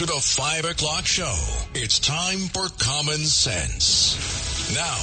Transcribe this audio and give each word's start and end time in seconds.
to 0.00 0.06
the 0.06 0.12
5 0.12 0.64
o'clock 0.64 1.04
show. 1.04 1.36
It's 1.74 1.98
time 1.98 2.38
for 2.54 2.70
Common 2.78 3.18
Sense. 3.18 4.72
Now, 4.74 4.96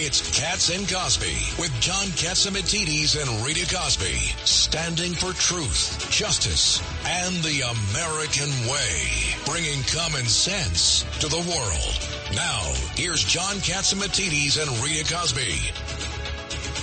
it's 0.00 0.30
Cats 0.38 0.70
and 0.70 0.88
Cosby 0.88 1.34
with 1.60 1.72
John 1.80 2.06
Catsimatidis 2.14 3.20
and 3.20 3.44
Rita 3.44 3.66
Cosby, 3.74 4.14
standing 4.46 5.12
for 5.14 5.32
truth, 5.32 6.08
justice, 6.08 6.80
and 7.04 7.34
the 7.42 7.62
American 7.66 8.48
way, 8.70 9.34
bringing 9.44 9.82
common 9.90 10.24
sense 10.26 11.02
to 11.18 11.26
the 11.26 11.42
world. 11.50 12.36
Now, 12.36 12.62
here's 12.94 13.24
John 13.24 13.56
Catsimatidis 13.56 14.62
and 14.62 14.70
Rita 14.84 15.12
Cosby. 15.12 15.50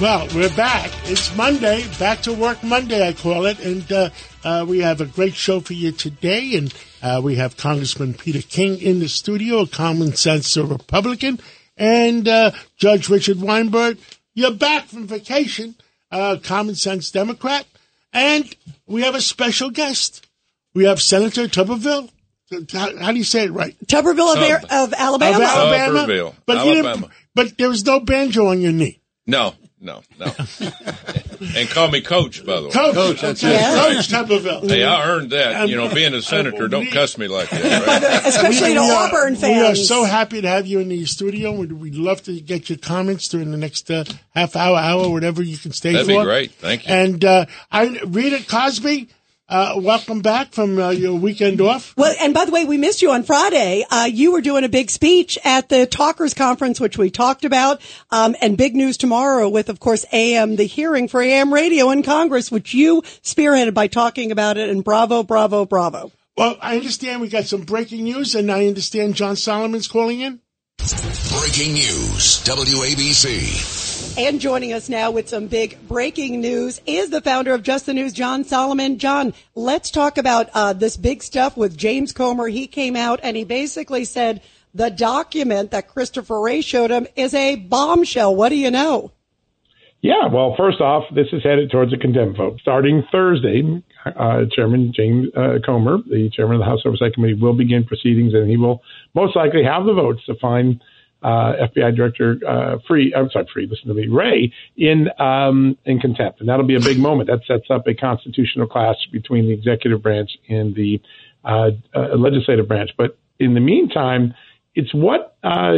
Well, 0.02 0.28
we're 0.36 0.54
back. 0.58 0.92
It's 1.06 1.34
Monday, 1.38 1.88
back 1.98 2.20
to 2.24 2.34
work 2.34 2.64
Monday, 2.64 3.08
I 3.08 3.14
call 3.14 3.46
it, 3.46 3.62
and 3.62 3.90
uh, 3.90 4.10
uh, 4.44 4.66
we 4.68 4.80
have 4.80 5.00
a 5.00 5.06
great 5.06 5.36
show 5.36 5.62
for 5.62 5.72
you 5.72 5.94
today. 5.94 6.58
And 6.58 6.74
uh, 7.02 7.22
we 7.24 7.36
have 7.36 7.58
Congressman 7.58 8.14
Peter 8.14 8.42
King 8.42 8.80
in 8.80 9.00
the 9.00 9.10
studio, 9.10 9.62
a 9.62 9.68
common 9.68 10.16
sense 10.16 10.56
Republican, 10.58 11.40
and 11.78 12.28
uh, 12.28 12.52
Judge 12.78 13.10
Richard 13.10 13.40
Weinberg. 13.42 13.98
You're 14.34 14.52
back 14.54 14.86
from 14.86 15.08
vacation, 15.08 15.76
uh, 16.12 16.38
common 16.44 16.76
sense 16.76 17.12
Democrat, 17.12 17.66
and 18.14 18.54
we 18.88 19.02
have 19.04 19.16
a 19.16 19.22
special 19.22 19.70
guest. 19.70 20.28
We 20.74 20.86
have 20.86 21.02
Senator 21.02 21.48
Tuberville. 21.48 22.10
How, 22.72 22.98
how 22.98 23.12
do 23.12 23.18
you 23.18 23.24
say 23.24 23.46
it 23.46 23.52
right? 23.52 23.76
Tuberville 23.88 24.36
of, 24.36 24.62
Tub. 24.62 24.70
of 24.72 24.94
Alabama. 24.94 25.38
Of 25.38 25.42
Alabama. 25.42 26.00
Tuberville, 26.00 26.36
But, 26.46 26.66
you 26.66 26.74
Alabama. 26.74 27.10
but 27.34 27.58
there 27.58 27.70
was 27.70 27.86
no 27.86 28.00
banjo 28.00 28.48
on 28.48 28.62
your 28.62 28.74
knee. 28.74 29.00
No, 29.26 29.54
no, 29.82 30.02
no. 30.20 30.26
and 31.58 31.70
call 31.70 31.90
me 31.90 32.02
coach, 32.02 32.46
by 32.46 32.60
the 32.62 32.68
way. 32.68 32.72
Coach, 32.72 33.24
okay. 33.24 33.52
Yeah. 33.54 33.76
Coach 33.76 34.10
Tuberville. 34.10 34.70
Hey, 34.70 34.84
I 34.84 35.08
earned 35.08 35.32
that. 35.32 35.68
You 35.68 35.76
know, 35.76 35.94
being 35.94 36.14
a 36.14 36.22
senator, 36.34 36.68
don't 36.68 36.88
cuss 36.92 37.18
me 37.18 37.28
like 37.28 37.50
that. 37.50 37.88
Right? 37.88 38.26
Especially 38.28 38.76
to 38.76 38.80
We 38.82 38.90
are- 38.92 39.08
Auburn 39.08 39.36
fans. 39.36 39.56
We 39.58 39.62
are 39.66 39.76
so 39.76 40.04
happy 40.04 40.42
to 40.42 40.48
have 40.48 40.68
you 40.68 40.80
in 40.80 40.90
the 40.90 41.06
studio. 41.06 41.52
We'd, 41.54 41.72
we'd 41.72 41.96
love 41.96 42.22
to 42.24 42.40
get 42.40 42.70
your 42.70 42.78
comments 42.78 43.28
during 43.28 43.52
the 43.52 43.58
next 43.58 43.90
uh, 43.90 44.04
half 44.36 44.56
hour, 44.56 44.78
hour, 44.78 45.10
whatever 45.10 45.42
you 45.42 45.58
can 45.58 45.72
stay 45.72 45.94
That'd 45.94 46.08
for. 46.08 46.22
be 46.22 46.26
great. 46.26 46.52
Thank 46.52 46.88
you. 46.88 46.94
And 46.94 47.26
uh, 47.26 47.46
I, 47.72 48.00
Rita 48.06 48.46
Cosby, 48.48 49.10
uh, 49.52 49.74
welcome 49.76 50.22
back 50.22 50.54
from 50.54 50.80
uh, 50.80 50.90
your 50.90 51.20
weekend 51.20 51.60
off. 51.60 51.94
Well, 51.98 52.16
and 52.22 52.34
by 52.34 52.46
the 52.46 52.52
way, 52.52 52.64
we 52.64 52.78
missed 52.78 53.02
you 53.02 53.12
on 53.12 53.24
Friday. 53.24 53.86
Uh, 53.92 54.10
you 54.12 54.32
were 54.32 54.40
doing 54.40 54.64
a 54.64 54.70
big 54.70 54.90
speech 54.90 55.38
at 55.44 55.68
the 55.68 55.86
Talkers 55.86 56.34
Conference, 56.34 56.80
which 56.80 56.98
we 56.98 57.12
talked 57.12 57.44
about, 57.44 57.82
um, 58.12 58.36
and 58.42 58.58
big 58.58 58.76
news 58.76 58.96
tomorrow 58.96 59.50
with, 59.50 59.68
of 59.68 59.82
course, 59.82 60.06
AM, 60.14 60.56
the 60.56 60.64
hearing 60.64 61.10
for 61.10 61.22
AM 61.22 61.54
radio 61.54 61.90
in 61.90 62.02
Congress, 62.02 62.50
which 62.50 62.74
you 62.74 63.02
spearheaded 63.02 63.74
by 63.74 63.88
talking 63.88 64.32
about 64.32 64.58
it. 64.58 64.70
And 64.70 64.86
bravo, 64.86 65.22
bravo, 65.22 65.66
bravo. 65.66 66.12
Well, 66.38 66.58
I 66.62 66.78
understand 66.78 67.20
we 67.20 67.28
got 67.28 67.44
some 67.44 67.64
breaking 67.64 68.06
news, 68.06 68.36
and 68.36 68.50
I 68.50 68.68
understand 68.68 69.16
John 69.16 69.36
Solomon's 69.36 69.90
calling 69.90 70.22
in. 70.22 70.40
Breaking 70.78 71.74
news, 71.74 72.42
WABC. 72.46 73.91
And 74.18 74.42
joining 74.42 74.74
us 74.74 74.90
now 74.90 75.12
with 75.12 75.30
some 75.30 75.48
big 75.48 75.78
breaking 75.88 76.42
news 76.42 76.82
is 76.86 77.10
the 77.10 77.22
founder 77.22 77.54
of 77.54 77.64
Just 77.64 77.86
the 77.86 77.94
News, 77.94 78.12
John 78.12 78.44
Solomon. 78.44 79.00
John, 79.00 79.34
let's 79.56 79.90
talk 79.90 80.18
about 80.18 80.50
uh, 80.54 80.74
this 80.74 80.98
big 80.98 81.24
stuff 81.24 81.56
with 81.56 81.78
James 81.78 82.12
Comer. 82.12 82.50
He 82.50 82.68
came 82.68 82.98
out 82.98 83.22
and 83.24 83.38
he 83.38 83.46
basically 83.46 84.04
said 84.04 84.42
the 84.74 84.90
document 84.90 85.72
that 85.72 85.88
Christopher 85.88 86.42
Wray 86.42 86.60
showed 86.60 86.92
him 86.92 87.08
is 87.16 87.34
a 87.34 87.56
bombshell. 87.56 88.36
What 88.36 88.50
do 88.50 88.58
you 88.58 88.70
know? 88.70 89.12
Yeah, 90.02 90.28
well, 90.32 90.56
first 90.58 90.82
off, 90.82 91.04
this 91.16 91.28
is 91.32 91.42
headed 91.44 91.72
towards 91.72 91.94
a 91.94 91.98
contempt 91.98 92.38
vote. 92.38 92.60
Starting 92.60 93.04
Thursday, 93.12 93.82
uh, 94.06 94.42
Chairman 94.54 94.92
James 94.94 95.28
uh, 95.38 95.60
Comer, 95.66 96.00
the 96.06 96.30
chairman 96.36 96.56
of 96.56 96.60
the 96.60 96.66
House 96.66 96.82
Oversight 96.86 97.14
Committee, 97.14 97.36
will 97.36 97.54
begin 97.54 97.86
proceedings, 97.86 98.34
and 98.34 98.50
he 98.50 98.58
will 98.58 98.82
most 99.14 99.36
likely 99.36 99.64
have 99.64 99.86
the 99.86 99.94
votes 99.94 100.26
to 100.26 100.36
find 100.36 100.82
uh, 101.22 101.54
FBI 101.68 101.96
Director 101.96 102.38
uh, 102.48 102.78
Free. 102.88 103.14
I'm 103.16 103.30
sorry, 103.30 103.48
Free. 103.54 103.68
Listen 103.68 103.88
to 103.88 103.94
me, 103.94 104.08
Wray 104.08 104.52
in 104.78 105.10
um, 105.20 105.78
in 105.86 106.00
contempt, 106.00 106.40
and 106.40 106.50
that'll 106.50 106.66
be 106.66 106.76
a 106.76 106.82
big 106.82 106.98
moment. 107.10 107.30
That 107.30 107.42
sets 107.48 107.70
up 107.70 107.88
a 107.88 107.94
constitutional 107.94 108.68
clash 108.68 108.98
between 109.12 109.46
the 109.46 109.54
executive 109.54 110.02
branch 110.02 110.32
and 110.50 110.76
the 110.76 111.02
uh, 111.44 111.72
uh, 111.96 112.16
legislative 112.18 112.68
branch. 112.68 112.92
But 112.98 113.18
in 113.40 113.54
the 113.54 113.60
meantime, 113.60 114.34
it's 114.76 114.94
what 114.94 115.38
uh, 115.44 115.74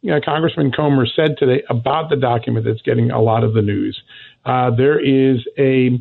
you 0.00 0.10
know, 0.10 0.20
Congressman 0.24 0.72
Comer 0.72 1.06
said 1.06 1.36
today 1.38 1.62
about 1.68 2.10
the 2.10 2.16
document 2.16 2.64
that's 2.64 2.82
getting 2.82 3.10
a 3.10 3.20
lot 3.20 3.44
of 3.44 3.54
the 3.54 3.62
news. 3.62 4.00
Uh, 4.44 4.70
there 4.74 4.98
is 4.98 5.46
a, 5.58 5.98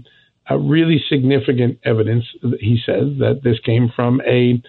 a 0.50 0.58
really 0.58 1.04
significant 1.10 1.80
evidence, 1.84 2.26
he 2.60 2.80
says, 2.86 3.18
that 3.20 3.42
this 3.44 3.60
came 3.60 3.92
from 3.94 4.22
a 4.22 4.62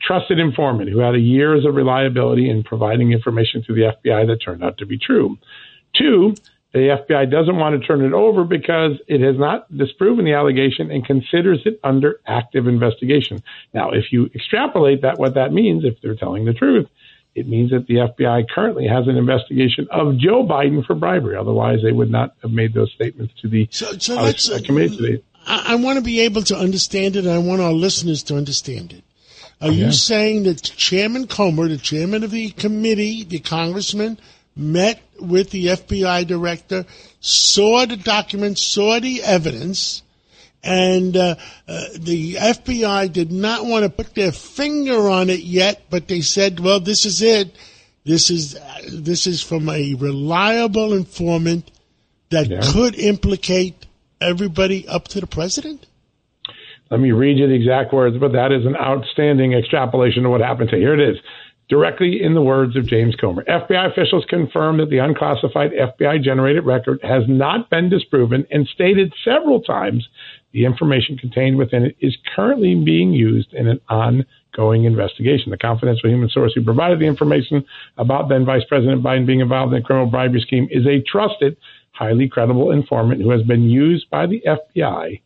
trusted 0.00 0.38
informant 0.38 0.90
who 0.90 0.98
had 0.98 1.14
a 1.14 1.20
years 1.20 1.64
of 1.64 1.74
reliability 1.74 2.48
in 2.50 2.62
providing 2.62 3.12
information 3.12 3.62
to 3.66 3.74
the 3.74 3.82
FBI 3.82 4.26
that 4.26 4.38
turned 4.44 4.64
out 4.64 4.78
to 4.78 4.86
be 4.86 4.98
true. 4.98 5.38
Two, 5.96 6.34
the 6.72 6.98
FBI 7.08 7.30
doesn't 7.30 7.56
want 7.56 7.80
to 7.80 7.86
turn 7.86 8.04
it 8.04 8.12
over 8.12 8.44
because 8.44 8.92
it 9.08 9.22
has 9.22 9.38
not 9.38 9.74
disproven 9.74 10.24
the 10.24 10.34
allegation 10.34 10.90
and 10.90 11.06
considers 11.06 11.60
it 11.64 11.80
under 11.82 12.20
active 12.26 12.66
investigation. 12.66 13.42
Now, 13.72 13.92
if 13.92 14.12
you 14.12 14.26
extrapolate 14.34 15.02
that, 15.02 15.18
what 15.18 15.34
that 15.34 15.52
means, 15.52 15.84
if 15.84 16.00
they're 16.02 16.16
telling 16.16 16.44
the 16.44 16.52
truth, 16.52 16.86
it 17.34 17.46
means 17.48 17.70
that 17.70 17.86
the 17.86 17.94
FBI 17.94 18.48
currently 18.54 18.86
has 18.86 19.08
an 19.08 19.16
investigation 19.16 19.86
of 19.90 20.18
Joe 20.18 20.46
Biden 20.46 20.84
for 20.84 20.94
bribery. 20.94 21.36
Otherwise, 21.36 21.78
they 21.82 21.92
would 21.92 22.10
not 22.10 22.34
have 22.42 22.50
made 22.50 22.74
those 22.74 22.92
statements 22.92 23.32
to 23.42 23.48
the 23.48 23.68
So, 23.70 23.92
so 23.98 24.16
House 24.16 24.50
uh, 24.50 24.58
committee 24.64 24.96
today. 24.96 25.22
I, 25.46 25.72
I 25.72 25.74
want 25.76 25.96
to 25.96 26.02
be 26.02 26.20
able 26.20 26.42
to 26.42 26.56
understand 26.56 27.16
it, 27.16 27.24
and 27.24 27.32
I 27.32 27.38
want 27.38 27.60
our 27.60 27.72
listeners 27.72 28.22
to 28.24 28.36
understand 28.36 28.92
it. 28.92 29.04
Are 29.60 29.70
you 29.72 29.90
saying 29.92 30.42
that 30.44 30.62
Chairman 30.62 31.26
Comer, 31.26 31.68
the 31.68 31.78
chairman 31.78 32.22
of 32.24 32.30
the 32.30 32.50
committee, 32.50 33.24
the 33.24 33.38
congressman, 33.38 34.18
met 34.54 35.00
with 35.18 35.50
the 35.50 35.66
FBI 35.66 36.26
director, 36.26 36.84
saw 37.20 37.86
the 37.86 37.96
documents, 37.96 38.62
saw 38.62 39.00
the 39.00 39.22
evidence, 39.22 40.02
and 40.62 41.16
uh, 41.16 41.36
uh, 41.68 41.84
the 41.98 42.34
FBI 42.34 43.12
did 43.12 43.32
not 43.32 43.64
want 43.64 43.84
to 43.84 43.90
put 43.90 44.14
their 44.14 44.32
finger 44.32 45.08
on 45.08 45.30
it 45.30 45.40
yet, 45.40 45.84
but 45.90 46.08
they 46.08 46.20
said, 46.20 46.60
"Well, 46.60 46.80
this 46.80 47.06
is 47.06 47.22
it. 47.22 47.54
This 48.04 48.30
is 48.30 48.56
uh, 48.56 48.78
this 48.92 49.26
is 49.26 49.42
from 49.42 49.68
a 49.68 49.94
reliable 49.94 50.92
informant 50.92 51.70
that 52.30 52.48
Yeah. 52.48 52.60
could 52.62 52.94
implicate 52.98 53.86
everybody 54.20 54.86
up 54.88 55.08
to 55.08 55.20
the 55.20 55.26
president." 55.26 55.86
Let 56.90 57.00
me 57.00 57.10
read 57.10 57.38
you 57.38 57.48
the 57.48 57.54
exact 57.54 57.92
words, 57.92 58.16
but 58.18 58.32
that 58.32 58.52
is 58.52 58.64
an 58.64 58.76
outstanding 58.76 59.54
extrapolation 59.54 60.24
of 60.24 60.30
what 60.30 60.40
happened. 60.40 60.70
So 60.70 60.76
here 60.76 60.94
it 60.94 61.00
is. 61.00 61.16
Directly 61.68 62.22
in 62.22 62.34
the 62.34 62.42
words 62.42 62.76
of 62.76 62.86
James 62.86 63.16
Comer. 63.16 63.42
FBI 63.42 63.90
officials 63.90 64.24
confirm 64.28 64.76
that 64.78 64.88
the 64.88 64.98
unclassified 64.98 65.72
FBI 65.72 66.22
generated 66.22 66.64
record 66.64 67.00
has 67.02 67.24
not 67.26 67.68
been 67.70 67.88
disproven 67.88 68.46
and 68.52 68.68
stated 68.68 69.12
several 69.24 69.60
times 69.60 70.06
the 70.52 70.64
information 70.64 71.18
contained 71.18 71.58
within 71.58 71.84
it 71.84 71.96
is 72.00 72.16
currently 72.36 72.76
being 72.76 73.12
used 73.12 73.52
in 73.52 73.66
an 73.66 73.80
ongoing 73.88 74.84
investigation. 74.84 75.50
The 75.50 75.58
confidential 75.58 76.08
human 76.08 76.28
source 76.28 76.52
who 76.54 76.62
provided 76.62 77.00
the 77.00 77.06
information 77.06 77.64
about 77.98 78.28
then 78.28 78.44
Vice 78.44 78.64
President 78.68 79.02
Biden 79.02 79.26
being 79.26 79.40
involved 79.40 79.74
in 79.74 79.82
a 79.82 79.84
criminal 79.84 80.08
bribery 80.08 80.40
scheme 80.42 80.68
is 80.70 80.86
a 80.86 81.02
trusted, 81.02 81.56
highly 81.90 82.28
credible 82.28 82.70
informant 82.70 83.20
who 83.20 83.30
has 83.30 83.42
been 83.42 83.68
used 83.68 84.08
by 84.08 84.26
the 84.26 84.40
FBI 84.46 85.20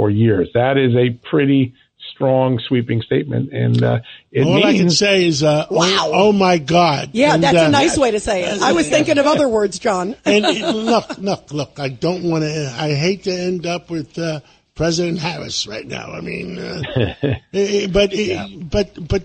for 0.00 0.08
years. 0.08 0.48
That 0.54 0.78
is 0.78 0.94
a 0.96 1.10
pretty 1.28 1.74
strong, 2.14 2.58
sweeping 2.66 3.02
statement, 3.02 3.52
and 3.52 3.82
uh, 3.82 4.00
it 4.32 4.44
All 4.46 4.54
means 4.54 4.64
I 4.64 4.76
can 4.78 4.90
say 4.90 5.26
is, 5.26 5.42
uh, 5.42 5.66
Wow. 5.70 5.86
oh, 6.06 6.10
oh 6.14 6.32
my 6.32 6.56
God! 6.56 7.10
Yeah, 7.12 7.34
And, 7.34 7.42
that's 7.42 7.58
uh, 7.58 7.66
a 7.66 7.70
nice 7.70 7.98
way 7.98 8.10
to 8.12 8.18
say 8.20 8.44
it. 8.44 8.62
I 8.62 8.72
was 8.72 8.88
thinking 8.94 9.18
of 9.18 9.26
other 9.26 9.46
words, 9.46 9.78
John. 9.78 10.16
And 10.24 10.46
it, 10.46 10.74
look, 10.74 11.18
look, 11.18 11.52
look! 11.52 11.78
I 11.78 11.90
don't 11.90 12.24
want 12.24 12.44
to. 12.44 12.74
I 12.78 12.94
hate 12.94 13.24
to 13.24 13.30
end 13.30 13.66
up 13.66 13.90
with 13.90 14.18
uh, 14.18 14.40
President 14.74 15.18
Harris 15.18 15.66
right 15.66 15.86
now. 15.86 16.12
I 16.12 16.22
mean, 16.22 16.58
uh, 16.58 16.82
eh, 17.52 17.86
but 17.88 18.14
eh, 18.14 18.46
but 18.58 19.06
but 19.06 19.24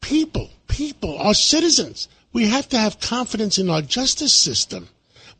people, 0.00 0.50
people, 0.68 1.18
our 1.18 1.34
citizens. 1.34 2.08
We 2.32 2.46
have 2.46 2.68
to 2.68 2.78
have 2.78 3.00
confidence 3.00 3.58
in 3.58 3.68
our 3.68 3.82
justice 3.82 4.32
system. 4.32 4.86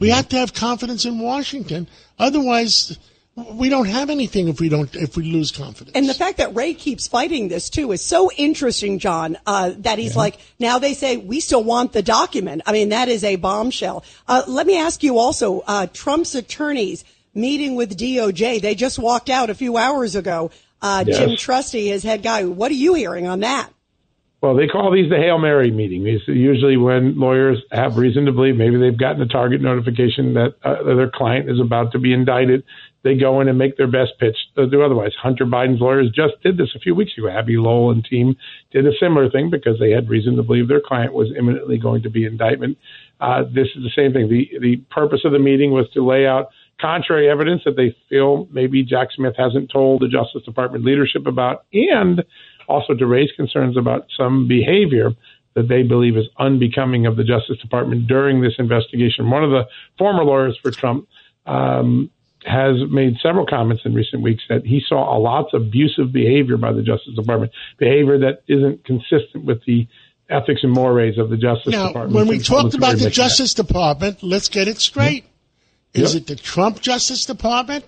We 0.01 0.09
have 0.09 0.29
to 0.31 0.37
have 0.39 0.55
confidence 0.55 1.05
in 1.05 1.21
Washington. 1.21 1.87
Otherwise, 2.19 2.99
we 3.37 3.69
don't 3.69 3.87
have 3.87 4.11
anything 4.11 4.49
if 4.49 4.61
we 4.61 4.69
don't 4.69 4.95
if 4.95 5.17
we 5.17 5.25
lose 5.25 5.51
confidence. 5.53 5.97
And 5.97 6.09
the 6.09 6.15
fact 6.15 6.39
that 6.39 6.55
Wray 6.55 6.75
keeps 6.75 7.07
fighting 7.09 7.49
this 7.49 7.71
too 7.71 7.93
is 7.93 8.05
so 8.05 8.31
interesting, 8.37 8.99
John. 8.99 9.39
Uh, 9.47 9.73
that 9.79 9.99
he's 9.99 10.15
yeah. 10.15 10.19
like 10.19 10.39
now 10.59 10.79
they 10.79 10.95
say 10.95 11.17
we 11.17 11.41
still 11.41 11.63
want 11.63 11.93
the 11.93 12.03
document. 12.03 12.63
I 12.67 12.73
mean 12.73 12.91
that 12.91 13.09
is 13.09 13.25
a 13.25 13.37
bombshell. 13.37 14.05
Uh, 14.27 14.43
let 14.47 14.67
me 14.67 14.79
ask 14.79 15.03
you 15.03 15.19
also, 15.19 15.61
uh, 15.67 15.87
Trump's 15.93 16.35
attorneys 16.35 17.05
meeting 17.35 17.77
with 17.77 17.97
DOJ. 17.97 18.61
They 18.61 18.75
just 18.75 18.99
walked 18.99 19.31
out 19.31 19.51
a 19.51 19.55
few 19.55 19.77
hours 19.77 20.17
ago. 20.17 20.51
Uh, 20.83 21.05
yes. 21.07 21.19
Jim 21.19 21.37
Trusty, 21.37 21.89
his 21.89 22.03
head 22.03 22.23
guy. 22.23 22.45
What 22.45 22.71
are 22.71 22.75
you 22.75 22.95
hearing 22.95 23.27
on 23.27 23.41
that? 23.41 23.71
Well, 24.43 24.57
they 24.57 24.69
call 24.69 24.91
these 24.91 25.11
the 25.11 25.19
Hail 25.19 25.39
Mary 25.39 25.71
meeting. 25.71 26.03
These 26.03 26.23
usually 26.27 26.79
when 26.79 27.19
lawyers 27.19 27.59
have 27.73 27.99
reason 27.99 28.25
to 28.25 28.33
believe 28.33 28.57
maybe 28.57 28.79
they've 28.79 28.97
gotten 28.97 29.21
a 29.21 29.27
target 29.27 29.61
notification 29.61 30.33
that 30.35 30.55
uh, 30.65 30.83
their 30.83 31.11
client 31.11 31.51
is 31.51 31.61
about 31.61 31.93
to 31.93 31.99
be 31.99 32.15
indicted. 32.15 32.65
They 33.03 33.17
go 33.17 33.41
in 33.41 33.49
and 33.49 33.57
make 33.57 33.77
their 33.77 33.87
best 33.87 34.13
pitch 34.19 34.37
do 34.57 34.83
otherwise. 34.83 35.13
Hunter 35.21 35.47
Biden's 35.47 35.81
lawyers 35.81 36.11
just 36.15 36.35
did 36.43 36.59
this 36.59 36.69
a 36.75 36.79
few 36.79 36.95
weeks 36.95 37.13
ago. 37.17 37.29
Abbe 37.29 37.57
Lowell 37.57 37.93
and 37.93 38.05
team 38.05 38.37
did 38.71 38.87
a 38.87 38.93
similar 39.01 39.31
thing 39.31 39.49
because 39.51 39.79
they 39.79 39.91
had 39.91 40.09
reason 40.09 40.37
to 40.37 40.43
believe 40.43 40.69
their 40.69 40.83
client 40.85 41.15
was 41.15 41.29
imminently 41.37 41.79
going 41.79 42.03
to 42.03 42.11
be 42.11 42.27
indictment. 42.27 42.77
Uh, 43.21 43.45
this 43.45 43.69
is 43.75 43.83
the 43.83 43.91
same 43.97 44.13
thing. 44.13 44.29
The 44.29 44.51
the 44.61 44.77
purpose 44.91 45.21
of 45.25 45.33
the 45.33 45.39
meeting 45.39 45.71
was 45.71 45.89
to 45.95 46.07
lay 46.07 46.27
out 46.27 46.51
contrary 46.81 47.29
evidence 47.29 47.63
that 47.65 47.77
they 47.77 47.95
feel 48.09 48.49
maybe 48.51 48.83
Jack 48.83 49.09
Smith 49.15 49.35
hasn't 49.37 49.71
told 49.71 50.01
the 50.01 50.09
Justice 50.09 50.43
Department 50.45 50.85
leadership 50.85 51.27
about, 51.27 51.65
and 51.73 52.25
also 52.69 52.95
to 52.95 53.07
raise 53.07 53.31
concerns 53.37 53.77
about 53.77 54.07
some 54.17 54.49
behavior 54.49 55.11
that 55.55 55.69
they 55.69 55.83
believe 55.83 56.17
is 56.17 56.27
unbecoming 56.39 57.07
of 57.07 57.17
the 57.17 57.25
Justice 57.25 57.59
Department 57.59 58.07
during 58.07 58.41
this 58.41 58.55
investigation. 58.59 59.31
One 59.31 59.45
of 59.45 59.51
the 59.51 59.65
former 59.99 60.25
lawyers 60.25 60.59
for 60.63 60.71
Trump 60.71 61.09
um, 61.47 62.11
has 62.45 62.77
made 62.91 63.17
several 63.23 63.47
comments 63.47 63.83
in 63.85 63.95
recent 63.95 64.23
weeks 64.23 64.43
that 64.49 64.65
he 64.65 64.81
saw 64.87 65.17
a 65.17 65.19
lots 65.19 65.53
of 65.53 65.63
abusive 65.63 66.13
behavior 66.13 66.57
by 66.57 66.73
the 66.73 66.83
Justice 66.83 67.15
Department, 67.15 67.53
behavior 67.79 68.19
that 68.19 68.43
isn't 68.49 68.85
consistent 68.85 69.45
with 69.45 69.63
the 69.67 69.87
ethics 70.31 70.61
and 70.63 70.73
mores 70.73 71.19
of 71.19 71.29
the 71.29 71.37
Justice 71.37 71.73
now, 71.73 71.89
Department. 71.89 72.15
When 72.15 72.29
we 72.29 72.39
talked 72.39 72.75
about 72.75 72.99
the 72.99 73.11
Justice 73.11 73.55
that. 73.55 73.67
Department, 73.67 74.23
let's 74.23 74.49
get 74.49 74.69
it 74.69 74.79
straight. 74.79 75.25
Is 75.93 76.15
yep. 76.15 76.23
it 76.23 76.27
the 76.29 76.37
Trump 76.37 76.81
Justice 76.81 77.25
Department 77.25 77.85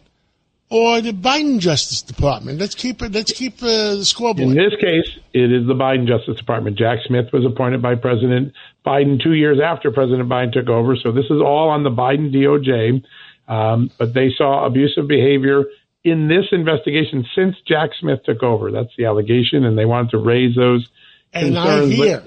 or 0.69 1.01
the 1.01 1.13
Biden 1.13 1.61
Justice 1.61 2.03
Department? 2.03 2.59
Let's 2.59 2.75
keep 2.75 3.01
it. 3.01 3.13
Let's 3.13 3.33
keep 3.33 3.63
uh, 3.63 3.97
the 3.97 4.05
scoreboard. 4.05 4.49
In 4.49 4.57
this 4.57 4.75
case, 4.81 5.07
it 5.33 5.53
is 5.53 5.69
the 5.69 5.75
Biden 5.75 6.07
Justice 6.09 6.37
Department. 6.37 6.77
Jack 6.77 6.99
Smith 7.07 7.27
was 7.33 7.45
appointed 7.47 7.81
by 7.81 7.95
President 7.95 8.53
Biden 8.85 9.23
two 9.23 9.35
years 9.35 9.59
after 9.65 9.93
President 9.93 10.29
Biden 10.29 10.53
took 10.53 10.69
over. 10.69 10.97
So 10.97 11.13
this 11.13 11.27
is 11.27 11.41
all 11.41 11.69
on 11.69 11.85
the 11.85 11.91
Biden 11.91 12.35
DOJ. 12.35 13.05
Um, 13.49 13.91
but 13.99 14.15
they 14.15 14.31
saw 14.37 14.67
abusive 14.67 15.09
behavior 15.09 15.65
in 16.05 16.29
this 16.29 16.47
investigation 16.53 17.25
since 17.35 17.57
Jack 17.67 17.91
Smith 18.01 18.21
took 18.25 18.43
over. 18.43 18.71
That's 18.71 18.95
the 18.97 19.05
allegation, 19.05 19.65
and 19.65 19.77
they 19.77 19.85
wanted 19.85 20.11
to 20.11 20.19
raise 20.19 20.57
those. 20.57 20.89
And 21.33 21.57
I 21.59 21.87
hear, 21.87 22.25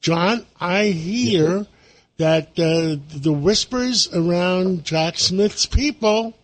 John, 0.00 0.46
I 0.60 0.86
hear 0.86 1.66
that 2.18 2.50
uh, 2.58 2.96
the 3.18 3.32
whispers 3.32 4.08
around 4.12 4.84
Jack 4.84 5.18
Smith's 5.18 5.66
people 5.66 6.34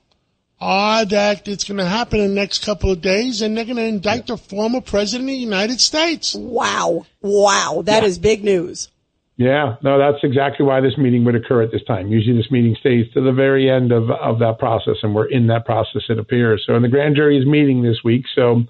are 0.61 1.05
that 1.05 1.47
it's 1.49 1.65
going 1.65 1.79
to 1.79 1.85
happen 1.85 2.21
in 2.21 2.29
the 2.29 2.35
next 2.35 2.65
couple 2.65 2.91
of 2.91 3.01
days, 3.01 3.43
and 3.43 3.57
they're 3.57 3.65
going 3.65 3.77
to 3.77 3.85
indict 3.85 4.27
the 4.27 4.37
former 4.37 4.81
president 4.81 5.29
of 5.29 5.35
the 5.35 5.39
United 5.39 5.81
States. 5.81 6.35
Wow, 6.35 7.07
wow, 7.21 7.83
that 7.85 8.03
yeah. 8.03 8.09
is 8.09 8.19
big 8.19 8.45
news. 8.45 8.89
Yeah, 9.37 9.77
no, 9.83 9.99
that's 9.99 10.23
exactly 10.23 10.65
why 10.65 10.81
this 10.81 10.97
meeting 10.97 11.25
would 11.25 11.35
occur 11.35 11.63
at 11.63 11.73
this 11.73 11.83
time. 11.85 12.07
Usually, 12.09 12.37
this 12.37 12.51
meeting 12.53 12.77
stays 12.79 13.13
to 13.15 13.21
the 13.21 13.33
very 13.33 13.69
end 13.69 13.91
of 13.91 14.09
of 14.11 14.39
that 14.39 14.59
process, 14.61 14.97
and 15.03 15.13
we're 15.13 15.29
in 15.29 15.49
that 15.49 15.67
process. 15.67 16.03
It 16.09 16.21
appears 16.21 16.63
so. 16.67 16.75
And 16.75 16.85
the 16.85 16.89
grand 16.89 17.17
jury 17.17 17.37
is 17.39 17.45
meeting 17.45 17.83
this 17.83 17.99
week, 18.05 18.27
so 18.35 18.63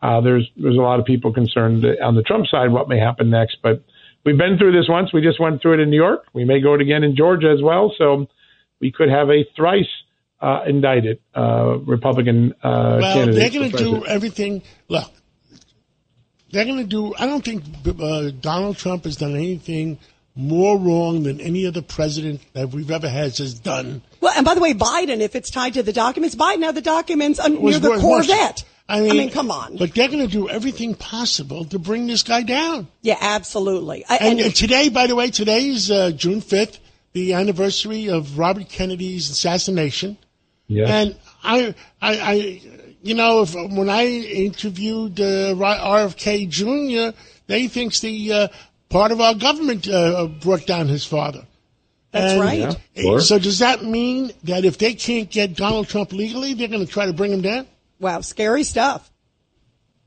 uh, 0.00 0.20
there's 0.20 0.48
there's 0.56 0.76
a 0.76 0.80
lot 0.80 1.00
of 1.00 1.06
people 1.06 1.32
concerned 1.32 1.84
on 2.02 2.14
the 2.14 2.22
Trump 2.22 2.46
side 2.46 2.70
what 2.70 2.88
may 2.88 3.00
happen 3.00 3.30
next, 3.30 3.58
but 3.64 3.82
we've 4.24 4.38
been 4.38 4.58
through 4.58 4.72
this 4.72 4.88
once. 4.88 5.12
We 5.12 5.22
just 5.22 5.40
went 5.40 5.60
through 5.60 5.74
it 5.74 5.80
in 5.80 5.90
New 5.90 5.96
York. 5.96 6.24
We 6.32 6.44
may 6.44 6.60
go 6.60 6.74
it 6.74 6.80
again 6.80 7.02
in 7.02 7.16
Georgia 7.16 7.50
as 7.50 7.62
well. 7.62 7.92
So 7.98 8.26
we 8.80 8.92
could 8.92 9.08
have 9.08 9.28
a 9.28 9.44
thrice 9.56 9.90
uh, 10.40 10.62
indicted 10.66 11.20
uh, 11.36 11.78
Republican 11.78 12.52
uh, 12.62 12.98
well, 13.00 13.14
candidate. 13.14 13.34
they're 13.40 13.60
going 13.60 13.70
to 13.70 13.76
do 13.76 14.06
everything. 14.06 14.62
Look, 14.88 15.10
they're 16.50 16.64
going 16.64 16.78
to 16.78 16.84
do. 16.84 17.14
I 17.18 17.26
don't 17.26 17.44
think 17.44 17.64
uh, 17.86 18.30
Donald 18.40 18.76
Trump 18.76 19.04
has 19.04 19.16
done 19.16 19.34
anything 19.34 19.98
more 20.34 20.78
wrong 20.78 21.24
than 21.24 21.40
any 21.40 21.66
other 21.66 21.82
president 21.82 22.40
that 22.54 22.70
we've 22.70 22.90
ever 22.90 23.08
had 23.08 23.36
has 23.36 23.54
done. 23.54 24.02
Well, 24.20 24.32
and 24.36 24.44
by 24.44 24.54
the 24.54 24.60
way, 24.60 24.72
Biden, 24.72 25.20
if 25.20 25.36
it's 25.36 25.50
tied 25.50 25.74
to 25.74 25.82
the 25.82 25.92
documents, 25.92 26.34
Biden 26.34 26.62
had 26.62 26.74
the 26.74 26.80
documents 26.80 27.38
near 27.46 27.78
the 27.78 27.98
Corvette. 28.00 28.64
I 28.88 29.00
mean, 29.00 29.10
I 29.10 29.14
mean, 29.14 29.30
come 29.30 29.50
on. 29.50 29.76
But 29.76 29.94
they're 29.94 30.08
going 30.08 30.26
to 30.26 30.32
do 30.32 30.48
everything 30.48 30.94
possible 30.94 31.64
to 31.66 31.78
bring 31.78 32.06
this 32.06 32.22
guy 32.22 32.42
down. 32.42 32.88
Yeah, 33.00 33.16
absolutely. 33.20 34.04
I, 34.08 34.16
and, 34.16 34.40
and, 34.40 34.54
today, 34.54 34.88
by 34.88 35.06
the 35.06 35.14
way, 35.14 35.30
today 35.30 35.68
is 35.68 35.90
uh, 35.90 36.10
June 36.10 36.40
5th, 36.40 36.78
the 37.12 37.34
anniversary 37.34 38.08
of 38.08 38.38
Robert 38.38 38.68
Kennedy's 38.68 39.30
assassination. 39.30 40.18
Yeah. 40.66 40.86
And 40.88 41.16
I, 41.42 41.74
I, 42.00 42.20
I 42.20 42.62
you 43.02 43.14
know, 43.14 43.42
if, 43.42 43.54
when 43.54 43.88
I 43.88 44.06
interviewed 44.06 45.20
uh, 45.20 45.54
RFK 45.54 46.48
Jr., 46.48 47.16
they 47.46 47.68
thinks 47.68 48.00
the 48.00 48.32
uh, 48.32 48.48
part 48.92 49.10
of 49.10 49.20
our 49.20 49.34
government 49.34 49.88
uh, 49.88 50.26
brought 50.26 50.66
down 50.66 50.88
his 50.88 51.04
father. 51.04 51.46
That's 52.12 52.32
and 52.32 52.40
right. 52.40 52.76
Yeah, 52.94 53.18
so 53.18 53.38
does 53.38 53.60
that 53.60 53.82
mean 53.82 54.32
that 54.44 54.64
if 54.64 54.76
they 54.76 54.94
can't 54.94 55.30
get 55.30 55.56
Donald 55.56 55.88
Trump 55.88 56.12
legally, 56.12 56.52
they're 56.52 56.68
going 56.68 56.84
to 56.84 56.92
try 56.92 57.06
to 57.06 57.14
bring 57.14 57.32
him 57.32 57.40
down? 57.40 57.66
Wow, 57.98 58.20
scary 58.20 58.64
stuff. 58.64 59.10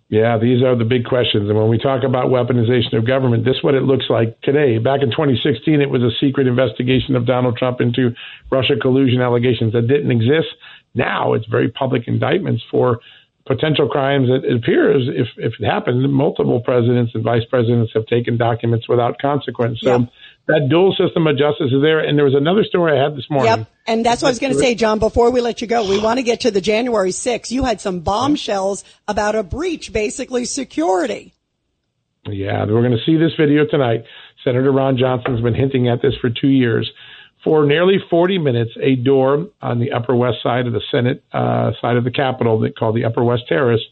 Yeah, 0.08 0.38
these 0.38 0.62
are 0.62 0.78
the 0.78 0.86
big 0.86 1.06
questions. 1.06 1.50
And 1.50 1.58
when 1.58 1.68
we 1.68 1.80
talk 1.80 2.04
about 2.04 2.28
weaponization 2.28 2.94
of 2.94 3.08
government, 3.08 3.44
this 3.44 3.56
is 3.56 3.64
what 3.64 3.74
it 3.74 3.82
looks 3.82 4.06
like 4.08 4.40
today. 4.42 4.78
Back 4.78 5.02
in 5.02 5.10
2016, 5.10 5.82
it 5.82 5.90
was 5.90 6.04
a 6.04 6.12
secret 6.22 6.46
investigation 6.46 7.16
of 7.16 7.26
Donald 7.26 7.58
Trump 7.58 7.82
into 7.82 8.14
Russia 8.52 8.76
collusion 8.80 9.20
allegations 9.20 9.74
that 9.74 9.88
didn't 9.88 10.12
exist. 10.12 10.54
Now 10.94 11.34
it's 11.34 11.48
very 11.48 11.72
public 11.72 12.08
indictments 12.08 12.62
for 12.70 13.00
potential 13.45 13.88
crimes. 13.88 14.30
It, 14.30 14.56
appears, 14.56 15.07
if, 15.07 15.27
if 15.38 15.53
it 15.59 15.65
happened, 15.65 16.12
multiple 16.12 16.62
presidents 16.62 17.12
and 17.13 17.24
vice 17.24 17.45
presidents 17.50 17.92
have 17.94 18.06
taken 18.07 18.38
documents 18.38 18.88
without 18.89 19.19
consequence. 19.19 19.80
So 19.81 20.00
yeah 20.00 20.06
that 20.47 20.68
dual 20.69 20.95
system 20.95 21.25
of 21.27 21.38
justice 21.38 21.71
is 21.71 21.81
there. 21.81 22.00
And 22.00 22.18
there 22.18 22.25
was 22.25 22.36
another 22.36 22.63
story 22.63 22.97
I 22.97 23.03
had 23.03 23.15
this 23.15 23.30
morning. 23.30 23.57
Yep. 23.59 23.68
And 23.88 24.06
that's 24.06 24.21
what 24.21 24.30
I 24.30 24.31
was 24.31 24.39
going 24.39 24.53
to 24.53 24.59
say, 24.59 24.75
John, 24.75 25.00
before 25.00 25.31
we 25.31 25.42
let 25.42 25.62
you 25.62 25.68
go. 25.68 25.88
We 25.88 26.00
want 26.00 26.19
to 26.19 26.24
get 26.24 26.42
to 26.42 26.51
the 26.51 26.62
January 26.62 27.12
6th. 27.12 27.51
You 27.51 27.63
had 27.63 27.81
some 27.81 28.01
bombshells 28.01 28.83
about 29.07 29.36
a 29.36 29.44
breach, 29.44 29.91
basically 29.91 30.45
security. 30.45 31.33
Yeah, 32.27 32.65
we're 32.65 32.81
going 32.81 32.98
to 32.98 33.06
see 33.06 33.18
this 33.18 33.34
video 33.39 33.65
tonight. 33.65 34.05
Senator 34.43 34.72
Ron 34.72 34.98
Johnson's 34.98 35.41
been 35.41 35.55
hinting 35.55 35.88
at 35.88 36.01
this 36.01 36.13
for 36.22 36.29
two 36.29 36.50
years. 36.50 36.91
For 37.46 37.64
nearly 37.64 37.98
40 38.10 38.40
minutes, 38.40 38.72
a 38.82 38.96
door 38.96 39.46
on 39.62 39.80
the 39.80 39.92
Upper 39.92 40.16
West 40.16 40.38
side 40.42 40.66
of 40.66 40.74
the 40.74 40.82
Senate 40.90 41.24
uh, 41.32 41.74
side 41.80 41.96
of 41.96 42.04
the 42.04 42.10
Capitol, 42.10 42.68
called 42.78 42.96
the 42.96 43.06
Upper 43.06 43.24
West 43.24 43.44
Terrace, 43.48 43.84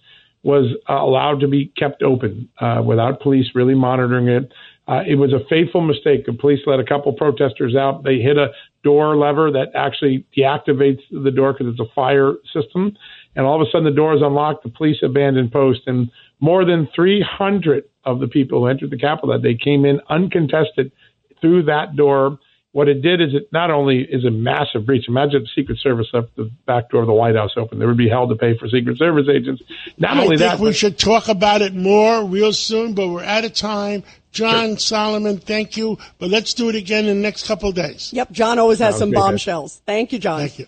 was 0.41 0.75
uh, 0.89 0.93
allowed 0.93 1.39
to 1.41 1.47
be 1.47 1.71
kept 1.77 2.01
open 2.01 2.49
uh, 2.59 2.81
without 2.83 3.21
police 3.21 3.45
really 3.53 3.75
monitoring 3.75 4.27
it. 4.27 4.51
Uh, 4.87 5.01
it 5.07 5.15
was 5.15 5.31
a 5.33 5.47
fateful 5.47 5.81
mistake. 5.81 6.25
The 6.25 6.33
police 6.33 6.61
let 6.65 6.79
a 6.79 6.83
couple 6.83 7.13
protesters 7.13 7.75
out. 7.75 8.03
They 8.03 8.17
hit 8.17 8.37
a 8.37 8.47
door 8.83 9.15
lever 9.15 9.51
that 9.51 9.67
actually 9.75 10.25
deactivates 10.35 11.01
the 11.11 11.31
door 11.31 11.53
because 11.53 11.67
it's 11.71 11.79
a 11.79 11.93
fire 11.93 12.33
system. 12.51 12.97
And 13.35 13.45
all 13.45 13.61
of 13.61 13.65
a 13.65 13.69
sudden, 13.71 13.85
the 13.85 13.91
door 13.91 14.15
is 14.15 14.21
unlocked. 14.23 14.63
The 14.63 14.69
police 14.69 14.97
abandoned 15.03 15.51
post, 15.51 15.81
and 15.85 16.09
more 16.39 16.65
than 16.65 16.89
300 16.95 17.83
of 18.03 18.19
the 18.19 18.27
people 18.27 18.61
who 18.61 18.67
entered 18.67 18.89
the 18.89 18.97
Capitol 18.97 19.31
that 19.31 19.43
day 19.43 19.55
came 19.55 19.85
in 19.85 20.01
uncontested 20.09 20.91
through 21.39 21.63
that 21.65 21.95
door 21.95 22.39
what 22.73 22.89
it 22.89 23.03
did 23.03 23.21
is 23.21 23.35
it 23.35 23.53
not 23.53 23.69
only 23.69 24.01
is 24.01 24.25
a 24.25 24.31
massive 24.31 24.85
breach. 24.85 25.07
Imagine 25.07 25.43
the 25.43 25.49
Secret 25.55 25.77
Service 25.79 26.07
left 26.11 26.35
the 26.35 26.51
back 26.65 26.89
door 26.89 27.01
of 27.01 27.07
the 27.07 27.13
White 27.13 27.35
House 27.35 27.51
open; 27.55 27.77
they 27.77 27.85
would 27.85 27.97
be 27.97 28.09
held 28.09 28.29
to 28.29 28.35
pay 28.35 28.57
for 28.57 28.67
Secret 28.67 28.97
Service 28.97 29.27
agents. 29.31 29.61
Not 29.97 30.17
I 30.17 30.23
only 30.23 30.37
think 30.37 30.51
that, 30.51 30.59
we 30.59 30.73
should 30.73 30.97
talk 30.97 31.29
about 31.29 31.61
it 31.61 31.75
more 31.75 32.25
real 32.25 32.51
soon. 32.51 32.95
But 32.95 33.09
we're 33.09 33.23
out 33.23 33.45
of 33.45 33.53
time. 33.53 34.03
John 34.31 34.69
sure. 34.69 34.79
Solomon, 34.79 35.37
thank 35.37 35.77
you. 35.77 35.99
But 36.17 36.31
let's 36.31 36.55
do 36.55 36.67
it 36.69 36.75
again 36.75 37.05
in 37.05 37.17
the 37.17 37.21
next 37.21 37.45
couple 37.45 37.69
of 37.69 37.75
days. 37.75 38.11
Yep, 38.11 38.31
John 38.31 38.57
always 38.57 38.79
has 38.79 38.97
some 38.97 39.11
bombshells. 39.11 39.79
Thank 39.85 40.11
you, 40.11 40.17
John. 40.17 40.39
Thank 40.39 40.57
you. 40.57 40.65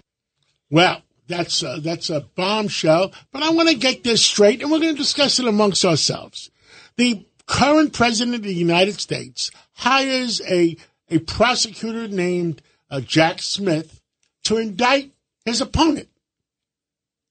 Well, 0.70 1.02
that's 1.28 1.64
a, 1.64 1.80
that's 1.82 2.12
a 2.12 2.22
bombshell. 2.36 3.14
But 3.32 3.42
I 3.42 3.50
want 3.50 3.70
to 3.70 3.76
get 3.76 4.04
this 4.04 4.24
straight, 4.24 4.62
and 4.62 4.72
we're 4.72 4.80
going 4.80 4.94
to 4.94 5.02
discuss 5.02 5.40
it 5.40 5.48
amongst 5.48 5.84
ourselves. 5.84 6.52
The 6.98 7.26
current 7.48 7.94
president 7.94 8.36
of 8.36 8.44
the 8.44 8.54
United 8.54 9.00
States 9.00 9.50
hires 9.74 10.40
a 10.48 10.78
a 11.10 11.20
prosecutor 11.20 12.08
named 12.08 12.62
uh, 12.90 13.02
Jack 13.02 13.42
Smith 13.42 14.02
to 14.46 14.58
indict 14.58 15.12
his 15.46 15.62
opponent. 15.62 16.10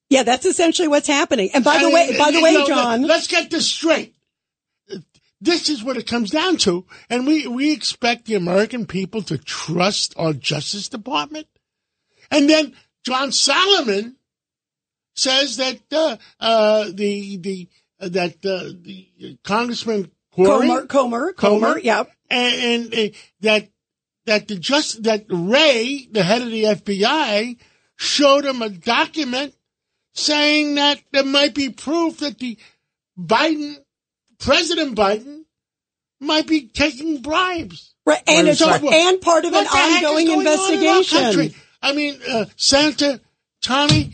Yeah, 0.09 0.23
that's 0.23 0.45
essentially 0.45 0.87
what's 0.87 1.07
happening. 1.07 1.49
And 1.53 1.63
by 1.63 1.79
the 1.79 1.89
way, 1.89 2.15
by 2.17 2.31
the 2.31 2.41
way, 2.41 2.53
know, 2.53 2.67
John, 2.67 3.01
let's 3.03 3.27
get 3.27 3.49
this 3.49 3.67
straight. 3.67 4.15
This 5.41 5.69
is 5.69 5.83
what 5.83 5.97
it 5.97 6.07
comes 6.07 6.31
down 6.31 6.57
to, 6.57 6.85
and 7.09 7.27
we 7.27 7.47
we 7.47 7.71
expect 7.73 8.25
the 8.25 8.35
American 8.35 8.85
people 8.85 9.21
to 9.23 9.37
trust 9.37 10.13
our 10.17 10.33
Justice 10.33 10.87
Department, 10.87 11.47
and 12.31 12.49
then 12.49 12.73
John 13.03 13.31
Solomon 13.31 14.15
says 15.15 15.57
that 15.57 15.79
uh, 15.91 16.17
uh, 16.39 16.85
the 16.93 17.37
the 17.37 17.67
uh, 17.99 18.09
that 18.09 18.45
uh, 18.45 18.71
the 18.81 19.37
Congressman 19.43 20.11
Corey, 20.31 20.67
Comer, 20.67 20.85
Comer, 20.85 21.33
Comer, 21.33 21.33
Comer, 21.33 21.79
yep. 21.79 22.11
And, 22.29 22.91
and 22.93 22.93
uh, 22.93 23.15
that 23.41 23.69
that 24.25 24.47
the 24.47 24.55
just 24.55 25.03
that 25.03 25.25
Wray, 25.29 26.07
the 26.11 26.23
head 26.23 26.41
of 26.41 26.49
the 26.49 26.63
FBI, 26.63 27.57
showed 27.95 28.45
him 28.45 28.61
a 28.61 28.69
document 28.69 29.53
saying 30.13 30.75
that 30.75 31.01
there 31.11 31.25
might 31.25 31.53
be 31.53 31.69
proof 31.69 32.19
that 32.19 32.39
the 32.39 32.57
Biden, 33.19 33.75
President 34.39 34.95
Biden, 34.97 35.43
might 36.19 36.47
be 36.47 36.67
taking 36.67 37.21
bribes. 37.21 37.93
Right, 38.05 38.21
and 38.27 38.47
it's 38.47 38.59
So- 38.59 38.69
and 38.69 39.21
part 39.21 39.45
of 39.45 39.53
an 39.53 39.63
What 39.65 39.71
the 39.71 39.77
heck 39.77 40.01
is 40.01 40.07
ongoing 40.07 40.25
going 40.27 40.47
on 40.47 40.73
in 40.73 40.79
investigation. 40.79 41.55
I 41.81 41.93
mean, 41.93 42.19
uh, 42.27 42.45
Senator 42.55 43.19
Tommy, 43.61 44.13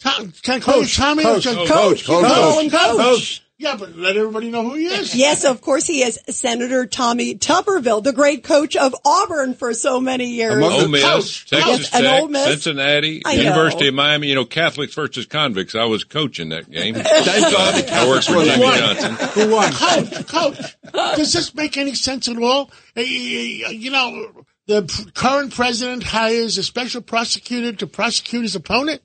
Tom, 0.00 0.32
can 0.42 0.54
I 0.56 0.60
call 0.60 0.80
you 0.82 0.86
Tommy? 0.88 1.22
Coach, 1.22 1.46
or 1.46 1.54
Coach, 1.54 1.68
Coach, 1.68 2.04
Coach, 2.04 2.04
call 2.06 2.60
him 2.60 2.70
Coach. 2.70 2.96
Coach. 2.98 3.41
Yeah, 3.62 3.76
but 3.76 3.96
let 3.96 4.16
everybody 4.16 4.50
know 4.50 4.64
who 4.64 4.74
he 4.74 4.86
is. 4.86 5.14
Yes, 5.14 5.44
of 5.44 5.60
course 5.60 5.86
he 5.86 6.02
is. 6.02 6.18
Senator 6.28 6.84
Tommy 6.84 7.36
Tuberville, 7.36 8.02
the 8.02 8.12
great 8.12 8.42
coach 8.42 8.74
of 8.74 8.92
Auburn 9.04 9.54
for 9.54 9.72
so 9.72 10.00
many 10.00 10.30
years. 10.30 10.54
Among 10.54 10.72
Ole 10.72 10.88
Miss, 10.88 11.04
Coach. 11.04 11.48
Texas 11.48 11.78
Yes, 11.78 11.90
Tech, 11.90 12.20
Ole 12.22 12.26
Miss. 12.26 12.44
Cincinnati, 12.44 13.22
I 13.24 13.36
know. 13.36 13.42
University 13.42 13.86
of 13.86 13.94
Miami. 13.94 14.26
You 14.26 14.34
know, 14.34 14.44
Catholics 14.44 14.94
versus 14.94 15.26
convicts. 15.26 15.76
I 15.76 15.84
was 15.84 16.02
coaching 16.02 16.48
that 16.48 16.68
game. 16.68 16.96
I 16.96 18.04
worked 18.08 18.26
for 18.26 18.42
Jimmy 18.44 18.64
won? 18.64 18.78
Johnson. 18.78 19.14
Who 19.28 19.52
won? 19.52 19.72
Coach, 19.72 20.26
coach, 20.26 20.76
does 20.92 21.32
this 21.32 21.54
make 21.54 21.76
any 21.76 21.94
sense 21.94 22.26
at 22.28 22.42
all? 22.42 22.68
Uh, 22.96 23.02
You 23.02 23.92
know, 23.92 24.44
the 24.66 25.10
current 25.14 25.54
president 25.54 26.02
hires 26.02 26.58
a 26.58 26.64
special 26.64 27.00
prosecutor 27.00 27.72
to 27.74 27.86
prosecute 27.86 28.42
his 28.42 28.56
opponent. 28.56 29.02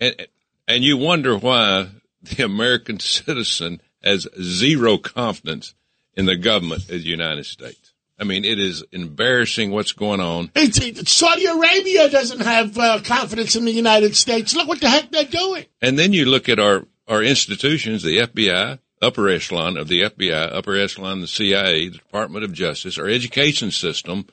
And, 0.00 0.26
and 0.66 0.82
you 0.82 0.96
wonder 0.96 1.36
why 1.36 1.88
the 2.30 2.44
American 2.44 2.98
citizen 3.00 3.80
has 4.02 4.26
zero 4.40 4.96
confidence 4.98 5.74
in 6.14 6.26
the 6.26 6.36
government 6.36 6.82
of 6.82 6.88
the 6.88 6.98
United 6.98 7.46
States. 7.46 7.92
I 8.20 8.24
mean, 8.24 8.44
it 8.44 8.58
is 8.58 8.84
embarrassing 8.90 9.70
what's 9.70 9.92
going 9.92 10.20
on. 10.20 10.50
It's, 10.56 10.78
it- 10.80 11.08
Saudi 11.08 11.44
Arabia 11.46 12.08
doesn't 12.10 12.40
have 12.40 12.76
uh, 12.76 13.00
confidence 13.04 13.54
in 13.54 13.64
the 13.64 13.70
United 13.72 14.16
States. 14.16 14.54
Look 14.56 14.66
what 14.68 14.80
the 14.80 14.88
heck 14.90 15.10
they're 15.12 15.24
doing. 15.24 15.66
And 15.80 15.96
then 15.98 16.12
you 16.12 16.24
look 16.24 16.48
at 16.48 16.58
our, 16.58 16.84
our 17.06 17.22
institutions, 17.22 18.02
the 18.02 18.18
FBI, 18.18 18.80
upper 19.00 19.28
echelon 19.28 19.76
of 19.76 19.86
the 19.86 20.02
FBI, 20.02 20.52
upper 20.52 20.76
echelon 20.76 21.20
the 21.20 21.28
CIA, 21.28 21.88
the 21.90 21.98
Department 21.98 22.44
of 22.44 22.52
Justice, 22.52 22.98
our 22.98 23.06
education 23.08 23.70
system. 23.70 24.26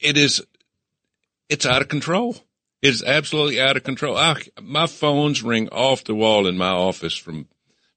It 0.00 0.16
is, 0.16 0.42
it's 1.50 1.66
out 1.66 1.82
of 1.82 1.88
control. 1.88 2.36
It's 2.80 3.02
absolutely 3.02 3.60
out 3.60 3.76
of 3.76 3.82
control. 3.82 4.16
I, 4.16 4.36
my 4.62 4.86
phones 4.86 5.42
ring 5.42 5.68
off 5.70 6.04
the 6.04 6.14
wall 6.14 6.46
in 6.46 6.56
my 6.56 6.70
office 6.70 7.16
from, 7.16 7.48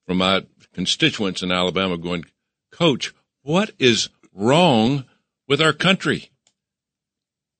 from 0.08 0.18
my 0.18 0.44
constituents 0.74 1.44
in 1.44 1.52
Alabama 1.52 1.98
going, 1.98 2.26
Coach, 2.72 3.14
what 3.44 3.72
is 3.78 4.10
wrong 4.34 5.06
with 5.48 5.62
our 5.62 5.74
country? 5.74 6.30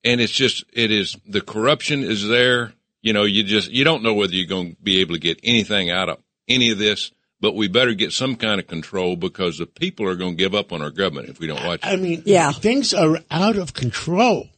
And 0.04 0.20
it's 0.20 0.34
just, 0.34 0.64
it 0.74 0.90
is, 0.92 1.16
the 1.28 1.42
corruption 1.42 2.04
is 2.04 2.28
there. 2.28 2.74
You 3.04 3.14
know, 3.14 3.24
you 3.24 3.44
just, 3.44 3.70
you 3.70 3.84
don't 3.84 4.04
know 4.04 4.14
whether 4.14 4.34
you're 4.34 4.48
going 4.48 4.76
to 4.76 4.82
be 4.82 5.02
able 5.02 5.14
to 5.14 5.20
get 5.20 5.40
anything 5.44 5.92
out 5.92 6.10
of 6.10 6.18
any 6.48 6.72
of 6.72 6.80
this, 6.80 7.12
but 7.40 7.56
we 7.56 7.68
better 7.68 7.94
get 7.94 8.12
some 8.12 8.36
kind 8.36 8.60
of 8.60 8.68
control 8.68 9.16
because 9.16 9.58
the 9.58 9.66
people 9.68 10.08
are 10.08 10.16
going 10.16 10.32
to 10.32 10.44
give 10.44 10.56
up 10.56 10.72
on 10.72 10.82
our 10.82 10.90
government 10.92 11.30
if 11.30 11.40
we 11.40 11.48
don't 11.48 11.64
watch 11.66 11.82
I 11.84 11.96
mean, 11.98 12.24
Yeah. 12.26 12.52
things 12.52 12.94
are 12.94 13.20
out 13.30 13.58
of 13.58 13.74
control. 13.74 14.50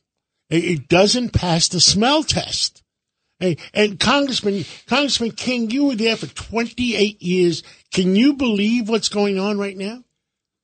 It, 0.53 0.87
doesn't 0.87 1.33
pass 1.33 1.67
the 1.67 1.79
smell 1.79 2.23
test. 2.23 2.83
And 3.73 3.99
Congressman, 3.99 4.65
Congressman 4.87 5.31
King, 5.31 5.71
you 5.71 5.85
were 5.85 5.95
there 5.95 6.15
for 6.15 6.27
28 6.27 7.21
years. 7.21 7.63
Can 7.91 8.15
you 8.15 8.33
believe 8.33 8.87
what's 8.87 9.09
going 9.09 9.39
on 9.39 9.57
right 9.57 9.75
now? 9.75 10.03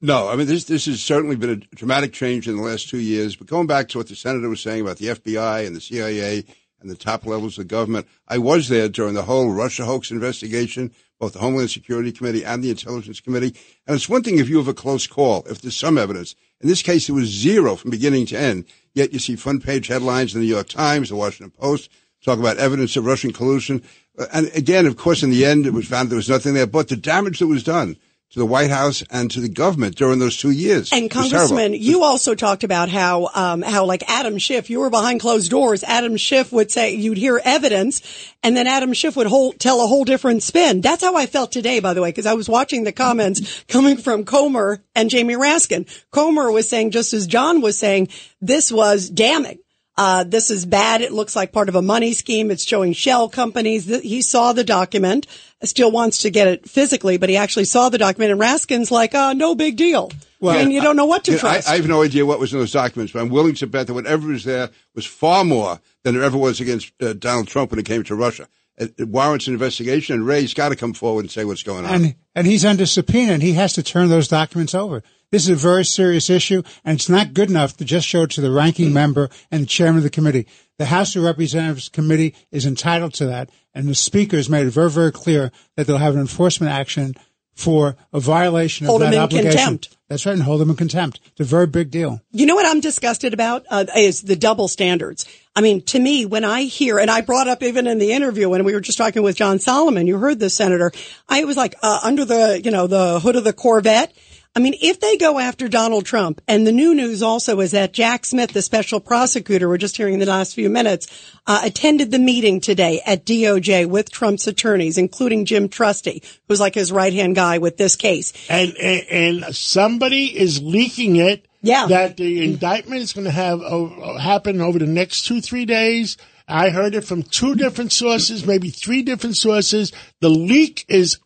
No, 0.01 0.29
I 0.29 0.37
mean 0.37 0.47
this. 0.47 0.63
This 0.63 0.85
has 0.85 1.01
certainly 1.01 1.35
been 1.35 1.49
a 1.49 1.75
dramatic 1.75 2.13
change 2.13 2.47
in 2.47 2.55
the 2.55 2.61
last 2.61 2.87
two 2.87 2.99
years. 2.99 3.35
But 3.35 3.47
going 3.47 3.67
back 3.67 3.89
to 3.89 3.97
what 3.97 4.07
the 4.07 4.15
senator 4.15 4.47
was 4.47 4.61
saying 4.61 4.81
about 4.81 4.97
the 4.97 5.07
FBI 5.07 5.65
and 5.65 5.75
the 5.75 5.81
CIA 5.81 6.45
and 6.79 6.89
the 6.89 6.95
top 6.95 7.25
levels 7.25 7.57
of 7.57 7.67
government, 7.67 8.07
I 8.27 8.37
was 8.37 8.69
there 8.69 8.87
during 8.87 9.13
the 9.13 9.23
whole 9.23 9.51
Russia 9.51 9.83
hoax 9.83 10.09
investigation, 10.11 10.93
both 11.19 11.33
the 11.33 11.39
Homeland 11.39 11.71
Security 11.71 12.13
Committee 12.13 12.45
and 12.45 12.63
the 12.63 12.69
Intelligence 12.69 13.19
Committee. 13.19 13.53
And 13.87 13.95
it's 13.95 14.07
one 14.07 14.23
thing 14.23 14.37
if 14.37 14.47
you 14.47 14.57
have 14.57 14.69
a 14.69 14.73
close 14.73 15.05
call, 15.05 15.45
if 15.49 15.61
there's 15.61 15.75
some 15.75 15.97
evidence. 15.97 16.35
In 16.61 16.67
this 16.67 16.81
case, 16.81 17.07
it 17.07 17.13
was 17.13 17.29
zero 17.29 17.75
from 17.75 17.91
beginning 17.91 18.25
to 18.27 18.37
end. 18.37 18.65
Yet 18.93 19.13
you 19.13 19.19
see 19.19 19.35
front 19.35 19.63
page 19.63 19.87
headlines 19.87 20.33
in 20.33 20.41
the 20.41 20.45
New 20.45 20.53
York 20.53 20.67
Times, 20.67 21.09
the 21.09 21.15
Washington 21.15 21.51
Post, 21.51 21.89
talk 22.23 22.39
about 22.39 22.57
evidence 22.57 22.95
of 22.97 23.05
Russian 23.05 23.31
collusion. 23.31 23.81
Uh, 24.17 24.25
And 24.33 24.51
again, 24.53 24.85
of 24.85 24.97
course, 24.97 25.23
in 25.23 25.29
the 25.29 25.45
end, 25.45 25.65
it 25.65 25.73
was 25.73 25.87
found 25.87 26.09
there 26.09 26.17
was 26.17 26.29
nothing 26.29 26.53
there, 26.53 26.67
but 26.67 26.89
the 26.89 26.97
damage 26.97 27.39
that 27.39 27.47
was 27.47 27.63
done 27.63 27.97
to 28.31 28.39
the 28.39 28.45
White 28.45 28.69
House 28.69 29.03
and 29.09 29.31
to 29.31 29.39
the 29.39 29.49
government 29.49 29.95
during 29.95 30.19
those 30.19 30.37
two 30.37 30.51
years. 30.51 30.91
And. 30.93 31.09
Congressman, 31.09 31.73
you 31.73 32.03
also 32.03 32.35
talked 32.35 32.63
about 32.63 32.89
how, 32.89 33.29
um, 33.33 33.61
how 33.61 33.85
like 33.85 34.03
Adam 34.07 34.37
Schiff, 34.37 34.69
you 34.69 34.79
were 34.79 34.89
behind 34.89 35.19
closed 35.19 35.49
doors. 35.49 35.83
Adam 35.83 36.15
Schiff 36.17 36.51
would 36.51 36.71
say 36.71 36.93
you'd 36.93 37.17
hear 37.17 37.41
evidence, 37.43 38.01
and 38.43 38.55
then 38.55 38.67
Adam 38.67 38.93
Schiff 38.93 39.15
would 39.15 39.27
whole, 39.27 39.53
tell 39.53 39.83
a 39.83 39.87
whole 39.87 40.05
different 40.05 40.43
spin. 40.43 40.81
That's 40.81 41.03
how 41.03 41.15
I 41.15 41.25
felt 41.25 41.51
today, 41.51 41.79
by 41.79 41.93
the 41.93 42.01
way, 42.01 42.09
because 42.09 42.27
I 42.27 42.33
was 42.33 42.47
watching 42.47 42.83
the 42.83 42.91
comments 42.91 43.63
coming 43.67 43.97
from 43.97 44.25
Comer 44.25 44.83
and 44.95 45.09
Jamie 45.09 45.35
Raskin. 45.35 45.87
Comer 46.11 46.51
was 46.51 46.69
saying, 46.69 46.91
just 46.91 47.13
as 47.13 47.25
John 47.25 47.61
was 47.61 47.79
saying, 47.79 48.09
this 48.41 48.71
was 48.71 49.09
damning. 49.09 49.59
Uh, 49.99 50.23
this 50.23 50.49
is 50.49 50.65
bad. 50.65 51.01
It 51.01 51.11
looks 51.11 51.35
like 51.35 51.51
part 51.51 51.67
of 51.67 51.75
a 51.75 51.81
money 51.81 52.13
scheme. 52.13 52.51
It's 52.51 52.63
showing 52.63 52.93
shell 52.93 53.27
companies. 53.27 53.83
He 53.85 54.21
saw 54.21 54.53
the 54.53 54.63
document, 54.63 55.27
still 55.63 55.91
wants 55.91 56.19
to 56.19 56.29
get 56.29 56.47
it 56.47 56.69
physically, 56.69 57.17
but 57.17 57.27
he 57.27 57.35
actually 57.35 57.65
saw 57.65 57.89
the 57.89 57.97
document. 57.97 58.31
And 58.31 58.39
Raskin's 58.39 58.91
like, 58.91 59.13
uh, 59.13 59.33
no 59.33 59.55
big 59.55 59.75
deal. 59.75 60.09
and 60.41 60.71
you 60.71 60.79
don't 60.79 60.95
know 60.95 61.05
what 61.05 61.25
to 61.25 61.31
You 61.31 61.37
know, 61.37 61.49
I, 61.49 61.51
trust. 61.55 61.69
I 61.69 61.75
have 61.75 61.87
no 61.89 62.01
idea 62.01 62.25
what 62.25 62.39
was 62.39 62.53
in 62.53 62.59
those 62.59 62.71
documents, 62.71 63.11
but 63.11 63.21
I'm 63.21 63.27
willing 63.27 63.55
to 63.55 63.67
bet 63.67 63.87
that 63.87 63.93
whatever 63.93 64.29
was 64.29 64.45
there 64.45 64.69
was 64.95 65.05
far 65.05 65.43
more 65.43 65.81
than 66.03 66.15
there 66.15 66.23
ever 66.23 66.37
was 66.37 66.61
against 66.61 66.93
uh, 67.01 67.11
Donald 67.11 67.49
Trump 67.49 67.71
when 67.71 67.79
it 67.81 67.85
came 67.85 68.03
to 68.03 68.15
Russia. 68.15 68.47
It, 68.77 68.93
it 68.97 69.09
warrants 69.09 69.47
an 69.47 69.53
investigation, 69.53 70.15
and 70.15 70.25
Wray's 70.25 70.53
got 70.53 70.69
to 70.69 70.77
come 70.77 70.93
forward 70.93 71.25
and 71.25 71.31
say 71.31 71.43
what's 71.43 71.63
going 71.63 71.83
on. 71.83 71.93
and 71.93 72.15
and 72.35 72.47
he's 72.47 72.63
under 72.63 72.85
subpoena 72.85 73.33
and 73.33 73.43
he 73.43 73.51
has 73.51 73.73
to 73.73 73.83
turn 73.83 74.07
those 74.07 74.29
documents 74.29 74.73
over. 74.73 75.03
This 75.31 75.43
is 75.43 75.49
a 75.49 75.55
very 75.55 75.85
serious 75.85 76.29
issue, 76.29 76.63
and 76.83 76.95
it's 76.97 77.07
not 77.09 77.35
good 77.35 77.51
enough 77.51 77.77
to 77.77 77.85
just 77.85 78.07
show 78.07 78.23
it 78.23 78.31
to 78.31 78.41
the 78.41 78.51
ranking 78.51 78.91
member 78.91 79.29
and 79.51 79.61
the 79.61 79.67
chairman 79.67 79.97
of 79.97 80.03
the 80.03 80.09
committee. 80.09 80.47
The 80.79 80.85
House 80.85 81.15
of 81.15 81.23
Representatives 81.23 81.87
committee 81.87 82.33
is 82.51 82.65
entitled 82.65 83.13
to 83.15 83.27
that, 83.27 83.51
and 83.75 83.87
the 83.87 83.93
speaker 83.93 84.37
has 84.37 84.49
made 84.49 84.65
it 84.65 84.71
very, 84.71 84.89
very 84.89 85.11
clear 85.11 85.51
that 85.75 85.85
they'll 85.85 85.97
have 85.99 86.15
an 86.15 86.21
enforcement 86.21 86.73
action 86.73 87.13
for 87.53 87.95
a 88.11 88.19
violation 88.19 88.87
Hold 88.87 89.01
of 89.01 89.07
him 89.07 89.11
that 89.11 89.17
in 89.17 89.23
obligation. 89.23 89.51
contempt. 89.51 89.97
That's 90.07 90.25
right, 90.25 90.33
and 90.33 90.41
hold 90.41 90.61
them 90.61 90.71
in 90.71 90.77
contempt. 90.77 91.19
It's 91.25 91.41
a 91.41 91.43
very 91.43 91.67
big 91.67 91.91
deal. 91.91 92.21
You 92.31 92.47
know 92.47 92.55
what 92.55 92.65
I'm 92.65 92.79
disgusted 92.79 93.33
about 93.33 93.65
uh, 93.69 93.85
is 93.95 94.23
the 94.23 94.35
double 94.35 94.67
standards. 94.67 95.25
I 95.55 95.61
mean, 95.61 95.83
to 95.83 95.99
me, 95.99 96.25
when 96.25 96.43
I 96.45 96.63
hear, 96.63 96.97
and 96.97 97.11
I 97.11 97.21
brought 97.21 97.47
up 97.47 97.61
even 97.61 97.85
in 97.85 97.99
the 97.99 98.13
interview 98.13 98.49
when 98.49 98.63
we 98.63 98.73
were 98.73 98.79
just 98.79 98.97
talking 98.97 99.21
with 99.21 99.35
John 99.35 99.59
Solomon, 99.59 100.07
you 100.07 100.17
heard 100.17 100.39
this 100.39 100.55
senator. 100.55 100.91
I 101.27 101.43
was 101.43 101.57
like, 101.57 101.75
uh, 101.83 101.99
under 102.01 102.25
the, 102.25 102.59
you 102.63 102.71
know, 102.71 102.87
the 102.87 103.19
hood 103.19 103.35
of 103.35 103.43
the 103.43 103.53
Corvette. 103.53 104.11
I 104.55 104.59
mean, 104.61 104.75
if 104.81 104.99
they 104.99 105.15
go 105.15 105.37
after 105.37 105.67
Donald 105.67 106.05
Trump, 106.05 106.41
and 106.47 106.65
the 106.65 106.71
new 106.71 106.95
news 106.95 107.21
also 107.21 107.59
is 107.59 107.71
that 107.71 107.93
Jack 107.93 108.25
Smith, 108.25 108.51
the 108.51 108.63
special 108.63 108.99
prosecutor, 108.99 109.69
we're 109.69 109.77
just 109.77 109.95
hearing 109.95 110.15
in 110.15 110.19
the 110.19 110.25
last 110.25 110.55
few 110.55 110.69
minutes, 110.69 111.07
uh, 111.45 111.61
attended 111.63 112.09
the 112.11 112.19
meeting 112.19 112.59
today 112.59 112.99
at 113.05 113.25
DOJ 113.25 113.85
with 113.85 114.09
Trump's 114.09 114.47
attorneys, 114.47 114.97
including 114.97 115.45
Jim 115.45 115.69
Trusty, 115.69 116.23
who's 116.47 116.59
like 116.59 116.73
his 116.73 116.91
right 116.91 117.13
hand 117.13 117.35
guy 117.35 117.59
with 117.59 117.77
this 117.77 117.95
case. 117.95 118.33
And, 118.49 118.75
and, 118.77 119.43
and 119.45 119.55
somebody 119.55 120.37
is 120.37 120.61
leaking 120.61 121.17
it. 121.17 121.45
Yeah. 121.61 121.85
That 121.87 122.17
the 122.17 122.43
indictment 122.43 123.01
is 123.01 123.13
going 123.13 123.25
to 123.25 123.31
have 123.31 123.61
uh, 123.61 124.17
happen 124.17 124.61
over 124.61 124.79
the 124.79 124.87
next 124.87 125.27
two, 125.27 125.41
three 125.41 125.65
days. 125.65 126.17
I 126.47 126.69
heard 126.71 126.95
it 126.95 127.01
from 127.03 127.21
two 127.21 127.53
different 127.53 127.91
sources, 127.91 128.45
maybe 128.45 128.71
three 128.71 129.03
different 129.03 129.37
sources. 129.37 129.91
The 130.19 130.29
leak 130.29 130.85
is 130.87 131.19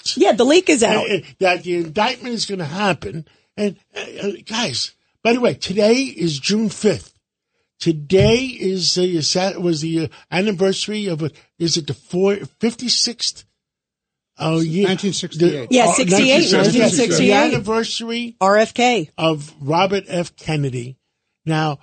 out. 0.00 0.16
Yeah, 0.16 0.32
the 0.32 0.44
leak 0.44 0.68
is 0.68 0.82
out. 0.82 1.08
Uh, 1.08 1.14
uh, 1.14 1.20
that 1.40 1.62
the 1.62 1.76
indictment 1.76 2.34
is 2.34 2.46
going 2.46 2.58
to 2.58 2.64
happen. 2.64 3.26
And 3.56 3.76
uh, 3.94 4.28
uh, 4.28 4.32
guys, 4.46 4.92
by 5.22 5.32
the 5.32 5.40
way, 5.40 5.54
today 5.54 5.94
is 5.94 6.38
June 6.38 6.68
fifth. 6.68 7.14
Today 7.78 8.36
is 8.38 8.94
the 8.94 9.18
uh, 9.18 9.60
was 9.60 9.80
the 9.80 10.04
uh, 10.04 10.08
anniversary 10.30 11.06
of 11.06 11.22
a, 11.22 11.30
is 11.58 11.76
it 11.76 11.86
the 11.86 11.94
four, 11.94 12.34
56th 12.34 13.44
Oh 14.40 14.60
yeah, 14.60 14.88
1968. 14.88 15.68
Yeah, 15.70 15.84
oh, 15.86 15.92
68, 15.92 16.48
1968. 16.48 16.50
The 16.50 16.56
1968. 16.56 17.32
anniversary 17.32 18.36
RFK. 18.40 19.10
of 19.18 19.54
Robert 19.60 20.04
F. 20.08 20.34
Kennedy. 20.34 20.96
Now, 21.44 21.78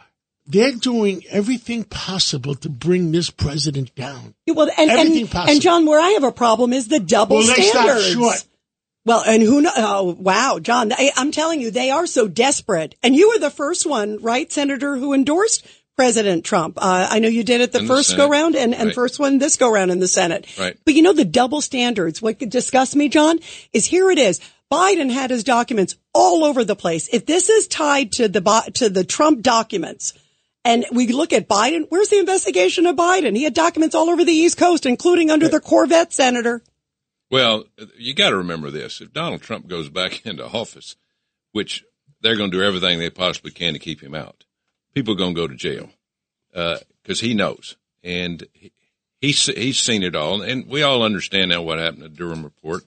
they're 0.48 0.72
doing 0.72 1.24
everything 1.30 1.84
possible 1.84 2.56
to 2.56 2.70
bring 2.70 3.12
this 3.12 3.30
president 3.30 3.94
down. 3.96 4.34
Well, 4.48 4.70
and, 4.78 4.90
and, 4.90 5.34
and 5.36 5.62
John, 5.62 5.86
where 5.86 6.00
I 6.00 6.12
have 6.12 6.24
a 6.24 6.32
problem 6.32 6.74
is 6.74 6.88
the 6.88 7.00
double 7.00 7.38
Well, 7.38 7.46
standards. 7.56 8.08
short. 8.14 8.44
Well, 9.06 9.24
and 9.26 9.42
who 9.42 9.62
know? 9.62 9.72
Oh, 9.76 10.16
wow, 10.20 10.60
John, 10.62 10.92
I, 10.92 11.12
I'm 11.16 11.32
telling 11.32 11.62
you, 11.62 11.72
they 11.72 11.92
are 11.92 12.06
so 12.08 12.28
desperate. 12.28 12.96
And 13.04 13.16
you 13.16 13.30
were 13.30 13.40
the 13.40 13.50
first 13.50 13.86
one, 13.86 14.22
right, 14.22 14.52
Senator, 14.52 14.98
who 14.98 15.14
endorsed 15.14 15.66
President 15.96 16.44
Trump. 16.44 16.78
Uh, 16.78 17.08
I 17.10 17.20
know 17.20 17.28
you 17.30 17.44
did 17.44 17.62
it 17.62 17.72
the 17.72 17.80
In 17.80 17.88
first 17.88 18.10
Senate. 18.10 18.24
go 18.26 18.30
round 18.30 18.56
and, 18.56 18.76
and 18.76 18.88
Right. 18.88 18.96
first 18.96 19.18
one 19.20 19.38
this 19.40 19.56
go 19.56 19.72
round 19.72 19.92
in 19.92 20.00
the 20.00 20.08
Senate. 20.10 20.46
Right. 20.60 20.78
But 20.86 20.94
you 20.94 21.02
know, 21.02 21.14
the 21.14 21.26
double 21.26 21.62
standards, 21.62 22.22
what 22.22 22.38
disgusts 22.38 22.96
me, 22.96 23.08
John, 23.10 23.40
is 23.74 23.86
here 23.86 24.12
it 24.12 24.20
is. 24.20 24.40
Biden 24.72 25.10
had 25.10 25.30
his 25.32 25.46
documents 25.46 25.96
all 26.14 26.44
over 26.44 26.66
the 26.66 26.76
place. 26.76 27.08
If 27.12 27.26
this 27.26 27.50
is 27.50 27.68
tied 27.68 28.12
to 28.14 28.28
the, 28.28 28.42
Bi- 28.42 28.68
to 28.76 28.90
the 28.90 29.06
Trump 29.06 29.42
documents, 29.42 30.14
and 30.68 30.86
we 30.92 31.08
look 31.08 31.32
at 31.32 31.48
Biden, 31.48 31.86
where's 31.88 32.10
the 32.10 32.20
investigation 32.20 32.88
of 32.88 32.98
Biden? 32.98 33.38
He 33.38 33.44
had 33.44 33.54
documents 33.54 33.96
all 33.96 34.10
over 34.10 34.26
the 34.26 34.34
East 34.34 34.58
Coast, 34.58 34.86
including 34.86 35.32
under 35.32 35.48
the 35.48 35.62
Corvette, 35.62 36.12
Senator. 36.12 36.62
Well, 37.32 37.64
you 37.98 38.14
got 38.14 38.32
to 38.32 38.38
remember 38.38 38.70
this: 38.70 39.00
if 39.00 39.14
Donald 39.14 39.42
Trump 39.42 39.68
goes 39.68 39.90
back 39.90 40.26
into 40.26 40.46
office, 40.46 40.98
which 41.54 41.86
they're 42.22 42.36
going 42.36 42.52
to 42.52 42.58
do 42.58 42.64
everything 42.64 43.00
they 43.00 43.10
possibly 43.10 43.52
can 43.52 43.74
to 43.74 43.80
keep 43.80 44.04
him 44.04 44.14
out, 44.14 44.44
people 44.94 45.14
are 45.14 45.18
going 45.18 45.36
to 45.36 45.42
go 45.42 45.48
to 45.48 45.56
jail 45.56 45.90
because 46.52 47.22
he 47.22 47.34
knows, 47.34 47.78
and 48.04 48.46
he, 48.52 48.74
he's 49.22 49.46
he's 49.46 49.80
seen 49.80 50.04
it 50.04 50.18
all, 50.18 50.42
and 50.42 50.68
we 50.68 50.84
all 50.84 51.02
understand 51.02 51.50
now 51.50 51.62
what 51.62 51.80
happened 51.80 52.04
at 52.04 52.16
Durham 52.16 52.44
report. 52.44 52.84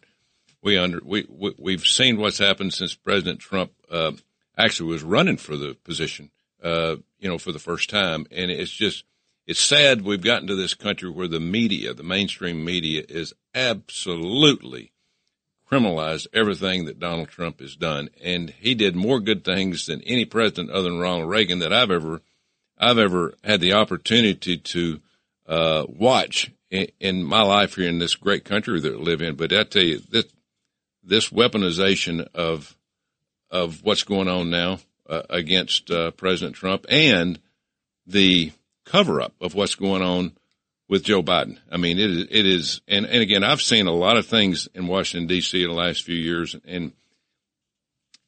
We 0.60 0.76
under 0.76 1.00
we, 1.02 1.26
we 1.30 1.54
we've 1.58 1.86
seen 1.86 2.18
what's 2.18 2.36
happened 2.36 2.74
since 2.74 2.94
President 2.94 3.40
Trump 3.40 3.72
uh, 3.90 4.12
actually 4.58 4.90
was 4.90 5.02
running 5.02 5.38
for 5.38 5.56
the 5.56 5.74
position, 5.82 6.30
uh, 6.62 6.96
you 7.18 7.28
know, 7.28 7.38
for 7.38 7.52
the 7.52 7.58
first 7.58 7.90
time, 7.90 8.26
and 8.30 8.50
it's 8.50 8.70
just 8.70 9.04
it's 9.46 9.60
sad 9.60 10.02
we've 10.02 10.22
gotten 10.22 10.46
to 10.46 10.54
this 10.54 10.74
country 10.74 11.10
where 11.10 11.28
the 11.28 11.40
media, 11.40 11.92
the 11.94 12.02
mainstream 12.02 12.64
media, 12.64 13.02
is 13.08 13.34
absolutely 13.54 14.92
criminalized 15.70 16.26
everything 16.32 16.84
that 16.84 16.98
Donald 16.98 17.28
Trump 17.28 17.60
has 17.60 17.76
done, 17.76 18.10
and 18.22 18.50
he 18.50 18.74
did 18.74 18.96
more 18.96 19.20
good 19.20 19.44
things 19.44 19.86
than 19.86 20.02
any 20.02 20.24
president 20.24 20.70
other 20.70 20.90
than 20.90 20.98
Ronald 20.98 21.28
Reagan 21.28 21.60
that 21.60 21.72
I've 21.72 21.90
ever 21.90 22.20
I've 22.78 22.98
ever 22.98 23.34
had 23.44 23.60
the 23.60 23.74
opportunity 23.74 24.56
to 24.56 25.00
uh, 25.46 25.84
watch 25.88 26.50
in, 26.70 26.86
in 26.98 27.22
my 27.22 27.42
life 27.42 27.74
here 27.74 27.88
in 27.88 27.98
this 27.98 28.14
great 28.14 28.44
country 28.44 28.80
that 28.80 28.98
we 28.98 29.04
live 29.04 29.20
in. 29.20 29.36
But 29.36 29.52
I 29.52 29.64
tell 29.64 29.82
you, 29.82 30.00
this 30.10 30.26
this 31.02 31.30
weaponization 31.30 32.26
of 32.34 32.76
of 33.50 33.82
what's 33.82 34.04
going 34.04 34.28
on 34.28 34.50
now 34.50 34.78
uh, 35.10 35.22
against 35.28 35.90
uh, 35.90 36.12
President 36.12 36.56
Trump 36.56 36.86
and 36.88 37.38
the 38.06 38.52
cover 38.86 39.20
up 39.20 39.34
of 39.40 39.54
what's 39.54 39.74
going 39.74 40.02
on 40.02 40.32
with 40.88 41.04
Joe 41.04 41.22
Biden. 41.22 41.58
I 41.70 41.76
mean, 41.76 41.98
it 41.98 42.10
is, 42.10 42.26
it 42.30 42.46
is, 42.46 42.80
and, 42.88 43.06
and 43.06 43.22
again, 43.22 43.44
I've 43.44 43.60
seen 43.60 43.86
a 43.86 43.92
lot 43.92 44.16
of 44.16 44.26
things 44.26 44.68
in 44.74 44.86
Washington 44.86 45.26
D.C. 45.26 45.62
in 45.62 45.68
the 45.68 45.74
last 45.74 46.02
few 46.02 46.16
years, 46.16 46.56
and 46.64 46.92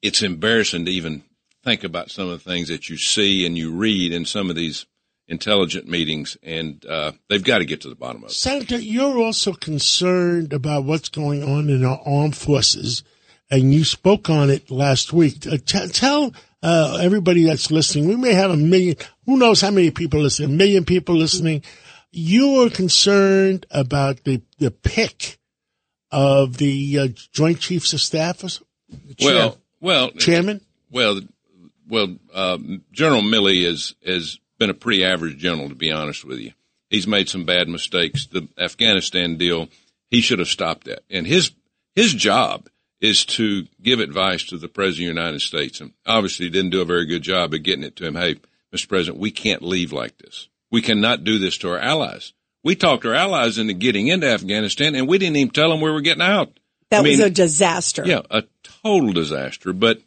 it's 0.02 0.22
embarrassing 0.22 0.84
to 0.84 0.90
even 0.90 1.24
think 1.64 1.84
about 1.84 2.10
some 2.10 2.28
of 2.28 2.42
the 2.42 2.50
things 2.50 2.68
that 2.68 2.88
you 2.88 2.96
see 2.96 3.46
and 3.46 3.56
you 3.56 3.72
read 3.72 4.12
in 4.12 4.24
some 4.24 4.50
of 4.50 4.56
these 4.56 4.86
intelligent 5.28 5.88
meetings, 5.88 6.36
and 6.42 6.84
uh, 6.86 7.12
they've 7.28 7.44
got 7.44 7.58
to 7.58 7.64
get 7.64 7.80
to 7.82 7.88
the 7.88 7.94
bottom 7.94 8.22
of 8.22 8.30
it. 8.30 8.34
Senator, 8.34 8.78
you're 8.78 9.18
also 9.18 9.52
concerned 9.52 10.52
about 10.52 10.84
what's 10.84 11.08
going 11.08 11.42
on 11.42 11.68
in 11.68 11.84
our 11.84 12.00
armed 12.04 12.36
forces, 12.36 13.02
and 13.50 13.72
you 13.72 13.84
spoke 13.84 14.28
on 14.28 14.50
it 14.50 14.70
last 14.70 15.12
week. 15.12 15.46
Uh, 15.46 15.58
t- 15.64 15.88
tell 15.88 16.32
uh, 16.62 16.98
everybody 17.00 17.44
that's 17.44 17.70
listening, 17.70 18.08
we 18.08 18.16
may 18.16 18.32
have 18.34 18.50
a 18.50 18.56
million, 18.56 18.96
who 19.26 19.36
knows 19.36 19.60
how 19.60 19.70
many 19.70 19.90
people 19.90 20.20
listen, 20.20 20.44
a 20.44 20.48
million 20.48 20.84
people 20.84 21.14
listening. 21.14 21.62
You 22.10 22.62
are 22.62 22.70
concerned 22.70 23.66
about 23.70 24.24
the, 24.24 24.42
the 24.58 24.70
pick 24.70 25.38
of 26.10 26.58
the 26.58 26.98
uh, 26.98 27.08
Joint 27.32 27.58
Chiefs 27.58 27.92
of 27.92 28.00
Staff, 28.00 28.44
Well, 29.20 29.58
well, 29.80 30.10
Chairman? 30.12 30.60
Well, 30.90 31.20
well, 31.88 32.16
um, 32.34 32.82
General 32.92 33.22
Milley 33.22 33.66
is 33.66 33.94
has 34.04 34.38
been 34.58 34.70
a 34.70 34.74
pretty 34.74 35.04
average 35.04 35.38
general, 35.38 35.68
to 35.70 35.74
be 35.74 35.90
honest 35.90 36.24
with 36.24 36.38
you. 36.38 36.52
He's 36.90 37.06
made 37.06 37.28
some 37.28 37.44
bad 37.44 37.68
mistakes. 37.68 38.26
The 38.26 38.48
Afghanistan 38.58 39.36
deal, 39.36 39.68
he 40.10 40.20
should 40.20 40.38
have 40.38 40.48
stopped 40.48 40.84
that. 40.84 41.00
And 41.10 41.26
his 41.26 41.52
his 41.94 42.12
job 42.12 42.68
is 43.02 43.26
to 43.26 43.66
give 43.82 43.98
advice 43.98 44.44
to 44.44 44.56
the 44.56 44.68
President 44.68 45.10
of 45.10 45.16
the 45.16 45.20
United 45.20 45.40
States. 45.40 45.80
And 45.80 45.92
obviously, 46.06 46.46
he 46.46 46.50
didn't 46.50 46.70
do 46.70 46.80
a 46.80 46.86
very 46.86 47.04
good 47.04 47.22
job 47.22 47.52
of 47.52 47.62
getting 47.64 47.84
it 47.84 47.96
to 47.96 48.06
him. 48.06 48.14
Hey, 48.14 48.36
Mr. 48.72 48.88
President, 48.88 49.20
we 49.20 49.32
can't 49.32 49.60
leave 49.60 49.92
like 49.92 50.16
this. 50.18 50.48
We 50.70 50.80
cannot 50.82 51.24
do 51.24 51.38
this 51.38 51.58
to 51.58 51.70
our 51.70 51.80
allies. 51.80 52.32
We 52.62 52.76
talked 52.76 53.04
our 53.04 53.12
allies 53.12 53.58
into 53.58 53.74
getting 53.74 54.06
into 54.06 54.28
Afghanistan, 54.28 54.94
and 54.94 55.08
we 55.08 55.18
didn't 55.18 55.36
even 55.36 55.52
tell 55.52 55.70
them 55.70 55.80
we 55.80 55.90
were 55.90 56.00
getting 56.00 56.22
out. 56.22 56.58
That 56.90 57.00
I 57.00 57.02
mean, 57.02 57.18
was 57.18 57.20
a 57.26 57.30
disaster. 57.30 58.04
yeah, 58.06 58.20
a 58.30 58.44
total 58.62 59.12
disaster. 59.12 59.72
But 59.72 60.00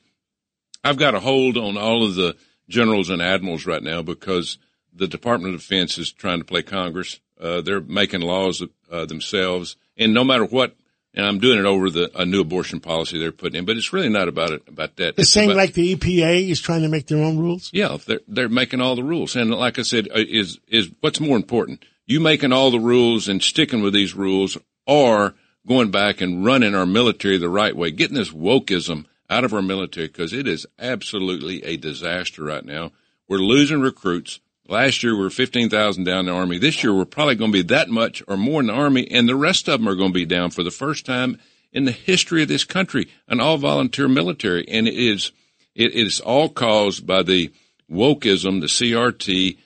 I've 0.82 0.98
got 0.98 1.16
a 1.16 1.20
hold 1.20 1.58
on 1.58 1.78
all 1.78 2.06
of 2.06 2.16
the 2.16 2.38
generals 2.70 3.10
and 3.10 3.22
admirals 3.22 3.66
right 3.66 3.84
now 3.84 4.04
because 4.04 4.58
the 4.94 5.08
Department 5.08 5.54
of 5.54 5.60
Defense 5.60 5.98
is 5.98 6.14
trying 6.14 6.40
to 6.40 6.46
play 6.46 6.64
Congress. 6.64 7.20
Uh, 7.40 7.60
they're 7.60 7.82
making 7.82 8.22
laws 8.22 8.64
uh, 8.90 9.06
themselves, 9.06 9.76
and 9.98 10.14
no 10.14 10.24
matter 10.24 10.46
what, 10.46 10.78
and 11.16 11.26
I'm 11.26 11.40
doing 11.40 11.58
it 11.60 11.66
over 11.66 11.90
the 11.90 12.12
a 12.20 12.26
new 12.26 12.42
abortion 12.42 12.80
policy 12.80 13.18
they're 13.18 13.32
putting 13.32 13.60
in. 13.60 13.66
But 13.66 13.78
it's 13.78 13.94
really 13.94 14.10
not 14.10 14.28
about 14.28 14.52
it 14.52 14.64
about 14.68 14.96
that. 14.98 15.16
The 15.16 15.22
It's 15.22 15.32
same 15.32 15.50
about- 15.50 15.58
like 15.58 15.74
the 15.74 15.96
EPA 15.96 16.50
is 16.50 16.60
trying 16.62 16.82
to 16.84 16.90
make 16.90 17.08
their 17.08 17.24
own 17.24 17.38
rules? 17.38 17.70
yeah, 17.74 17.98
they're 18.06 18.22
they're 18.28 18.50
making 18.50 18.82
all 18.82 18.96
the 18.96 19.04
rules, 19.04 19.36
and 19.36 19.52
like 19.52 19.80
I 19.80 19.84
said, 19.84 20.08
uh, 20.10 20.20
is 20.28 20.60
is 20.68 20.90
what's 21.02 21.20
more 21.20 21.38
important? 21.38 21.84
You 22.06 22.20
making 22.20 22.52
all 22.54 22.70
the 22.70 22.80
rules 22.80 23.28
and 23.28 23.42
sticking 23.42 23.82
with 23.82 23.94
these 23.94 24.14
rules, 24.14 24.58
or 24.86 25.34
going 25.68 25.90
back 25.90 26.22
and 26.22 26.46
running 26.46 26.76
our 26.76 26.86
military 26.86 27.38
the 27.40 27.50
right 27.50 27.76
way, 27.76 27.90
getting 27.90 28.16
this 28.18 28.30
wokeism 28.32 29.06
out 29.30 29.44
of 29.44 29.54
our 29.56 29.64
military 29.64 30.06
because 30.06 30.32
it 30.34 30.48
is 30.48 30.68
absolutely 30.78 31.64
a 31.64 31.78
disaster 31.78 32.44
right 32.44 32.64
now. 32.64 32.92
We're 33.28 33.40
losing 33.40 33.82
recruits. 33.82 34.40
Last 34.68 35.04
year 35.04 35.16
we 35.16 35.24
were 35.24 35.30
fifteen 35.30 35.70
thousand 35.70 36.06
down 36.06 36.22
in 36.22 36.26
the 36.26 36.32
army. 36.32 36.58
This 36.58 36.84
year 36.84 36.94
we're 36.94 37.06
probably 37.06 37.36
going 37.36 37.52
to 37.52 37.64
be 37.64 37.68
that 37.68 37.90
much 37.90 38.24
or 38.28 38.36
more 38.36 38.62
in 38.62 38.68
the 38.68 38.74
army, 38.74 39.10
and 39.12 39.30
the 39.30 39.36
rest 39.36 39.68
of 39.68 39.80
them 39.80 39.88
are 39.88 39.96
going 39.96 40.10
to 40.10 40.20
be 40.20 40.26
down 40.26 40.50
for 40.50 40.64
the 40.64 40.72
first 40.72 41.06
time 41.06 41.40
in 41.72 41.86
the 41.86 41.92
history 41.92 42.42
of 42.42 42.48
this 42.48 42.64
country, 42.64 43.10
an 43.28 43.40
all 43.40 43.58
volunteer 43.58 44.08
military, 44.08 44.68
and 44.68 44.88
it 44.88 44.96
is 44.96 45.32
it 45.76 45.94
is 45.94 46.20
all 46.20 46.50
caused 46.50 47.06
by 47.06 47.22
the 47.22 47.54
wokeism, 47.92 48.62
the 48.62 48.68
CRT, 48.68 49.58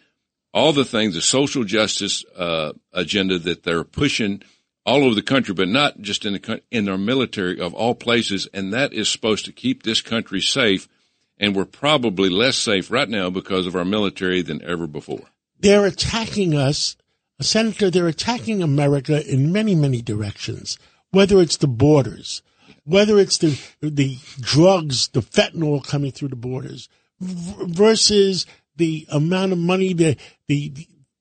all 0.54 0.74
the 0.74 0.84
things, 0.84 1.14
the 1.14 1.22
social 1.22 1.64
justice 1.64 2.26
uh, 2.36 2.74
agenda 2.92 3.40
that 3.40 3.64
they're 3.64 3.84
pushing 3.84 4.42
all 4.86 5.04
over 5.04 5.16
the 5.16 5.22
country, 5.22 5.54
but 5.54 5.68
not 5.68 6.02
just 6.02 6.26
in 6.26 6.34
the 6.34 6.62
in 6.72 6.90
our 6.90 6.98
military 6.98 7.60
of 7.62 7.74
all 7.74 7.96
places, 7.96 8.48
and 8.54 8.74
that 8.74 8.92
is 8.92 9.08
supposed 9.08 9.46
to 9.46 9.54
keep 9.54 9.84
this 9.84 10.02
country 10.02 10.42
safe. 10.42 10.90
And 11.40 11.56
we're 11.56 11.66
probably 11.66 12.30
less 12.30 12.58
safe 12.58 12.92
right 12.92 13.08
now 13.08 13.30
because 13.30 13.66
of 13.66 13.76
our 13.76 13.86
military 13.86 14.42
than 14.42 14.62
ever 14.64 14.88
before. 14.88 15.28
they're 15.60 15.86
attacking 15.86 16.56
us, 16.56 16.96
Senator, 17.42 17.90
they're 17.90 18.08
attacking 18.08 18.62
America 18.62 19.26
in 19.32 19.52
many, 19.52 19.76
many 19.76 20.02
directions, 20.02 20.78
whether 21.12 21.40
it's 21.40 21.58
the 21.58 21.68
borders, 21.68 22.42
whether 22.84 23.20
it's 23.20 23.38
the, 23.38 23.60
the 23.82 24.18
drugs, 24.40 25.08
the 25.10 25.22
fentanyl 25.22 25.86
coming 25.86 26.12
through 26.12 26.30
the 26.30 26.36
borders 26.36 26.90
versus 27.20 28.46
the 28.76 29.06
amount 29.10 29.52
of 29.52 29.58
money 29.58 29.94
that 29.94 30.18
the, 30.48 30.74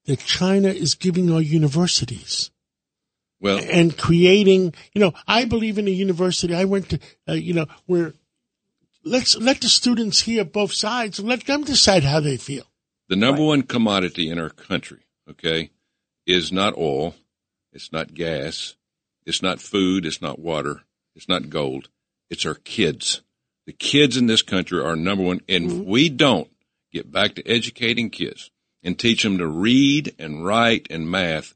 that 0.07 0.21
China 0.21 0.69
is 0.69 0.95
giving 0.95 1.33
our 1.33 1.41
universities 1.41 2.51
Well, 3.41 3.61
and 3.71 3.97
creating, 3.97 4.75
you 4.93 5.01
know, 5.01 5.13
I 5.27 5.45
believe 5.45 5.79
in 5.79 5.87
a 5.87 5.93
university. 5.93 6.55
I 6.55 6.65
went 6.65 6.91
to, 6.91 7.01
uh, 7.29 7.33
you 7.35 7.55
know, 7.55 7.67
where 7.87 8.15
let's 9.05 9.37
let 9.37 9.61
the 9.61 9.69
students 9.69 10.23
hear 10.23 10.45
both 10.45 10.73
sides 10.73 11.19
and 11.19 11.29
let 11.29 11.45
them 11.47 11.65
decide 11.65 12.05
how 12.05 12.21
they 12.21 12.37
feel. 12.37 12.65
the 13.09 13.17
number 13.17 13.43
one 13.43 13.63
commodity 13.63 14.29
in 14.29 14.39
our 14.39 14.51
country, 14.51 15.01
okay, 15.31 15.71
is 16.27 16.53
not 16.53 16.77
oil, 16.77 17.15
it's 17.73 17.93
not 17.93 18.15
gas, 18.15 18.75
it's 19.25 19.43
not 19.43 19.61
food, 19.61 20.05
it's 20.05 20.21
not 20.21 20.39
water, 20.39 20.83
it's 21.15 21.29
not 21.29 21.49
gold, 21.49 21.89
it's 22.31 22.45
our 22.45 22.55
kids. 22.55 23.23
The 23.67 23.73
kids 23.73 24.17
in 24.17 24.27
this 24.27 24.43
country 24.43 24.81
are 24.81 24.97
number 24.97 25.25
one, 25.25 25.41
and 25.49 25.71
if 25.71 25.79
we 25.87 26.09
don't 26.09 26.51
get 26.93 27.11
back 27.11 27.35
to 27.35 27.47
educating 27.47 28.11
kids 28.11 28.51
and 28.83 28.99
teach 28.99 29.23
them 29.23 29.39
to 29.39 29.47
read 29.47 30.15
and 30.19 30.45
write 30.45 30.87
and 30.91 31.11
math, 31.11 31.55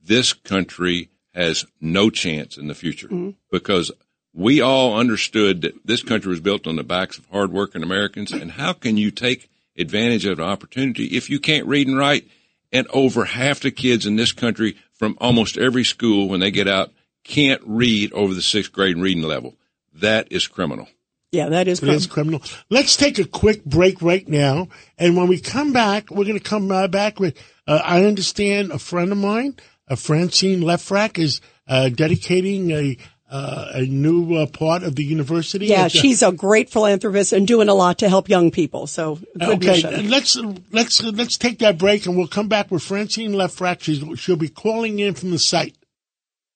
this 0.00 0.32
country 0.32 1.10
has 1.32 1.64
no 1.80 2.10
chance 2.10 2.56
in 2.56 2.68
the 2.68 2.74
future 2.74 3.08
mm-hmm. 3.08 3.30
because 3.50 3.90
we 4.34 4.60
all 4.60 4.98
understood 4.98 5.62
that 5.62 5.86
this 5.86 6.02
country 6.02 6.30
was 6.30 6.40
built 6.40 6.66
on 6.66 6.76
the 6.76 6.82
backs 6.82 7.18
of 7.18 7.26
hardworking 7.26 7.82
Americans. 7.82 8.32
And 8.32 8.50
how 8.50 8.72
can 8.72 8.96
you 8.96 9.10
take 9.10 9.48
advantage 9.78 10.26
of 10.26 10.38
an 10.40 10.44
opportunity 10.44 11.16
if 11.16 11.30
you 11.30 11.38
can't 11.38 11.66
read 11.66 11.86
and 11.86 11.96
write? 11.96 12.26
And 12.72 12.88
over 12.92 13.24
half 13.24 13.60
the 13.60 13.70
kids 13.70 14.04
in 14.04 14.16
this 14.16 14.32
country 14.32 14.76
from 14.92 15.16
almost 15.20 15.56
every 15.56 15.84
school 15.84 16.28
when 16.28 16.40
they 16.40 16.50
get 16.50 16.66
out 16.66 16.90
can't 17.22 17.62
read 17.64 18.12
over 18.12 18.34
the 18.34 18.42
sixth 18.42 18.72
grade 18.72 18.98
reading 18.98 19.22
level. 19.22 19.54
That 19.94 20.32
is 20.32 20.48
criminal. 20.48 20.88
Yeah, 21.30 21.48
that 21.50 21.68
is 21.68 21.82
It 21.82 21.88
is 21.88 22.06
criminal. 22.06 22.40
criminal. 22.40 22.64
Let's 22.70 22.96
take 22.96 23.18
a 23.18 23.24
quick 23.24 23.64
break 23.64 24.02
right 24.02 24.28
now. 24.28 24.68
And 24.98 25.16
when 25.16 25.28
we 25.28 25.40
come 25.40 25.72
back, 25.72 26.10
we're 26.10 26.24
going 26.24 26.38
to 26.38 26.44
come 26.44 26.70
uh, 26.70 26.88
back 26.88 27.18
with, 27.20 27.36
uh, 27.66 27.80
I 27.84 28.04
understand 28.04 28.72
a 28.72 28.78
friend 28.78 29.10
of 29.12 29.18
mine, 29.18 29.56
uh, 29.88 29.96
Francine 29.96 30.60
Lefrak, 30.60 31.18
is 31.18 31.40
uh, 31.66 31.88
dedicating 31.88 32.70
a, 32.70 32.96
uh, 33.34 33.70
a 33.74 33.82
new 33.86 34.36
uh, 34.36 34.46
part 34.46 34.84
of 34.84 34.94
the 34.94 35.02
university. 35.02 35.66
Yeah, 35.66 35.82
At, 35.82 35.86
uh, 35.86 36.00
she's 36.00 36.22
a 36.22 36.30
great 36.30 36.70
philanthropist 36.70 37.32
and 37.32 37.48
doing 37.48 37.68
a 37.68 37.74
lot 37.74 37.98
to 37.98 38.08
help 38.08 38.28
young 38.28 38.52
people. 38.52 38.86
So 38.86 39.16
good 39.38 39.56
Okay, 39.58 39.82
mission. 39.82 40.08
let's 40.10 40.36
let's 40.70 41.02
let's 41.02 41.36
take 41.36 41.58
that 41.58 41.76
break, 41.78 42.06
and 42.06 42.16
we'll 42.16 42.28
come 42.28 42.48
back 42.48 42.70
with 42.70 42.84
Francine 42.84 43.32
Lefrak. 43.32 43.82
She's, 43.82 44.04
she'll 44.20 44.36
be 44.36 44.48
calling 44.48 45.00
in 45.00 45.14
from 45.14 45.32
the 45.32 45.38
site. 45.40 45.74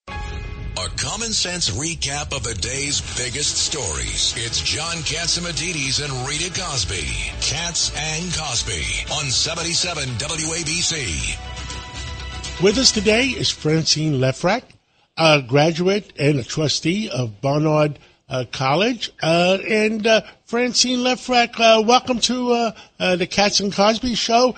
A 0.08 0.88
common 0.96 1.32
sense 1.32 1.70
recap 1.70 2.32
of 2.34 2.44
the 2.44 2.54
day's 2.54 3.00
biggest 3.18 3.56
stories. 3.58 4.32
It's 4.36 4.60
John 4.62 4.96
Catsimatidis 4.98 6.04
and 6.04 6.28
Rita 6.28 6.52
Cosby. 6.60 7.04
Cats 7.40 7.92
and 7.96 8.32
Cosby 8.32 8.84
on 9.18 9.24
77 9.28 10.04
WABC. 10.18 11.36
With 12.62 12.78
us 12.78 12.92
today 12.92 13.26
is 13.26 13.50
Francine 13.50 14.20
Lefrak, 14.20 14.62
a 15.18 15.42
graduate 15.42 16.12
and 16.18 16.38
a 16.38 16.44
trustee 16.44 17.10
of 17.10 17.40
Barnard 17.40 17.98
uh, 18.28 18.44
College. 18.52 19.10
Uh, 19.20 19.58
and 19.68 20.06
uh, 20.06 20.22
Francine 20.44 21.00
Lefrak, 21.00 21.58
uh, 21.58 21.82
welcome 21.82 22.20
to 22.20 22.52
uh, 22.52 22.72
uh, 23.00 23.16
the 23.16 23.26
Cats 23.26 23.60
and 23.60 23.72
Cosby 23.72 24.14
show. 24.14 24.54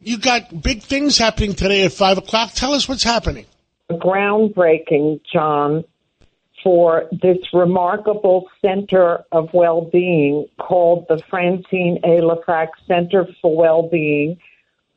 You 0.00 0.18
got 0.18 0.62
big 0.62 0.82
things 0.82 1.16
happening 1.16 1.54
today 1.54 1.84
at 1.84 1.92
5 1.92 2.18
o'clock. 2.18 2.52
Tell 2.52 2.74
us 2.74 2.88
what's 2.88 3.02
happening. 3.02 3.46
groundbreaking, 3.90 5.22
John, 5.32 5.84
for 6.62 7.08
this 7.10 7.38
remarkable 7.54 8.48
center 8.60 9.24
of 9.32 9.48
well-being 9.54 10.46
called 10.58 11.06
the 11.08 11.22
Francine 11.30 11.98
A. 12.04 12.20
Lefrak 12.20 12.68
Center 12.86 13.26
for 13.40 13.56
Well-Being, 13.56 14.38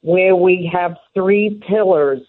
where 0.01 0.35
we 0.35 0.69
have 0.73 0.97
three 1.13 1.61
pillars, 1.67 2.21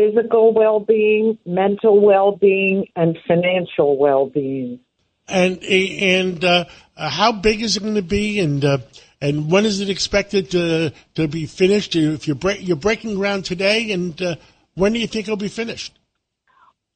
physical 0.00 0.54
well-being, 0.54 1.38
mental 1.44 2.00
well-being, 2.00 2.86
and 2.96 3.18
financial 3.26 3.98
well-being. 3.98 4.80
And 5.28 5.62
and 5.62 6.44
uh, 6.44 6.64
uh, 6.96 7.08
how 7.08 7.32
big 7.32 7.62
is 7.62 7.76
it 7.76 7.82
going 7.82 7.94
to 7.94 8.02
be? 8.02 8.40
And 8.40 8.64
uh, 8.64 8.78
and 9.20 9.50
when 9.50 9.64
is 9.64 9.80
it 9.80 9.90
expected 9.90 10.50
to 10.52 10.92
to 11.14 11.28
be 11.28 11.46
finished? 11.46 11.94
If 11.94 12.26
you're 12.26 12.36
break, 12.36 12.66
you're 12.66 12.76
breaking 12.76 13.14
ground 13.14 13.44
today, 13.44 13.92
and 13.92 14.20
uh, 14.20 14.36
when 14.74 14.92
do 14.92 14.98
you 14.98 15.06
think 15.06 15.26
it'll 15.26 15.36
be 15.36 15.48
finished? 15.48 16.00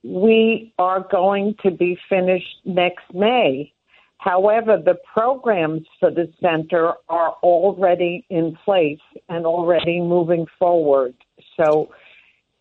we 0.05 0.73
are 0.79 1.07
going 1.11 1.57
to 1.63 1.71
be 1.71 1.99
finished 2.09 2.59
next 2.65 3.05
May. 3.13 3.73
However, 4.19 4.79
the 4.83 4.97
programs 5.13 5.87
for 5.99 6.11
the 6.11 6.31
center 6.41 6.93
are 7.09 7.33
already 7.43 8.25
in 8.31 8.57
place 8.65 9.01
and 9.29 9.47
already 9.47 10.01
moving 10.01 10.47
forward. 10.59 11.15
So 11.57 11.91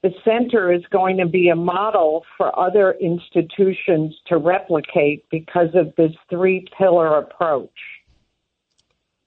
the 0.03 0.11
center 0.25 0.71
is 0.71 0.83
going 0.91 1.17
to 1.17 1.25
be 1.25 1.47
a 1.47 1.55
model 1.55 2.25
for 2.37 2.57
other 2.59 2.91
institutions 2.91 4.13
to 4.27 4.37
replicate 4.37 5.25
because 5.31 5.69
of 5.73 5.95
this 5.95 6.11
three 6.29 6.67
pillar 6.77 7.17
approach. 7.17 7.71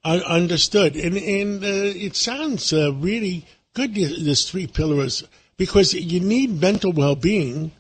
I 0.05 0.19
understood, 0.19 0.95
and 0.95 1.17
and 1.17 1.65
uh, 1.65 1.67
it 2.07 2.15
sounds 2.15 2.73
uh, 2.73 2.93
really 2.93 3.45
good. 3.75 3.95
This 3.95 4.49
three 4.49 4.69
pillars 4.69 5.25
because 5.57 5.95
you 5.95 6.21
need 6.21 6.61
mental 6.61 6.93
well 6.93 7.17
being, 7.17 7.73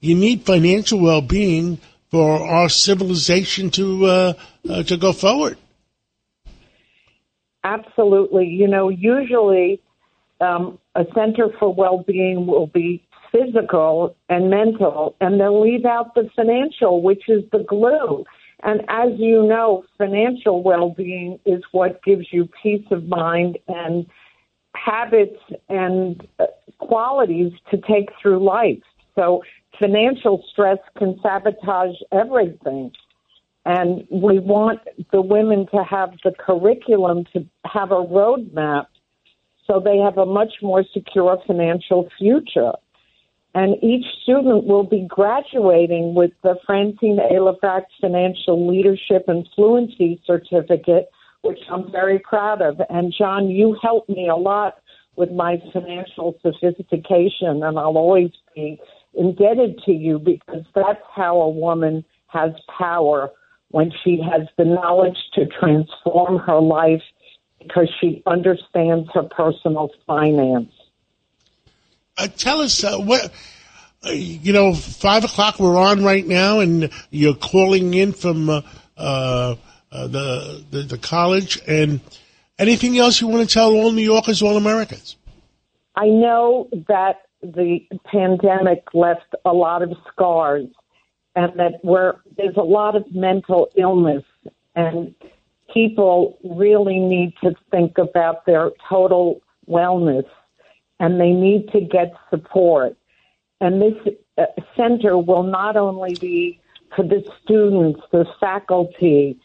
you 0.00 0.14
need 0.14 0.46
financial 0.46 1.00
well 1.00 1.20
being 1.20 1.78
for 2.10 2.40
our 2.40 2.68
civilization 2.68 3.68
to 3.70 4.06
uh, 4.06 4.32
uh, 4.70 4.82
to 4.84 4.96
go 4.96 5.12
forward. 5.12 5.58
Absolutely. 7.64 8.46
You 8.46 8.68
know, 8.68 8.88
usually 8.90 9.80
um, 10.40 10.78
a 10.94 11.04
center 11.14 11.48
for 11.58 11.72
well-being 11.72 12.46
will 12.46 12.66
be 12.66 13.06
physical 13.32 14.16
and 14.28 14.50
mental, 14.50 15.16
and 15.20 15.40
they'll 15.40 15.60
leave 15.60 15.84
out 15.84 16.14
the 16.14 16.28
financial, 16.36 17.02
which 17.02 17.28
is 17.28 17.42
the 17.52 17.64
glue. 17.68 18.24
And 18.62 18.82
as 18.88 19.10
you 19.18 19.46
know, 19.46 19.84
financial 19.98 20.62
well-being 20.62 21.38
is 21.44 21.62
what 21.72 22.02
gives 22.02 22.26
you 22.32 22.48
peace 22.62 22.86
of 22.90 23.08
mind 23.08 23.58
and 23.68 24.06
habits 24.74 25.38
and 25.68 26.26
uh, 26.38 26.46
qualities 26.78 27.52
to 27.70 27.76
take 27.76 28.10
through 28.20 28.44
life. 28.44 28.82
So 29.14 29.42
financial 29.78 30.42
stress 30.50 30.78
can 30.96 31.18
sabotage 31.22 31.96
everything. 32.12 32.92
And 33.66 34.06
we 34.10 34.38
want 34.38 34.80
the 35.10 35.22
women 35.22 35.66
to 35.74 35.82
have 35.84 36.10
the 36.22 36.32
curriculum 36.38 37.24
to 37.32 37.46
have 37.64 37.92
a 37.92 38.02
roadmap 38.02 38.86
so 39.66 39.80
they 39.80 39.98
have 39.98 40.18
a 40.18 40.26
much 40.26 40.54
more 40.62 40.84
secure 40.92 41.38
financial 41.46 42.08
future. 42.18 42.72
And 43.54 43.76
each 43.82 44.04
student 44.22 44.64
will 44.64 44.82
be 44.82 45.06
graduating 45.08 46.14
with 46.14 46.32
the 46.42 46.56
Francine 46.66 47.18
A. 47.20 47.34
Lefrak 47.34 47.84
Financial 48.00 48.68
Leadership 48.68 49.24
and 49.28 49.48
Fluency 49.54 50.20
Certificate, 50.26 51.08
which 51.42 51.60
I'm 51.70 51.90
very 51.92 52.18
proud 52.18 52.62
of. 52.62 52.80
And 52.90 53.14
John, 53.16 53.48
you 53.48 53.76
helped 53.80 54.08
me 54.08 54.28
a 54.28 54.34
lot 54.34 54.78
with 55.16 55.30
my 55.30 55.62
financial 55.72 56.34
sophistication, 56.42 57.62
and 57.62 57.78
I'll 57.78 57.96
always 57.96 58.30
be 58.56 58.80
indebted 59.14 59.78
to 59.86 59.92
you 59.92 60.18
because 60.18 60.64
that's 60.74 61.02
how 61.14 61.40
a 61.40 61.48
woman 61.48 62.04
has 62.26 62.50
power 62.76 63.30
when 63.68 63.92
she 64.02 64.20
has 64.20 64.48
the 64.58 64.64
knowledge 64.64 65.18
to 65.34 65.46
transform 65.46 66.38
her 66.38 66.60
life 66.60 67.02
because 67.66 67.90
she 68.00 68.22
understands 68.26 69.08
her 69.14 69.24
personal 69.24 69.90
finance. 70.06 70.72
Uh, 72.16 72.28
tell 72.28 72.60
us 72.60 72.84
uh, 72.84 72.98
what 72.98 73.32
uh, 74.06 74.10
you 74.10 74.52
know. 74.52 74.74
Five 74.74 75.24
o'clock. 75.24 75.58
We're 75.58 75.78
on 75.78 76.04
right 76.04 76.26
now, 76.26 76.60
and 76.60 76.90
you're 77.10 77.34
calling 77.34 77.92
in 77.94 78.12
from 78.12 78.48
uh, 78.48 78.62
uh, 78.96 79.56
the, 79.90 80.64
the 80.70 80.82
the 80.82 80.98
college. 80.98 81.60
And 81.66 82.00
anything 82.58 82.98
else 82.98 83.20
you 83.20 83.26
want 83.26 83.48
to 83.48 83.52
tell 83.52 83.72
all 83.72 83.90
New 83.90 84.02
Yorkers, 84.02 84.42
all 84.42 84.56
Americans? 84.56 85.16
I 85.96 86.06
know 86.06 86.68
that 86.88 87.22
the 87.42 87.80
pandemic 88.04 88.82
left 88.94 89.34
a 89.44 89.52
lot 89.52 89.82
of 89.82 89.92
scars 90.12 90.66
and 91.36 91.58
that 91.58 91.80
we're, 91.82 92.14
there's 92.36 92.56
a 92.56 92.62
lot 92.62 92.96
of 92.96 93.12
mental 93.12 93.68
illness 93.76 94.24
and 94.74 95.14
people 95.74 96.38
really 96.44 97.00
need 97.00 97.34
to 97.42 97.52
think 97.70 97.98
about 97.98 98.46
their 98.46 98.70
total 98.88 99.42
wellness 99.68 100.24
and 101.00 101.20
they 101.20 101.32
need 101.32 101.68
to 101.72 101.80
get 101.80 102.14
support. 102.30 102.96
And 103.60 103.82
this 103.82 104.14
uh, 104.38 104.44
center 104.76 105.18
will 105.18 105.42
not 105.42 105.76
only 105.76 106.14
be 106.14 106.60
for 106.94 107.02
the 107.02 107.24
students, 107.42 108.00
the 108.12 108.24
faculty, 108.40 109.38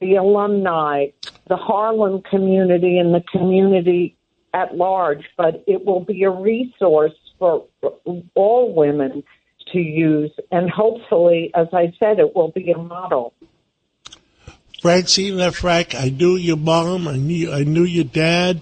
the 0.00 0.14
alumni, 0.14 1.06
the 1.48 1.56
Harlem 1.56 2.22
community, 2.22 2.98
and 2.98 3.12
the 3.12 3.24
community 3.32 4.16
at 4.52 4.76
large, 4.76 5.24
but 5.36 5.64
it 5.66 5.84
will 5.84 6.00
be 6.00 6.22
a 6.22 6.30
resource 6.30 7.12
for 7.38 7.66
all 8.34 8.72
women 8.72 9.24
to 9.72 9.78
use. 9.80 10.30
And 10.52 10.70
hopefully, 10.70 11.50
as 11.54 11.66
I 11.72 11.92
said, 11.98 12.20
it 12.20 12.36
will 12.36 12.52
be 12.52 12.70
a 12.70 12.78
model. 12.78 13.34
Francine 14.84 15.36
Lefrak, 15.36 15.94
I 15.94 16.10
knew 16.10 16.36
your 16.36 16.58
mom, 16.58 17.08
I 17.08 17.16
knew 17.16 17.50
I 17.50 17.64
knew 17.64 17.84
your 17.84 18.04
dad, 18.04 18.60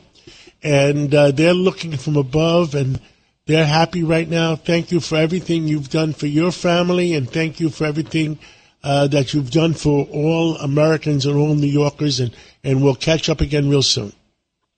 and 0.63 1.13
uh, 1.13 1.33
they're 1.33 1.53
looking 1.53 1.97
from 1.97 2.17
above, 2.17 2.77
and 2.77 3.01
they're 3.47 3.67
happy 3.67 4.05
right 4.05 4.31
now. 4.31 4.55
Thank 4.55 4.93
you 4.93 5.01
for 5.01 5.17
everything 5.17 5.67
you've 5.67 5.91
done 5.91 6.13
for 6.13 6.29
your 6.29 6.53
family, 6.53 7.15
and 7.15 7.29
thank 7.29 7.59
you 7.59 7.71
for 7.71 7.87
everything 7.87 8.39
uh, 8.85 9.09
that 9.09 9.35
you've 9.35 9.51
done 9.51 9.75
for 9.75 10.07
all 10.13 10.55
Americans 10.59 11.27
and 11.27 11.37
all 11.37 11.57
New 11.57 11.67
Yorkers, 11.67 12.21
and, 12.21 12.33
and 12.63 12.85
we'll 12.85 12.95
catch 12.95 13.29
up 13.29 13.41
again 13.41 13.69
real 13.69 13.83
soon. 13.83 14.13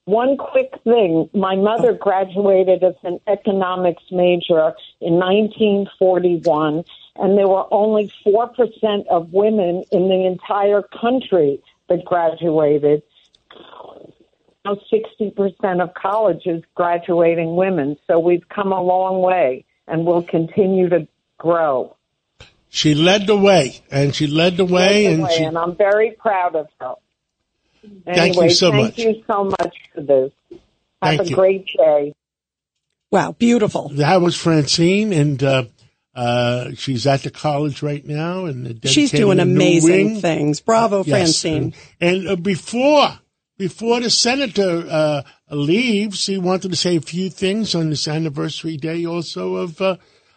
One 0.07 0.39
quick 0.39 0.73
thing 0.83 1.29
my 1.35 1.57
mother 1.57 1.93
graduated 1.93 2.83
as 2.83 2.95
an 3.03 3.21
economics 3.27 4.05
major 4.11 4.73
in 5.03 5.21
1941, 5.21 6.85
and 7.17 7.39
there 7.39 7.49
were 7.49 7.67
only 7.73 8.13
4% 8.27 9.07
of 9.09 9.33
women 9.33 9.85
in 9.93 10.09
the 10.09 10.27
entire 10.27 10.83
country 10.83 11.61
that 11.89 12.05
graduated. 12.05 13.03
Now 14.65 14.79
60% 14.93 15.83
of 15.83 15.95
colleges 15.95 16.63
graduating 16.75 17.55
women, 17.55 17.97
so 18.07 18.19
we've 18.19 18.49
come 18.49 18.73
a 18.73 18.83
long 18.83 19.21
way 19.21 19.65
and 19.87 20.07
we'll 20.07 20.23
continue 20.23 20.89
to 20.89 21.07
grow. 21.39 21.97
She 22.71 22.95
led 22.95 23.27
the 23.27 23.37
way, 23.37 23.83
and 23.91 24.15
she 24.15 24.27
led 24.27 24.57
the 24.57 24.65
way, 24.65 25.05
Led 25.05 25.11
the 25.11 25.15
and 25.15 25.23
way, 25.23 25.37
she, 25.37 25.45
and 25.45 25.57
I'm 25.57 25.77
very 25.77 26.11
proud 26.13 26.57
of 26.57 26.67
her. 26.81 26.95
Thank 28.05 28.35
you 28.37 28.51
so 28.51 28.71
thank 28.71 28.83
much. 28.83 28.97
Thank 28.97 29.17
you 29.17 29.25
so 29.29 29.45
much 29.45 29.77
for 29.95 30.01
this. 30.01 30.33
Have 30.51 31.19
Thank 31.19 31.21
a 31.21 31.25
you. 31.27 31.37
great 31.37 31.67
day. 31.77 32.15
Wow, 33.11 33.33
beautiful. 33.33 33.91
that 33.91 34.21
was 34.21 34.35
Francine, 34.35 35.13
and 35.13 35.41
uh, 35.43 35.65
uh, 36.15 36.71
she's 36.77 37.07
at 37.07 37.23
the 37.23 37.31
college 37.31 37.83
right 37.83 38.05
now, 38.05 38.45
and 38.47 38.81
She's 38.85 39.11
doing 39.11 39.41
amazing 39.41 40.21
things. 40.21 40.61
Bravo, 40.61 41.05
Yes. 41.05 41.09
Francine. 41.43 41.75
And, 42.01 42.17
and 42.19 42.29
uh, 42.29 42.37
before 42.37 43.19
before 43.57 44.01
the 44.01 44.11
senator 44.11 44.85
uh, 44.89 45.23
leaves, 45.51 46.27
he 46.27 46.39
wanted 46.39 46.71
to 46.73 46.77
say 46.77 46.97
a 46.97 47.01
few 47.01 47.31
things 47.31 47.75
on 47.75 47.91
this 47.91 48.07
anniversary 48.09 48.77
day, 48.77 49.05
also 49.07 49.57
of 49.57 49.81
uh, 49.81 49.97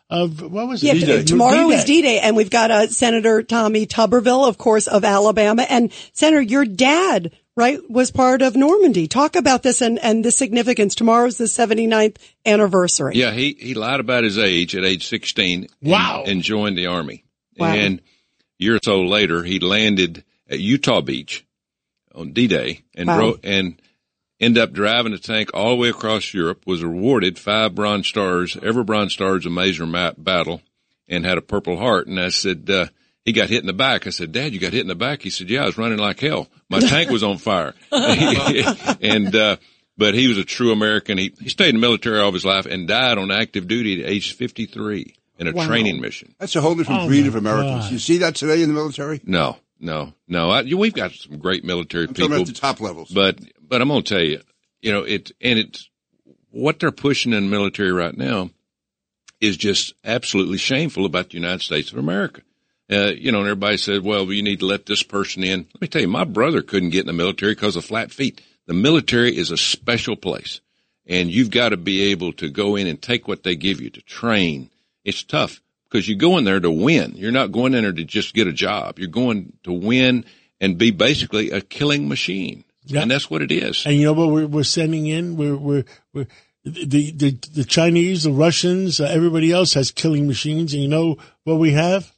of 0.09 0.41
what 0.41 0.67
was 0.67 0.83
Yeah, 0.83 0.93
it? 0.93 0.99
D-Day. 0.99 1.23
tomorrow 1.23 1.69
is 1.69 1.83
D-Day. 1.83 2.01
D-Day, 2.01 2.19
and 2.19 2.35
we've 2.35 2.49
got 2.49 2.71
uh, 2.71 2.87
Senator 2.87 3.43
Tommy 3.43 3.85
Tuberville, 3.85 4.47
of 4.47 4.57
course, 4.57 4.87
of 4.87 5.03
Alabama, 5.03 5.63
and 5.69 5.91
Senator, 6.13 6.41
your 6.41 6.63
dad, 6.65 7.31
right, 7.57 7.79
was 7.89 8.11
part 8.11 8.41
of 8.41 8.55
Normandy. 8.55 9.07
Talk 9.07 9.35
about 9.35 9.63
this 9.63 9.81
and, 9.81 9.99
and 9.99 10.23
the 10.23 10.31
significance. 10.31 10.95
Tomorrow's 10.95 11.37
the 11.37 11.45
79th 11.45 12.15
anniversary. 12.45 13.15
Yeah, 13.15 13.31
he, 13.31 13.57
he 13.59 13.73
lied 13.73 13.99
about 13.99 14.23
his 14.23 14.37
age 14.37 14.75
at 14.75 14.85
age 14.85 15.07
16. 15.07 15.63
and- 15.63 15.69
Wow. 15.81 16.23
And, 16.25 16.41
joined 16.41 16.77
the 16.77 16.85
Army. 16.87 17.25
Wow. 17.57 17.73
And 17.73 17.99
a 17.99 18.03
year 18.63 18.75
or 18.75 18.79
so 18.81 19.01
later, 19.01 19.43
he 19.43 19.59
landed 19.59 20.23
at 20.49 20.59
Utah 20.59 21.01
Beach 21.01 21.45
on 22.15 22.31
D-Day 22.31 22.83
and 22.95 23.07
Wow. 23.07 23.17
bro- 23.17 23.39
and 23.43 23.81
ended 24.39 24.61
up 24.63 24.71
driving 24.71 25.13
a 25.13 25.17
tank 25.17 25.49
all 25.53 25.71
the 25.71 25.75
way 25.77 25.89
across 25.89 26.33
Europe, 26.33 26.61
was 26.67 26.83
awarded 26.83 27.39
five 27.39 27.73
Bronze 27.73 28.07
Stars, 28.07 28.55
ever 28.61 28.83
Bronze 28.83 29.13
Stars, 29.13 29.45
a 29.47 29.49
major 29.49 29.87
ma- 29.87 30.13
battle, 30.17 30.61
and 31.07 31.25
had 31.25 31.39
a 31.39 31.41
Purple 31.41 31.77
Heart. 31.77 32.05
And 32.07 32.19
I 32.19 32.29
said, 32.29 32.69
uh, 32.69 32.85
he 33.27 33.33
got 33.33 33.49
hit 33.49 33.59
in 33.59 33.67
the 33.67 33.73
back. 33.73 34.07
I 34.07 34.09
said, 34.11 34.31
Dad, 34.31 34.53
you 34.53 34.59
got 34.59 34.71
hit 34.71 34.81
in 34.81 34.87
the 34.87 34.95
back? 34.95 35.21
He 35.21 35.29
said, 35.29 35.49
Yeah, 35.49 35.63
I 35.63 35.65
was 35.65 35.77
running 35.77 35.97
like 35.97 36.19
hell. 36.21 36.47
My 36.69 36.79
tank 36.79 37.09
was 37.11 37.23
on 37.23 37.37
fire. 37.37 37.73
and, 37.91 39.35
uh, 39.35 39.57
but 39.97 40.13
he 40.13 40.27
was 40.27 40.37
a 40.37 40.45
true 40.45 40.71
American. 40.71 41.17
He, 41.17 41.33
he 41.39 41.49
stayed 41.49 41.69
in 41.69 41.75
the 41.75 41.81
military 41.81 42.19
all 42.21 42.29
of 42.29 42.33
his 42.33 42.45
life 42.45 42.65
and 42.65 42.87
died 42.87 43.17
on 43.17 43.29
active 43.29 43.67
duty 43.67 44.01
at 44.01 44.09
age 44.09 44.33
53 44.33 45.13
in 45.39 45.47
a 45.47 45.51
Wow. 45.51 45.67
training 45.67 45.99
mission. 45.99 46.33
That's 46.39 46.55
a 46.55 46.61
whole 46.61 46.75
different 46.75 47.01
Oh, 47.01 47.07
breed 47.07 47.27
of 47.27 47.35
Americans. 47.35 47.85
God. 47.85 47.91
You 47.91 47.99
see 47.99 48.17
that 48.19 48.35
today 48.35 48.61
in 48.61 48.69
the 48.69 48.73
military? 48.75 49.19
No, 49.25 49.57
no, 49.79 50.13
no. 50.27 50.49
I, 50.49 50.61
you- 50.61 50.77
we've 50.77 50.93
got 50.93 51.11
some 51.11 51.37
great 51.37 51.63
military 51.65 52.07
I'm 52.07 52.13
people, 52.13 52.39
at 52.39 52.47
the 52.47 52.53
top 52.53 52.79
levels. 52.79 53.09
but 53.11 53.39
but 53.61 53.81
I'm 53.81 53.89
going 53.89 54.03
to 54.03 54.09
tell 54.15 54.23
you, 54.23 54.41
you 54.81 54.91
know, 54.93 55.03
it 55.03 55.31
and 55.41 55.59
it's 55.59 55.89
what 56.51 56.79
they're 56.79 56.91
pushing 56.91 57.33
in 57.33 57.43
the 57.45 57.49
military 57.51 57.91
right 57.91 58.15
now 58.17 58.49
is 59.41 59.57
just 59.57 59.93
absolutely 60.05 60.57
shameful 60.57 61.05
about 61.05 61.29
the 61.29 61.35
United 61.35 61.61
States 61.61 61.91
of 61.91 61.97
America. 61.97 62.41
Uh, 62.89 63.11
you 63.17 63.31
know, 63.31 63.39
and 63.39 63.47
everybody 63.47 63.77
said, 63.77 64.03
well, 64.03 64.31
you 64.31 64.41
need 64.41 64.59
to 64.59 64.65
let 64.65 64.85
this 64.85 65.03
person 65.03 65.43
in. 65.43 65.67
Let 65.73 65.81
me 65.81 65.87
tell 65.87 66.01
you, 66.01 66.07
my 66.07 66.23
brother 66.23 66.61
couldn't 66.61 66.91
get 66.91 67.01
in 67.01 67.07
the 67.07 67.13
military 67.13 67.53
because 67.53 67.75
of 67.75 67.83
flat 67.83 68.11
feet. 68.11 68.41
The 68.65 68.73
military 68.73 69.35
is 69.35 69.51
a 69.51 69.57
special 69.57 70.15
place 70.15 70.61
and 71.07 71.31
you've 71.31 71.51
got 71.51 71.69
to 71.69 71.77
be 71.77 72.11
able 72.11 72.33
to 72.33 72.49
go 72.49 72.75
in 72.75 72.87
and 72.87 73.01
take 73.01 73.27
what 73.27 73.43
they 73.43 73.55
give 73.55 73.81
you 73.81 73.89
to 73.89 74.01
train. 74.01 74.69
It's 75.03 75.23
tough 75.23 75.61
because 75.89 76.07
you 76.07 76.15
go 76.15 76.37
in 76.37 76.43
there 76.43 76.59
to 76.59 76.69
win. 76.69 77.13
You're 77.15 77.31
not 77.31 77.51
going 77.51 77.73
in 77.73 77.83
there 77.83 77.93
to 77.93 78.03
just 78.03 78.33
get 78.33 78.47
a 78.47 78.53
job. 78.53 78.99
You're 78.99 79.07
going 79.07 79.53
to 79.63 79.71
win 79.71 80.25
and 80.59 80.77
be 80.77 80.91
basically 80.91 81.51
a 81.51 81.61
killing 81.61 82.07
machine. 82.07 82.65
Yeah. 82.83 83.01
And 83.01 83.11
that's 83.11 83.29
what 83.29 83.41
it 83.41 83.51
is. 83.51 83.85
And 83.85 83.95
you 83.95 84.05
know 84.05 84.13
what 84.13 84.31
we're, 84.31 84.47
we're 84.47 84.63
sending 84.63 85.07
in? 85.07 85.37
We're, 85.37 85.55
we're, 85.55 85.85
we're 86.13 86.27
the, 86.63 87.11
the, 87.11 87.31
the 87.53 87.63
Chinese, 87.63 88.23
the 88.23 88.31
Russians, 88.31 88.99
uh, 88.99 89.05
everybody 89.05 89.51
else 89.51 89.73
has 89.73 89.91
killing 89.91 90.27
machines. 90.27 90.73
And 90.73 90.81
you 90.81 90.89
know 90.89 91.17
what 91.43 91.55
we 91.55 91.71
have? 91.71 92.11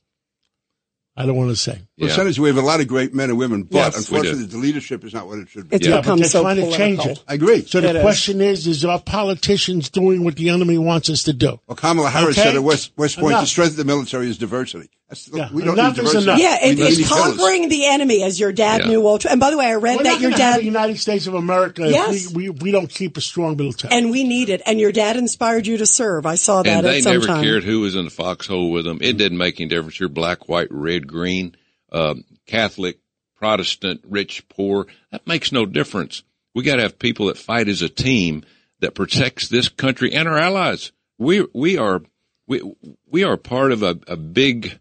I 1.20 1.26
don't 1.26 1.36
want 1.36 1.50
to 1.50 1.56
say. 1.58 1.82
Well, 2.00 2.08
Yeah. 2.10 2.16
Senators, 2.16 2.40
we 2.40 2.48
have 2.48 2.58
a 2.58 2.62
lot 2.62 2.80
of 2.80 2.88
great 2.88 3.14
men 3.14 3.30
and 3.30 3.38
women, 3.38 3.64
but 3.64 3.76
Yes, 3.76 3.98
unfortunately, 3.98 4.46
the 4.46 4.58
leadership 4.58 5.04
is 5.04 5.14
not 5.14 5.28
what 5.28 5.40
it 5.40 5.50
should 5.50 5.70
be. 5.70 5.76
It's 5.76 5.86
Yeah. 5.88 6.00
become 6.00 6.24
so 6.24 6.42
trying 6.44 6.56
to 6.56 6.72
change 6.72 7.06
it. 7.06 7.20
I 7.28 7.34
agree. 7.34 7.66
So 7.68 7.80
It 7.80 7.82
the 7.82 7.96
is. 7.98 8.02
question 8.02 8.40
is, 8.42 8.68
is 8.68 8.86
our 8.86 9.00
politicians 9.00 9.90
doing 9.90 10.24
what 10.24 10.36
the 10.38 10.50
enemy 10.50 10.78
wants 10.78 11.10
us 11.10 11.24
to 11.24 11.34
do? 11.34 11.60
Well, 11.68 11.76
Kamala 11.76 12.10
Harris 12.10 12.38
Okay. 12.38 12.48
said 12.48 12.56
at 12.56 12.64
West, 12.64 12.92
West 12.98 13.18
Point, 13.18 13.32
Enough. 13.32 13.42
the 13.44 13.48
strength 13.48 13.72
of 13.72 13.78
the 13.78 13.84
military 13.86 14.30
is 14.30 14.38
diversity. 14.38 14.90
That's, 15.10 15.28
Yeah. 15.34 15.50
We 15.52 15.64
don't 15.64 15.74
Enough 15.74 15.98
need 15.98 16.04
diversity. 16.04 16.24
enough. 16.24 16.40
Yeah, 16.40 16.66
it, 16.66 16.80
it's 16.80 16.98
to 16.98 17.04
kill 17.04 17.18
conquering 17.18 17.68
the 17.70 17.86
enemy, 17.88 18.24
as 18.24 18.40
your 18.40 18.52
dad 18.52 18.82
Yeah. 18.82 18.88
knew. 18.92 19.02
Well, 19.02 19.20
and 19.30 19.40
by 19.40 19.50
the 19.50 19.58
way, 19.58 19.66
I 19.66 19.74
read 19.76 19.98
We're 19.98 20.04
that 20.04 20.10
not 20.14 20.22
your 20.22 20.32
gonna 20.32 20.44
have 20.44 20.54
dad 20.56 20.62
the 20.62 20.66
United 20.66 21.00
States 21.00 21.26
of 21.28 21.34
America 21.34 21.84
if 21.86 21.92
Yes. 21.92 22.28
we, 22.32 22.50
we, 22.50 22.60
we 22.62 22.72
don't 22.72 22.90
keep 22.90 23.18
a 23.18 23.22
strong 23.22 23.58
military. 23.58 23.92
and 23.94 24.12
we 24.12 24.24
need 24.24 24.50
it, 24.50 24.62
and 24.68 24.80
your 24.80 24.92
dad 24.92 25.18
inspired 25.18 25.66
you 25.68 25.78
to 25.78 25.86
serve. 25.88 26.26
I 26.28 26.36
saw 26.36 26.62
that 26.64 26.70
and 26.70 26.86
they 26.86 26.98
at 26.98 27.04
some 27.04 27.14
never 27.14 27.26
time. 27.28 27.44
cared 27.44 27.64
who 27.64 27.82
was 27.82 27.96
in 27.96 28.06
the 28.06 28.12
foxhole 28.12 28.70
with 28.72 28.86
them. 28.86 29.00
It 29.02 29.18
didn't 29.18 29.38
make 29.40 29.60
any 29.60 29.68
difference. 29.70 30.00
You're 30.00 30.10
black, 30.10 30.48
white, 30.48 30.68
red, 30.70 31.08
green, 31.08 31.56
um, 31.92 32.24
Catholic, 32.46 33.00
Protestant, 33.36 34.02
rich, 34.08 34.48
poor. 34.50 34.88
That 35.12 35.26
makes 35.26 35.52
no 35.52 35.66
difference. 35.66 36.24
We 36.54 36.64
got 36.64 36.78
to 36.78 36.82
have 36.82 37.00
people 37.00 37.28
that 37.28 37.38
fight 37.38 37.68
as 37.68 37.82
a 37.82 37.90
team 37.90 38.44
that 38.80 38.96
protects 38.96 39.48
this 39.48 39.70
country 39.70 40.14
and 40.14 40.28
our 40.28 40.38
allies. 40.38 40.92
We 41.18 41.46
we 41.54 41.78
are 41.78 42.02
we 42.48 42.62
we 43.08 43.24
are 43.24 43.38
part 43.38 43.72
of 43.72 43.84
a, 43.84 44.00
a 44.08 44.18
big 44.18 44.80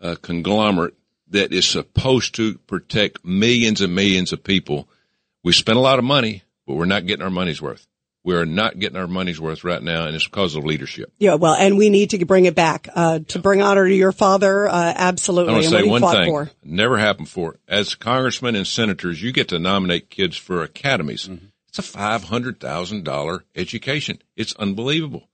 uh, 0.00 0.16
conglomerate 0.20 0.94
that 1.28 1.52
is 1.52 1.66
supposed 1.66 2.34
to 2.36 2.58
protect 2.58 3.24
millions 3.24 3.80
and 3.80 3.94
millions 3.94 4.32
of 4.32 4.44
people. 4.44 4.88
We 5.42 5.52
spend 5.52 5.78
a 5.78 5.82
lot 5.82 5.98
of 5.98 6.04
money, 6.04 6.42
but 6.66 6.74
we're 6.74 6.84
not 6.84 7.06
getting 7.06 7.24
our 7.24 7.30
money's 7.30 7.62
worth. 7.62 7.86
We 8.24 8.36
are 8.36 8.46
not 8.46 8.78
getting 8.78 8.96
our 8.96 9.08
money's 9.08 9.40
worth 9.40 9.64
right 9.64 9.82
now, 9.82 10.06
and 10.06 10.14
it's 10.14 10.26
because 10.26 10.54
of 10.54 10.64
leadership. 10.64 11.12
Yeah, 11.18 11.34
well, 11.34 11.54
and 11.54 11.76
we 11.76 11.90
need 11.90 12.10
to 12.10 12.24
bring 12.24 12.44
it 12.44 12.54
back 12.54 12.88
uh, 12.94 13.20
to 13.28 13.40
bring 13.40 13.62
honor 13.62 13.88
to 13.88 13.94
your 13.94 14.12
father. 14.12 14.68
Uh, 14.68 14.72
I 14.72 14.94
absolutely, 14.96 15.54
want 15.54 15.64
to 15.64 15.70
say 15.70 15.82
one 15.82 16.02
thing. 16.02 16.30
for. 16.30 16.50
Never 16.62 16.98
happened 16.98 17.26
before. 17.26 17.58
As 17.66 17.96
congressmen 17.96 18.54
and 18.54 18.66
senators, 18.66 19.20
you 19.20 19.32
get 19.32 19.48
to 19.48 19.58
nominate 19.58 20.08
kids 20.08 20.36
for 20.36 20.62
academies. 20.62 21.28
It's 21.68 21.80
a 21.80 21.82
five 21.82 22.24
hundred 22.24 22.60
thousand 22.60 23.02
dollar 23.04 23.44
education. 23.56 24.20
It's 24.36 24.54
unbelievable. 24.54 25.28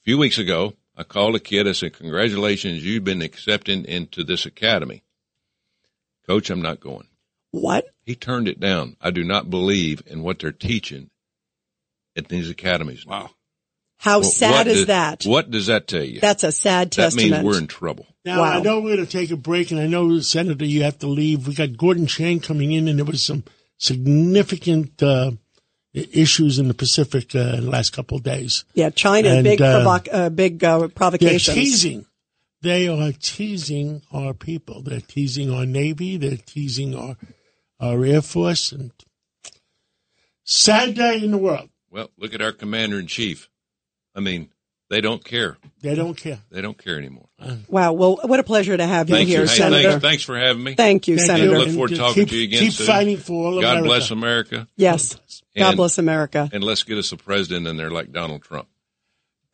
A 0.00 0.04
few 0.04 0.18
weeks 0.18 0.38
ago, 0.38 0.74
I 0.96 1.04
called 1.04 1.36
a 1.36 1.40
kid. 1.40 1.68
I 1.68 1.72
said, 1.72 1.92
"Congratulations, 1.96 2.84
you've 2.84 3.04
been 3.04 3.22
accepted 3.22 3.84
into 3.86 4.24
this 4.24 4.44
academy." 4.44 5.04
Coach, 6.26 6.50
I'm 6.50 6.62
not 6.62 6.80
going. 6.80 7.06
What? 7.52 7.86
He 8.02 8.16
turned 8.16 8.48
it 8.48 8.58
down. 8.58 8.96
I 9.00 9.12
do 9.12 9.22
not 9.22 9.50
believe 9.50 10.02
in 10.06 10.22
what 10.22 10.40
they're 10.40 10.50
teaching 10.50 11.10
at 12.16 12.28
these 12.28 12.50
academies. 12.50 13.04
Wow. 13.06 13.30
How 13.98 14.20
Well, 14.20 14.28
sad 14.30 14.66
is 14.66 14.78
does- 14.78 14.86
that? 14.86 15.24
What 15.24 15.50
does 15.50 15.66
that 15.66 15.86
tell 15.88 16.02
you? 16.02 16.20
That's 16.20 16.44
a 16.44 16.52
sad 16.52 16.88
that 16.88 16.92
testament. 16.92 17.30
means 17.30 17.44
we're 17.44 17.58
in 17.58 17.66
trouble. 17.68 18.06
Now, 18.24 18.40
Wow. 18.40 18.58
I 18.58 18.60
know 18.60 18.80
we're 18.80 18.96
going 18.96 19.06
to 19.06 19.12
take 19.18 19.30
a 19.30 19.36
break, 19.36 19.70
and 19.70 19.80
I 19.80 19.86
know, 19.86 20.18
Senator, 20.20 20.64
you 20.64 20.82
have 20.82 20.98
to 21.00 21.06
leave. 21.06 21.46
We 21.46 21.54
got 21.54 21.76
Gordon 21.76 22.06
Chang 22.06 22.40
coming 22.40 22.72
in, 22.72 22.88
and 22.88 22.98
there 22.98 23.04
was 23.06 23.24
some 23.24 23.44
significant 23.78 25.02
uh, 25.02 25.32
issues 25.94 26.58
in 26.58 26.68
the 26.68 26.74
Pacific 26.74 27.34
uh, 27.34 27.38
in 27.56 27.64
the 27.64 27.70
last 27.70 27.92
couple 27.92 28.16
of 28.16 28.24
days. 28.24 28.64
yeah, 28.74 28.90
China, 28.90 29.28
And, 29.30 29.44
big, 29.44 29.62
uh, 29.62 29.80
provoc- 29.84 30.08
uh, 30.12 30.28
big 30.30 30.62
uh, 30.64 30.88
They're 31.20 31.38
teasing. 31.38 32.06
They 32.62 32.88
are 32.88 33.12
teasing 33.12 34.02
our 34.12 34.32
people. 34.34 34.82
They're 34.82 35.00
teasing 35.00 35.50
our 35.50 35.66
Navy. 35.66 36.16
They're 36.16 36.38
teasing 36.38 36.94
our, 36.94 37.16
our 37.78 38.04
Air 38.04 38.22
Force. 38.22 38.72
And 38.72 38.90
sad 40.44 40.94
day 40.94 41.22
in 41.22 41.30
the 41.30 41.38
world. 41.38 41.68
Well, 41.94 42.10
look 42.18 42.34
at 42.34 42.42
our 42.42 42.50
commander 42.50 42.98
in 42.98 43.06
chief. 43.06 43.48
I 44.16 44.20
mean, 44.20 44.48
they 44.90 45.00
don't 45.00 45.24
care. 45.24 45.56
They 45.80 45.94
don't 45.94 46.16
care. 46.16 46.40
They 46.50 46.60
don't 46.60 46.76
care 46.76 46.98
anymore. 46.98 47.28
Wow. 47.68 47.92
Well, 47.92 48.18
what 48.24 48.40
a 48.40 48.42
pleasure 48.42 48.76
to 48.76 48.84
have 48.84 49.08
you 49.08 49.14
Thank 49.14 49.28
here, 49.28 49.42
you. 49.42 49.46
Hey, 49.46 49.54
Senator. 49.54 49.88
thanks, 49.90 50.02
thanks 50.02 50.22
for 50.24 50.36
having 50.36 50.64
me. 50.64 50.74
Thank 50.74 51.06
you, 51.06 51.16
Thank 51.18 51.26
Senator. 51.28 51.52
you. 51.52 51.58
Look 51.58 51.68
forward 51.70 51.90
to 51.90 51.96
talking 51.96 52.24
keep- 52.24 52.30
to 52.30 52.36
you 52.36 52.44
again 52.44 52.60
keep 52.64 52.72
soon. 52.72 52.86
fighting 52.88 53.16
for 53.16 53.46
all 53.46 53.60
God 53.60 53.78
America. 53.78 53.84
bless 53.86 54.10
America. 54.10 54.68
Yes. 54.76 55.14
God 55.56 55.68
And- 55.68 55.76
bless 55.76 55.98
America. 55.98 56.50
And 56.52 56.64
let's 56.64 56.82
get 56.82 56.98
us 56.98 57.12
a 57.12 57.16
president 57.16 57.68
in 57.68 57.76
there 57.76 57.90
like 57.92 58.10
Donald 58.10 58.42
Trump. 58.42 58.66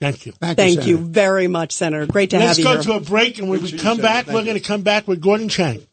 Thank 0.01 0.25
you. 0.25 0.33
Thank, 0.33 0.57
Thank 0.57 0.73
Senator. 0.81 0.89
you 0.89 0.97
very 0.97 1.47
much, 1.47 1.73
Senator. 1.73 2.07
Great 2.07 2.31
to 2.31 2.39
Let's 2.39 2.57
have 2.57 2.59
you 2.59 2.65
Let's 2.65 2.87
go 2.87 2.93
here. 2.93 3.01
to 3.01 3.07
a 3.07 3.09
break, 3.11 3.39
and 3.39 3.51
when 3.51 3.63
we 3.63 3.73
come 3.73 3.99
back, 3.99 4.29
we're 4.29 4.45
going 4.45 4.57
to 4.57 4.61
come 4.65 4.81
back 4.81 5.07
with 5.07 5.21
Gordon 5.21 5.51
Chang. 5.51 5.87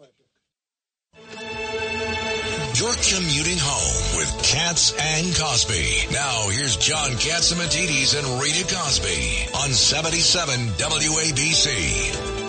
You're 2.73 2.93
commuting 2.93 3.57
home 3.59 3.97
with 3.97 4.06
Cats 4.47 4.93
and 4.97 5.35
Cosby. 5.35 6.07
Now 6.13 6.47
here's 6.47 6.77
John 6.77 7.11
Catsimatidis 7.11 8.17
and 8.17 8.41
Rita 8.41 8.63
Cosby 8.73 9.49
on 9.53 9.73
77 9.73 10.69
WABC. 10.77 12.46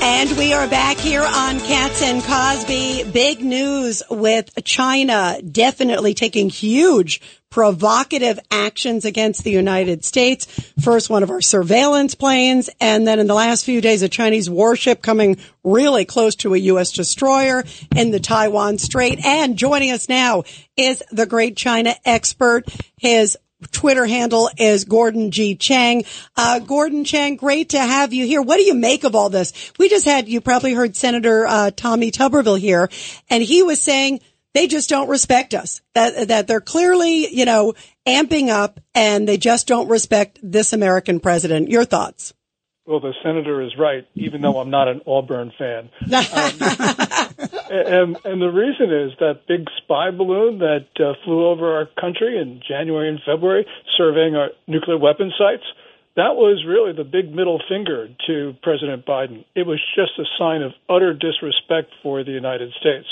And 0.00 0.30
we 0.38 0.52
are 0.52 0.68
back 0.68 0.96
here 0.96 1.24
on 1.24 1.58
Cats 1.58 2.02
and 2.02 2.22
Cosby. 2.22 3.10
Big 3.12 3.40
news 3.42 4.02
with 4.08 4.50
China 4.64 5.40
definitely 5.42 6.14
taking 6.14 6.48
huge 6.50 7.20
provocative 7.50 8.38
actions 8.50 9.04
against 9.04 9.42
the 9.42 9.50
United 9.50 10.04
States. 10.04 10.46
First, 10.80 11.10
one 11.10 11.22
of 11.22 11.30
our 11.30 11.40
surveillance 11.40 12.14
planes, 12.14 12.70
and 12.80 13.08
then 13.08 13.18
in 13.18 13.26
the 13.26 13.34
last 13.34 13.64
few 13.64 13.80
days, 13.80 14.02
a 14.02 14.08
Chinese 14.08 14.48
warship 14.48 15.02
coming 15.02 15.38
really 15.64 16.04
close 16.04 16.36
to 16.36 16.54
a 16.54 16.58
U.S. 16.58 16.92
destroyer 16.92 17.64
in 17.96 18.10
the 18.10 18.20
Taiwan 18.20 18.78
Strait. 18.78 19.24
And 19.24 19.56
joining 19.56 19.90
us 19.90 20.08
now 20.08 20.44
is 20.76 21.02
the 21.10 21.26
great 21.26 21.56
China 21.56 21.94
expert. 22.04 22.66
His 22.96 23.36
Twitter 23.72 24.06
handle 24.06 24.50
is 24.56 24.84
Gordon 24.84 25.30
G. 25.30 25.56
Chang. 25.56 26.04
Uh, 26.36 26.60
Gordon 26.60 27.04
Chang, 27.04 27.36
great 27.36 27.70
to 27.70 27.78
have 27.78 28.12
you 28.12 28.24
here. 28.24 28.40
What 28.40 28.56
do 28.56 28.62
you 28.62 28.74
make 28.74 29.04
of 29.04 29.14
all 29.14 29.30
this? 29.30 29.72
We 29.78 29.88
just 29.88 30.04
had, 30.04 30.28
you 30.28 30.40
probably 30.40 30.74
heard 30.74 30.96
Senator 30.96 31.46
uh, 31.46 31.70
Tommy 31.72 32.10
Tuberville 32.10 32.58
here, 32.58 32.88
and 33.28 33.42
he 33.42 33.62
was 33.62 33.82
saying 33.82 34.20
they 34.54 34.66
just 34.66 34.88
don't 34.88 35.08
respect 35.08 35.54
us. 35.54 35.80
That 35.94 36.28
that 36.28 36.46
they're 36.46 36.60
clearly, 36.60 37.34
you 37.34 37.44
know, 37.44 37.74
amping 38.06 38.48
up, 38.48 38.80
and 38.94 39.28
they 39.28 39.36
just 39.36 39.66
don't 39.66 39.88
respect 39.88 40.38
this 40.42 40.72
American 40.72 41.20
president. 41.20 41.68
Your 41.68 41.84
thoughts? 41.84 42.34
Well, 42.88 43.00
the 43.00 43.12
senator 43.22 43.60
is 43.60 43.76
right, 43.78 44.06
even 44.14 44.40
though 44.40 44.56
I'm 44.56 44.70
not 44.70 44.88
an 44.88 45.02
Auburn 45.06 45.52
fan. 45.58 45.90
and, 46.10 46.16
and 48.24 48.40
the 48.40 48.48
reason 48.48 48.90
is 48.90 49.12
that 49.20 49.42
big 49.46 49.66
spy 49.76 50.10
balloon 50.10 50.60
that 50.60 50.86
uh, 50.98 51.12
flew 51.22 51.48
over 51.48 51.76
our 51.76 51.84
country 52.00 52.40
in 52.40 52.62
January 52.66 53.10
and 53.10 53.20
February, 53.26 53.66
surveying 53.98 54.36
our 54.36 54.48
nuclear 54.66 54.96
weapon 54.96 55.30
sites. 55.36 55.64
that 56.16 56.36
was 56.36 56.64
really 56.66 56.94
the 56.96 57.04
big 57.04 57.30
middle 57.30 57.60
finger 57.68 58.08
to 58.26 58.54
President 58.62 59.04
Biden. 59.04 59.44
It 59.54 59.66
was 59.66 59.80
just 59.94 60.12
a 60.18 60.24
sign 60.38 60.62
of 60.62 60.72
utter 60.88 61.12
disrespect 61.12 61.92
for 62.02 62.24
the 62.24 62.32
United 62.32 62.72
States. 62.80 63.06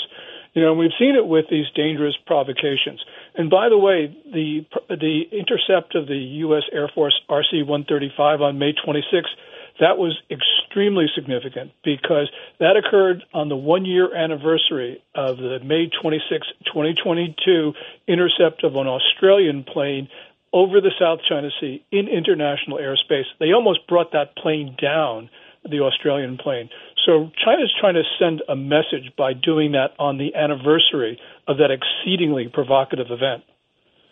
You 0.55 0.63
know, 0.63 0.73
we've 0.73 0.97
seen 0.97 1.15
it 1.15 1.27
with 1.27 1.45
these 1.51 1.67
dangerous 1.75 2.15
provocations. 2.25 2.99
And 3.35 3.51
by 3.51 3.69
the 3.69 3.77
way, 3.77 4.07
the 4.33 4.65
the 4.89 5.21
intercept 5.31 5.93
of 5.93 6.07
the 6.07 6.17
U.S. 6.49 6.63
Air 6.73 6.89
Force 6.95 7.13
RC-135 7.29 8.41
on 8.41 8.57
May 8.57 8.73
26th 8.73 9.37
that 9.79 9.97
was 9.97 10.17
extremely 10.31 11.05
significant 11.15 11.71
because 11.83 12.29
that 12.59 12.77
occurred 12.77 13.23
on 13.33 13.49
the 13.49 13.55
one 13.55 13.85
year 13.85 14.13
anniversary 14.13 15.01
of 15.15 15.37
the 15.37 15.59
May 15.63 15.89
26, 16.01 16.47
2022 16.65 17.73
intercept 18.07 18.63
of 18.63 18.75
an 18.75 18.87
Australian 18.87 19.63
plane 19.63 20.07
over 20.53 20.81
the 20.81 20.91
South 20.99 21.19
China 21.27 21.49
Sea 21.59 21.83
in 21.91 22.07
international 22.07 22.77
airspace. 22.77 23.25
They 23.39 23.53
almost 23.53 23.85
brought 23.87 24.13
that 24.13 24.35
plane 24.35 24.75
down, 24.81 25.29
the 25.69 25.81
Australian 25.81 26.37
plane. 26.37 26.69
So 27.05 27.31
China's 27.43 27.73
trying 27.79 27.95
to 27.95 28.03
send 28.19 28.41
a 28.49 28.55
message 28.55 29.11
by 29.17 29.33
doing 29.33 29.73
that 29.73 29.91
on 29.99 30.17
the 30.17 30.35
anniversary 30.35 31.19
of 31.47 31.57
that 31.57 31.69
exceedingly 31.71 32.49
provocative 32.51 33.07
event. 33.09 33.43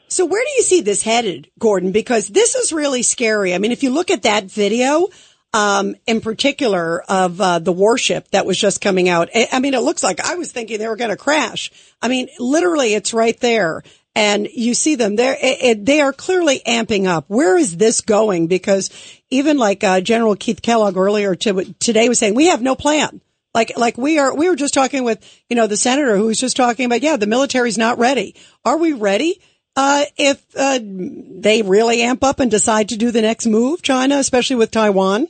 So 0.07 0.25
where 0.25 0.43
do 0.43 0.51
you 0.57 0.61
see 0.61 0.81
this 0.81 1.01
headed, 1.01 1.49
Gordon? 1.57 1.91
Because 1.91 2.27
this 2.27 2.55
is 2.55 2.71
really 2.71 3.01
scary. 3.01 3.55
I 3.55 3.57
mean, 3.57 3.71
if 3.71 3.81
you 3.81 3.89
look 3.89 4.11
at 4.11 4.23
that 4.23 4.45
video, 4.45 5.07
um, 5.55 5.95
in 6.05 6.19
particular 6.19 7.01
of 7.03 7.39
uh, 7.39 7.59
the 7.59 7.71
warship 7.71 8.29
that 8.31 8.45
was 8.45 8.57
just 8.57 8.81
coming 8.81 9.07
out. 9.07 9.29
I 9.33 9.59
mean, 9.61 9.73
it 9.73 9.81
looks 9.81 10.03
like 10.03 10.19
I 10.19 10.35
was 10.35 10.51
thinking 10.51 10.79
they 10.79 10.87
were 10.89 10.97
going 10.97 11.11
to 11.11 11.17
crash. 11.17 11.71
I 12.01 12.09
mean, 12.09 12.27
literally, 12.39 12.93
it's 12.93 13.13
right 13.13 13.39
there, 13.39 13.81
and 14.15 14.49
you 14.53 14.73
see 14.73 14.95
them 14.95 15.15
there. 15.15 15.37
they 15.77 16.01
are 16.01 16.11
clearly 16.11 16.61
amping 16.67 17.07
up. 17.07 17.23
Where 17.29 17.57
is 17.57 17.77
this 17.77 18.01
going? 18.01 18.47
Because 18.47 18.89
even 19.29 19.57
like 19.57 19.81
uh, 19.81 20.01
General 20.01 20.35
Keith 20.35 20.61
Kellogg 20.61 20.97
earlier 20.97 21.35
to, 21.35 21.63
today 21.79 22.09
was 22.09 22.19
saying, 22.19 22.35
we 22.35 22.47
have 22.47 22.61
no 22.61 22.75
plan. 22.75 23.21
Like, 23.53 23.77
like 23.77 23.97
we 23.97 24.19
are, 24.19 24.35
we 24.35 24.49
were 24.49 24.57
just 24.57 24.73
talking 24.73 25.05
with, 25.05 25.23
you 25.49 25.55
know, 25.55 25.67
the 25.67 25.77
senator 25.77 26.17
who 26.17 26.25
was 26.25 26.39
just 26.39 26.57
talking 26.57 26.85
about, 26.85 27.01
yeah, 27.01 27.15
the 27.15 27.27
military's 27.27 27.77
not 27.77 27.97
ready. 27.97 28.35
Are 28.65 28.77
we 28.77 28.91
ready? 28.91 29.41
Uh, 29.77 30.03
if 30.17 30.43
uh, 30.57 30.79
they 30.81 31.61
really 31.61 32.01
amp 32.01 32.25
up 32.25 32.41
and 32.41 32.51
decide 32.51 32.89
to 32.89 32.97
do 32.97 33.11
the 33.11 33.21
next 33.21 33.45
move, 33.45 33.81
China, 33.81 34.17
especially 34.17 34.57
with 34.57 34.71
Taiwan? 34.71 35.29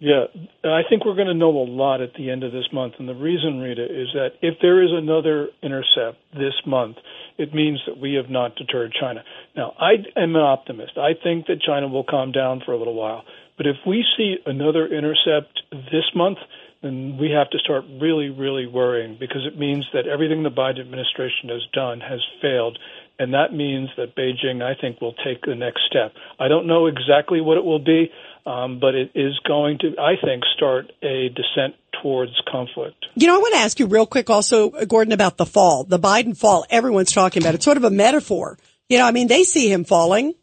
Yeah, 0.00 0.26
I 0.62 0.82
think 0.88 1.04
we're 1.04 1.16
going 1.16 1.26
to 1.26 1.34
know 1.34 1.50
a 1.50 1.66
lot 1.66 2.00
at 2.00 2.14
the 2.14 2.30
end 2.30 2.44
of 2.44 2.52
this 2.52 2.68
month. 2.72 2.94
And 3.00 3.08
the 3.08 3.16
reason, 3.16 3.58
Rita, 3.58 3.84
is 3.84 4.08
that 4.14 4.30
if 4.40 4.54
there 4.62 4.80
is 4.80 4.90
another 4.92 5.48
intercept 5.60 6.18
this 6.32 6.54
month, 6.64 6.98
it 7.36 7.52
means 7.52 7.80
that 7.86 7.98
we 7.98 8.14
have 8.14 8.30
not 8.30 8.54
deterred 8.54 8.94
China. 8.98 9.24
Now, 9.56 9.74
I 9.76 9.94
am 10.16 10.36
an 10.36 10.42
optimist. 10.42 10.92
I 10.96 11.14
think 11.20 11.46
that 11.46 11.60
China 11.60 11.88
will 11.88 12.04
calm 12.04 12.30
down 12.30 12.62
for 12.64 12.72
a 12.72 12.78
little 12.78 12.94
while. 12.94 13.24
But 13.56 13.66
if 13.66 13.76
we 13.84 14.04
see 14.16 14.36
another 14.46 14.86
intercept 14.86 15.62
this 15.72 16.06
month, 16.14 16.38
then 16.80 17.18
we 17.18 17.30
have 17.30 17.50
to 17.50 17.58
start 17.58 17.84
really, 18.00 18.30
really 18.30 18.68
worrying 18.68 19.16
because 19.18 19.44
it 19.44 19.58
means 19.58 19.84
that 19.92 20.06
everything 20.06 20.44
the 20.44 20.50
Biden 20.50 20.80
administration 20.80 21.48
has 21.48 21.66
done 21.72 21.98
has 22.00 22.20
failed. 22.40 22.78
And 23.18 23.34
that 23.34 23.52
means 23.52 23.88
that 23.96 24.14
Beijing, 24.14 24.62
I 24.62 24.80
think, 24.80 25.00
will 25.00 25.14
take 25.24 25.42
the 25.42 25.56
next 25.56 25.82
step. 25.90 26.12
I 26.38 26.46
don't 26.46 26.68
know 26.68 26.86
exactly 26.86 27.40
what 27.40 27.56
it 27.56 27.64
will 27.64 27.80
be 27.82 28.12
um, 28.48 28.80
but 28.80 28.94
it 28.94 29.10
is 29.14 29.38
going 29.46 29.78
to, 29.80 29.94
I 30.00 30.14
think, 30.24 30.42
start 30.56 30.90
a 31.02 31.28
descent 31.28 31.74
towards 32.02 32.32
conflict. 32.50 33.04
You 33.14 33.26
know, 33.26 33.34
I 33.34 33.38
want 33.38 33.54
to 33.54 33.60
ask 33.60 33.78
you 33.78 33.86
real 33.86 34.06
quick 34.06 34.30
also, 34.30 34.70
Gordon, 34.86 35.12
about 35.12 35.36
the 35.36 35.44
fall, 35.44 35.84
the 35.84 35.98
Biden 35.98 36.36
fall. 36.36 36.64
Everyone's 36.70 37.12
talking 37.12 37.42
about 37.42 37.50
it. 37.50 37.56
It's 37.56 37.64
sort 37.64 37.76
of 37.76 37.84
a 37.84 37.90
metaphor. 37.90 38.56
You 38.88 38.98
know, 38.98 39.06
I 39.06 39.10
mean, 39.10 39.28
they 39.28 39.44
see 39.44 39.70
him 39.70 39.84
falling. 39.84 40.34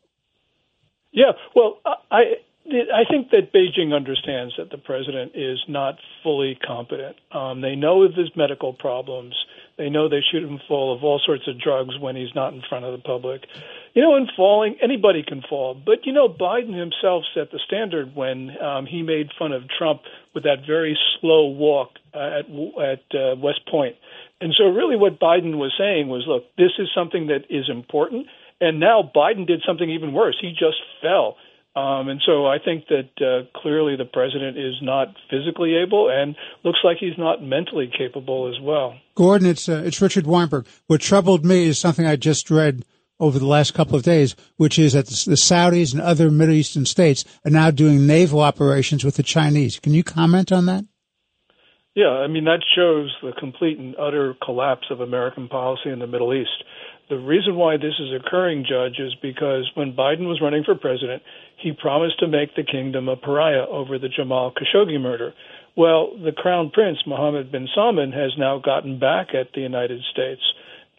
Yeah, 1.11 1.31
well, 1.55 1.79
I 2.11 2.35
I 2.67 3.05
think 3.09 3.29
that 3.31 3.53
Beijing 3.53 3.93
understands 3.95 4.53
that 4.57 4.69
the 4.69 4.77
president 4.77 5.31
is 5.33 5.59
not 5.67 5.95
fully 6.23 6.57
competent. 6.65 7.15
Um, 7.31 7.61
they 7.61 7.75
know 7.75 8.03
of 8.03 8.13
his 8.13 8.29
medical 8.35 8.73
problems. 8.73 9.33
They 9.77 9.89
know 9.89 10.09
they 10.09 10.21
shoot 10.31 10.43
him 10.43 10.59
full 10.67 10.93
of 10.95 11.03
all 11.03 11.21
sorts 11.25 11.47
of 11.47 11.59
drugs 11.59 11.97
when 11.99 12.15
he's 12.15 12.33
not 12.35 12.53
in 12.53 12.61
front 12.67 12.85
of 12.85 12.91
the 12.91 13.03
public. 13.03 13.41
You 13.95 14.01
know, 14.01 14.17
in 14.17 14.27
falling, 14.35 14.75
anybody 14.83 15.23
can 15.25 15.41
fall. 15.49 15.73
But, 15.73 16.05
you 16.05 16.11
know, 16.11 16.27
Biden 16.27 16.77
himself 16.77 17.23
set 17.33 17.49
the 17.51 17.61
standard 17.65 18.13
when 18.13 18.51
um, 18.61 18.85
he 18.85 19.01
made 19.01 19.29
fun 19.39 19.53
of 19.53 19.63
Trump 19.69 20.01
with 20.33 20.43
that 20.43 20.67
very 20.67 20.97
slow 21.19 21.47
walk 21.47 21.91
uh, 22.13 22.39
at, 22.39 22.45
at 22.45 23.17
uh, 23.17 23.35
West 23.37 23.61
Point. 23.71 23.95
And 24.41 24.53
so, 24.57 24.65
really, 24.65 24.97
what 24.97 25.17
Biden 25.17 25.57
was 25.57 25.73
saying 25.77 26.09
was 26.09 26.25
look, 26.27 26.43
this 26.57 26.71
is 26.77 26.89
something 26.93 27.27
that 27.27 27.45
is 27.49 27.69
important. 27.69 28.27
And 28.59 28.81
now 28.81 29.09
Biden 29.15 29.47
did 29.47 29.63
something 29.65 29.89
even 29.89 30.11
worse. 30.11 30.37
He 30.41 30.51
just 30.51 30.77
fell. 31.01 31.37
Um, 31.75 32.07
and 32.07 32.21
so 32.25 32.45
I 32.45 32.57
think 32.57 32.85
that 32.87 33.09
uh, 33.19 33.59
clearly 33.59 33.97
the 33.97 34.05
president 34.05 34.57
is 34.57 34.75
not 34.81 35.07
physically 35.29 35.75
able 35.75 36.09
and 36.09 36.35
looks 36.63 36.79
like 36.85 36.97
he's 36.99 37.17
not 37.17 37.43
mentally 37.43 37.91
capable 37.97 38.47
as 38.47 38.61
well. 38.61 38.95
Gordon, 39.15 39.47
it's, 39.47 39.67
uh, 39.67 39.83
it's 39.85 40.01
Richard 40.01 40.25
Weinberg. 40.25 40.67
What 40.87 41.01
troubled 41.01 41.45
me 41.45 41.65
is 41.65 41.77
something 41.77 42.05
I 42.05 42.15
just 42.15 42.49
read 42.49 42.85
over 43.19 43.39
the 43.39 43.47
last 43.47 43.73
couple 43.73 43.95
of 43.95 44.03
days, 44.03 44.35
which 44.57 44.77
is 44.77 44.93
that 44.93 45.05
the 45.05 45.35
Saudis 45.35 45.93
and 45.93 46.01
other 46.01 46.29
Middle 46.29 46.55
Eastern 46.55 46.85
states 46.85 47.23
are 47.45 47.51
now 47.51 47.71
doing 47.71 48.05
naval 48.05 48.41
operations 48.41 49.03
with 49.03 49.15
the 49.15 49.23
Chinese. 49.23 49.79
Can 49.79 49.93
you 49.93 50.03
comment 50.03 50.51
on 50.51 50.65
that? 50.65 50.85
Yeah, 51.95 52.09
I 52.09 52.27
mean, 52.27 52.43
that 52.43 52.59
shows 52.75 53.15
the 53.23 53.31
complete 53.39 53.79
and 53.79 53.95
utter 53.95 54.35
collapse 54.43 54.87
of 54.91 54.99
American 54.99 55.47
policy 55.47 55.89
in 55.89 55.99
the 55.99 56.07
Middle 56.07 56.33
East. 56.33 56.63
The 57.07 57.17
reason 57.17 57.55
why 57.55 57.77
this 57.77 57.93
is 57.99 58.09
occurring, 58.11 58.65
Judge, 58.67 58.99
is 58.99 59.15
because 59.21 59.71
when 59.75 59.93
Biden 59.93 60.27
was 60.27 60.41
running 60.41 60.63
for 60.65 60.75
president, 60.75 61.23
he 61.61 61.71
promised 61.71 62.19
to 62.19 62.27
make 62.27 62.55
the 62.55 62.63
kingdom 62.63 63.07
a 63.07 63.15
pariah 63.15 63.65
over 63.69 63.97
the 63.97 64.09
Jamal 64.09 64.51
Khashoggi 64.51 64.99
murder. 64.99 65.33
Well, 65.77 66.17
the 66.17 66.31
crown 66.31 66.71
prince, 66.73 66.97
Mohammed 67.05 67.51
bin 67.51 67.67
Salman, 67.73 68.11
has 68.11 68.31
now 68.37 68.59
gotten 68.59 68.99
back 68.99 69.27
at 69.33 69.53
the 69.53 69.61
United 69.61 70.01
States. 70.11 70.41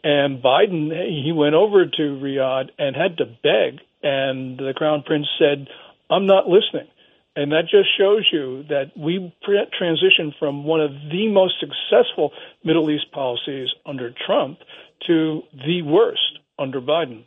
And 0.08 0.40
Biden, 0.40 0.92
he 1.24 1.32
went 1.32 1.56
over 1.56 1.84
to 1.84 2.02
Riyadh 2.22 2.68
and 2.78 2.94
had 2.94 3.16
to 3.16 3.24
beg. 3.24 3.80
And 4.04 4.56
the 4.56 4.72
crown 4.76 5.02
prince 5.04 5.26
said, 5.36 5.66
I'm 6.08 6.26
not 6.26 6.46
listening. 6.46 6.86
And 7.34 7.50
that 7.50 7.62
just 7.62 7.88
shows 7.98 8.24
you 8.32 8.62
that 8.68 8.92
we 8.96 9.34
transitioned 9.44 10.38
from 10.38 10.62
one 10.62 10.80
of 10.80 10.92
the 11.10 11.26
most 11.26 11.54
successful 11.58 12.30
Middle 12.62 12.88
East 12.88 13.10
policies 13.10 13.68
under 13.84 14.14
Trump 14.24 14.60
to 15.08 15.42
the 15.52 15.82
worst 15.82 16.38
under 16.56 16.80
Biden. 16.80 17.24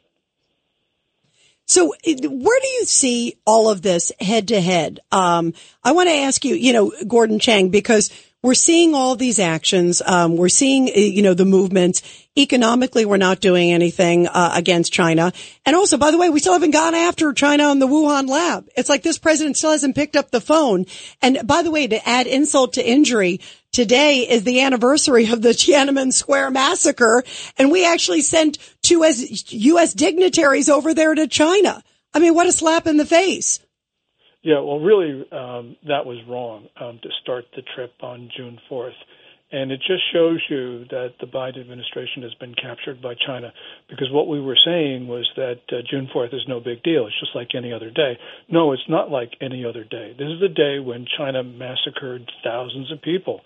So, 1.65 1.93
where 2.03 2.59
do 2.61 2.67
you 2.79 2.85
see 2.85 3.35
all 3.45 3.69
of 3.69 3.81
this 3.81 4.13
head 4.21 4.47
to 4.47 4.61
head? 4.61 5.01
I 5.11 5.51
want 5.85 6.07
to 6.07 6.15
ask 6.15 6.45
you, 6.45 6.55
you 6.55 6.71
know, 6.71 6.93
Gordon 7.07 7.39
Chang, 7.39 7.69
because 7.69 8.09
we're 8.41 8.53
seeing 8.53 8.95
all 8.95 9.15
these 9.15 9.37
actions. 9.37 10.01
Um, 10.05 10.37
we're 10.37 10.49
seeing, 10.49 10.87
uh, 10.87 10.91
you 10.93 11.21
know, 11.21 11.33
the 11.33 11.45
movements. 11.45 12.01
Economically, 12.37 13.03
we're 13.05 13.17
not 13.17 13.41
doing 13.41 13.71
anything 13.71 14.27
uh, 14.27 14.53
against 14.55 14.93
China. 14.93 15.33
And 15.65 15.75
also, 15.75 15.97
by 15.97 16.11
the 16.11 16.17
way, 16.17 16.29
we 16.29 16.39
still 16.39 16.53
haven't 16.53 16.71
gone 16.71 16.95
after 16.95 17.33
China 17.33 17.65
on 17.65 17.79
the 17.79 17.87
Wuhan 17.87 18.29
lab. 18.29 18.69
It's 18.77 18.87
like 18.87 19.03
this 19.03 19.17
president 19.17 19.57
still 19.57 19.71
hasn't 19.71 19.95
picked 19.95 20.15
up 20.15 20.31
the 20.31 20.39
phone. 20.39 20.85
And 21.21 21.45
by 21.45 21.63
the 21.63 21.71
way, 21.71 21.87
to 21.87 22.07
add 22.07 22.27
insult 22.27 22.73
to 22.73 22.87
injury, 22.87 23.41
today 23.73 24.19
is 24.19 24.43
the 24.45 24.61
anniversary 24.61 25.29
of 25.29 25.41
the 25.41 25.49
Tiananmen 25.53 26.13
Square 26.13 26.51
massacre. 26.51 27.23
And 27.57 27.71
we 27.71 27.85
actually 27.85 28.21
sent 28.21 28.57
two 28.81 29.03
U.S. 29.03 29.93
dignitaries 29.93 30.69
over 30.69 30.93
there 30.93 31.13
to 31.13 31.27
China. 31.27 31.83
I 32.13 32.19
mean, 32.19 32.35
what 32.35 32.47
a 32.47 32.53
slap 32.53 32.87
in 32.87 32.95
the 32.95 33.05
face. 33.05 33.59
Yeah, 34.41 34.61
well, 34.61 34.79
really, 34.79 35.25
um, 35.31 35.75
that 35.87 36.05
was 36.05 36.17
wrong 36.27 36.67
um, 36.79 36.99
to 37.03 37.09
start 37.21 37.45
the 37.55 37.61
trip 37.75 37.93
on 38.01 38.29
June 38.35 38.57
4th. 38.71 38.91
And 39.51 39.71
it 39.71 39.79
just 39.79 40.03
shows 40.13 40.39
you 40.47 40.85
that 40.91 41.15
the 41.19 41.25
Biden 41.25 41.59
administration 41.59 42.21
has 42.21 42.33
been 42.35 42.53
captured 42.53 43.01
by 43.01 43.15
China 43.15 43.51
because 43.89 44.07
what 44.11 44.27
we 44.27 44.39
were 44.39 44.57
saying 44.63 45.07
was 45.07 45.27
that 45.35 45.61
uh, 45.71 45.77
June 45.89 46.07
4th 46.13 46.35
is 46.35 46.45
no 46.47 46.59
big 46.59 46.83
deal. 46.83 47.07
It's 47.07 47.19
just 47.19 47.35
like 47.35 47.49
any 47.55 47.73
other 47.73 47.89
day. 47.89 48.17
No, 48.47 48.73
it's 48.73 48.87
not 48.87 49.09
like 49.09 49.31
any 49.41 49.65
other 49.65 49.83
day. 49.83 50.13
This 50.17 50.29
is 50.29 50.39
the 50.39 50.53
day 50.53 50.77
when 50.79 51.07
China 51.17 51.43
massacred 51.43 52.31
thousands 52.43 52.91
of 52.91 53.01
people. 53.01 53.41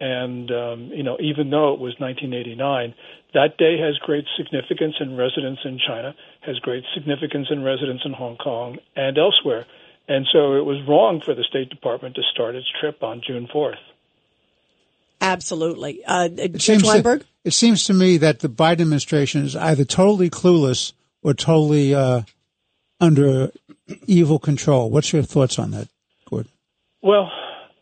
And, 0.00 0.48
um, 0.52 0.90
you 0.94 1.02
know, 1.02 1.18
even 1.20 1.50
though 1.50 1.74
it 1.74 1.80
was 1.80 1.98
1989, 1.98 2.94
that 3.34 3.58
day 3.58 3.78
has 3.82 3.98
great 3.98 4.24
significance 4.36 4.94
in 5.00 5.16
residents 5.16 5.60
in 5.64 5.80
China, 5.84 6.14
has 6.42 6.56
great 6.60 6.84
significance 6.94 7.48
in 7.50 7.64
residents 7.64 8.04
in 8.06 8.12
Hong 8.12 8.36
Kong 8.36 8.78
and 8.94 9.18
elsewhere. 9.18 9.66
And 10.08 10.26
so 10.32 10.54
it 10.54 10.64
was 10.64 10.78
wrong 10.88 11.20
for 11.24 11.34
the 11.34 11.44
State 11.44 11.68
Department 11.68 12.14
to 12.14 12.22
start 12.32 12.54
its 12.54 12.66
trip 12.80 13.02
on 13.02 13.20
June 13.24 13.46
4th. 13.54 13.76
Absolutely. 15.20 16.02
Uh, 16.06 16.28
Judge 16.28 16.82
Weinberg? 16.82 17.20
To, 17.20 17.26
it 17.44 17.52
seems 17.52 17.84
to 17.84 17.94
me 17.94 18.16
that 18.18 18.40
the 18.40 18.48
Biden 18.48 18.80
administration 18.80 19.44
is 19.44 19.54
either 19.54 19.84
totally 19.84 20.30
clueless 20.30 20.92
or 21.22 21.34
totally 21.34 21.94
uh, 21.94 22.22
under 23.00 23.50
evil 24.06 24.38
control. 24.38 24.90
What's 24.90 25.12
your 25.12 25.22
thoughts 25.22 25.58
on 25.58 25.72
that, 25.72 25.88
Gordon? 26.28 26.50
Well, 27.02 27.30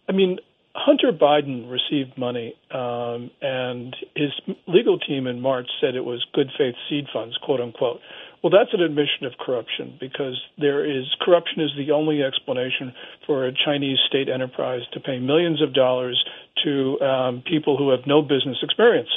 I 0.09 0.13
mean, 0.13 0.39
Hunter 0.75 1.13
Biden 1.13 1.71
received 1.71 2.17
money, 2.19 2.55
um, 2.71 3.31
and 3.41 3.95
his 4.15 4.31
legal 4.67 4.99
team 4.99 5.27
in 5.27 5.41
March 5.41 5.69
said 5.81 5.95
it 5.95 6.05
was 6.05 6.25
good 6.33 6.49
faith 6.57 6.75
seed 6.89 7.07
funds, 7.13 7.37
quote 7.43 7.61
unquote. 7.61 8.01
Well, 8.47 8.57
that's 8.57 8.73
an 8.75 8.81
admission 8.81 9.27
of 9.27 9.33
corruption 9.39 9.97
because 9.99 10.41
there 10.57 10.85
is 10.85 11.05
corruption 11.21 11.63
is 11.63 11.71
the 11.77 11.91
only 11.91 12.23
explanation 12.23 12.95
for 13.27 13.45
a 13.45 13.53
Chinese 13.53 13.99
state 14.07 14.29
enterprise 14.29 14.83
to 14.93 15.01
pay 15.01 15.19
millions 15.19 15.61
of 15.61 15.75
dollars 15.75 16.25
to 16.63 17.01
um, 17.01 17.43
people 17.43 17.77
who 17.77 17.91
have 17.91 18.07
no 18.07 18.23
business 18.23 18.57
experience. 18.63 19.09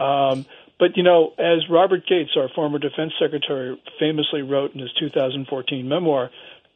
Um, 0.00 0.46
but 0.78 0.96
you 0.96 1.02
know, 1.02 1.34
as 1.38 1.68
Robert 1.68 2.06
Gates, 2.06 2.30
our 2.34 2.48
former 2.48 2.78
defense 2.78 3.12
secretary, 3.20 3.78
famously 4.00 4.40
wrote 4.40 4.72
in 4.72 4.80
his 4.80 4.92
2014 4.98 5.86
memoir, 5.86 6.30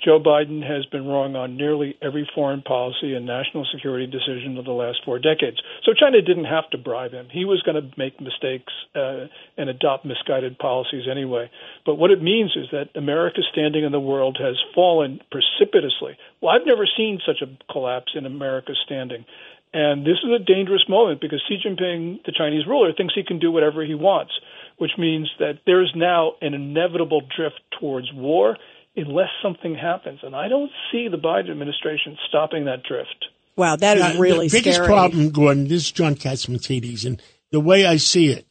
Joe 0.05 0.21
Biden 0.21 0.63
has 0.63 0.85
been 0.87 1.07
wrong 1.07 1.37
on 1.37 1.57
nearly 1.57 1.97
every 2.03 2.29
foreign 2.35 2.61
policy 2.61 3.15
and 3.15 3.25
national 3.25 3.67
security 3.73 4.07
decision 4.07 4.59
of 4.59 4.67
the 4.67 4.73
last 4.73 4.99
four 5.05 5.19
decades. 5.19 5.57
So 5.85 5.93
China 5.95 6.21
didn't 6.21 6.45
have 6.45 6.69
to 6.71 6.79
bribe 6.79 7.13
him. 7.13 7.29
He 7.33 7.47
was 7.47 7.63
going 7.63 7.81
to 7.81 7.91
make 7.97 8.21
mistakes 8.21 8.73
uh, 8.95 9.27
and 9.57 9.71
adopt 9.71 10.05
misguided 10.05 10.59
policies 10.59 11.09
anyway. 11.11 11.51
But 11.87 11.95
what 11.95 12.11
it 12.11 12.23
means 12.23 12.53
is 12.57 12.67
that 12.73 12.91
America's 12.95 13.49
standing 13.51 13.85
in 13.85 13.93
the 13.93 14.01
world 14.01 14.37
has 14.39 14.57
fallen 14.75 15.21
precipitously. 15.31 16.19
Well, 16.43 16.55
I've 16.55 16.67
never 16.67 16.87
seen 16.87 17.21
such 17.25 17.41
a 17.41 17.73
collapse 17.73 18.13
in 18.15 18.27
America's 18.27 18.79
standing. 18.85 19.25
And 19.73 20.07
this 20.07 20.19
is 20.23 20.31
a 20.31 20.45
dangerous 20.45 20.85
moment 20.89 21.21
because 21.21 21.43
Xi 21.49 21.59
Jinping, 21.65 22.25
the 22.25 22.33
Chinese 22.37 22.67
ruler, 22.67 22.93
thinks 22.93 23.15
he 23.15 23.25
can 23.25 23.39
do 23.39 23.51
whatever 23.51 23.85
he 23.85 23.95
wants, 23.95 24.33
which 24.79 24.93
means 24.99 25.31
that 25.39 25.61
there 25.67 25.83
is 25.83 25.91
now 25.95 26.33
an 26.41 26.55
inevitable 26.55 27.23
drift 27.35 27.61
towards 27.81 28.13
war 28.13 28.57
unless 28.97 29.29
something 29.43 29.75
happens. 29.75 30.21
And 30.23 30.35
I 30.35 30.49
don't 30.49 30.71
see 30.91 31.09
the 31.09 31.19
Biden 31.19 31.51
administration 31.51 32.17
stopping 32.29 32.65
that 32.65 32.83
drift. 32.83 33.27
Wow, 33.57 33.77
that 33.77 33.97
is 33.97 34.19
really 34.19 34.49
the 34.49 34.59
biggest 34.59 34.77
scary. 34.77 34.89
problem, 34.89 35.31
Gordon. 35.31 35.69
This 35.69 35.85
is 35.85 35.93
John 35.93 36.15
Catsimatidis, 36.15 37.07
and 37.07 37.23
the 37.51 37.61
way 37.61 37.87
I 37.87 37.97
see 37.97 38.29
it, 38.29 38.47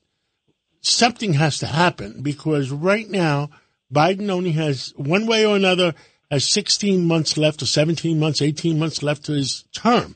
something 0.81 1.33
has 1.33 1.59
to 1.59 1.67
happen 1.67 2.23
because 2.23 2.71
right 2.71 3.07
now 3.07 3.51
Biden 3.93 4.31
only 4.31 4.53
has 4.53 4.93
one 4.95 5.27
way 5.27 5.45
or 5.45 5.55
another 5.55 5.93
has 6.31 6.49
16 6.49 7.05
months 7.05 7.37
left, 7.37 7.61
or 7.61 7.67
17 7.67 8.19
months, 8.19 8.41
18 8.41 8.79
months 8.79 9.03
left 9.03 9.25
to 9.25 9.33
his 9.33 9.65
term, 9.73 10.15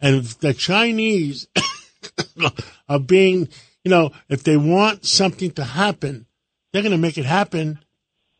and 0.00 0.16
if 0.16 0.38
the 0.38 0.54
Chinese 0.54 1.48
are 2.88 3.00
being, 3.00 3.48
you 3.82 3.90
know, 3.90 4.12
if 4.28 4.44
they 4.44 4.56
want 4.56 5.04
something 5.04 5.50
to 5.52 5.64
happen, 5.64 6.26
they're 6.72 6.82
going 6.82 6.92
to 6.92 6.98
make 6.98 7.18
it 7.18 7.24
happen 7.24 7.80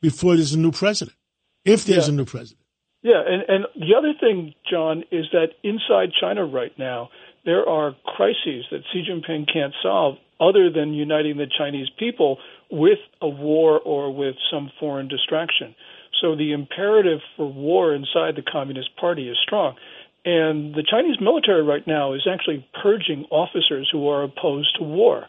before 0.03 0.37
there's 0.37 0.53
a 0.53 0.59
new 0.59 0.73
president, 0.73 1.17
if 1.65 1.87
there's 1.87 2.09
Yeah. 2.09 2.13
a 2.13 2.17
new 2.17 2.27
president. 2.27 2.59
Yeah, 3.03 3.23
and, 3.27 3.43
and 3.49 3.67
the 3.75 3.95
other 3.97 4.13
thing, 4.21 4.55
John, 4.71 5.03
is 5.11 5.27
that 5.33 5.49
inside 5.65 6.11
China 6.21 6.45
right 6.45 6.77
now, 6.79 7.09
there 7.45 7.69
are 7.69 7.97
crises 8.05 8.65
that 8.71 8.83
Xi 8.93 9.05
Jinping 9.09 9.53
can't 9.53 9.75
solve 9.83 10.19
other 10.39 10.71
than 10.71 10.93
uniting 10.93 11.37
the 11.37 11.47
Chinese 11.59 11.89
people 11.99 12.39
with 12.71 12.99
a 13.21 13.29
war 13.29 13.81
or 13.81 14.15
with 14.15 14.37
some 14.53 14.71
foreign 14.79 15.09
distraction. 15.09 15.75
So 16.21 16.37
the 16.37 16.53
imperative 16.53 17.21
for 17.37 17.51
war 17.51 17.93
inside 17.95 18.37
the 18.37 18.43
Communist 18.43 18.97
Party 18.97 19.29
is 19.29 19.37
strong. 19.43 19.75
And 20.25 20.73
the 20.73 20.85
Chinese 20.89 21.17
military 21.21 21.63
right 21.65 21.85
now 21.85 22.13
is 22.13 22.29
actually 22.33 22.65
purging 22.81 23.25
officers 23.31 23.89
who 23.91 24.09
are 24.09 24.23
opposed 24.23 24.77
to 24.79 24.85
war. 24.85 25.27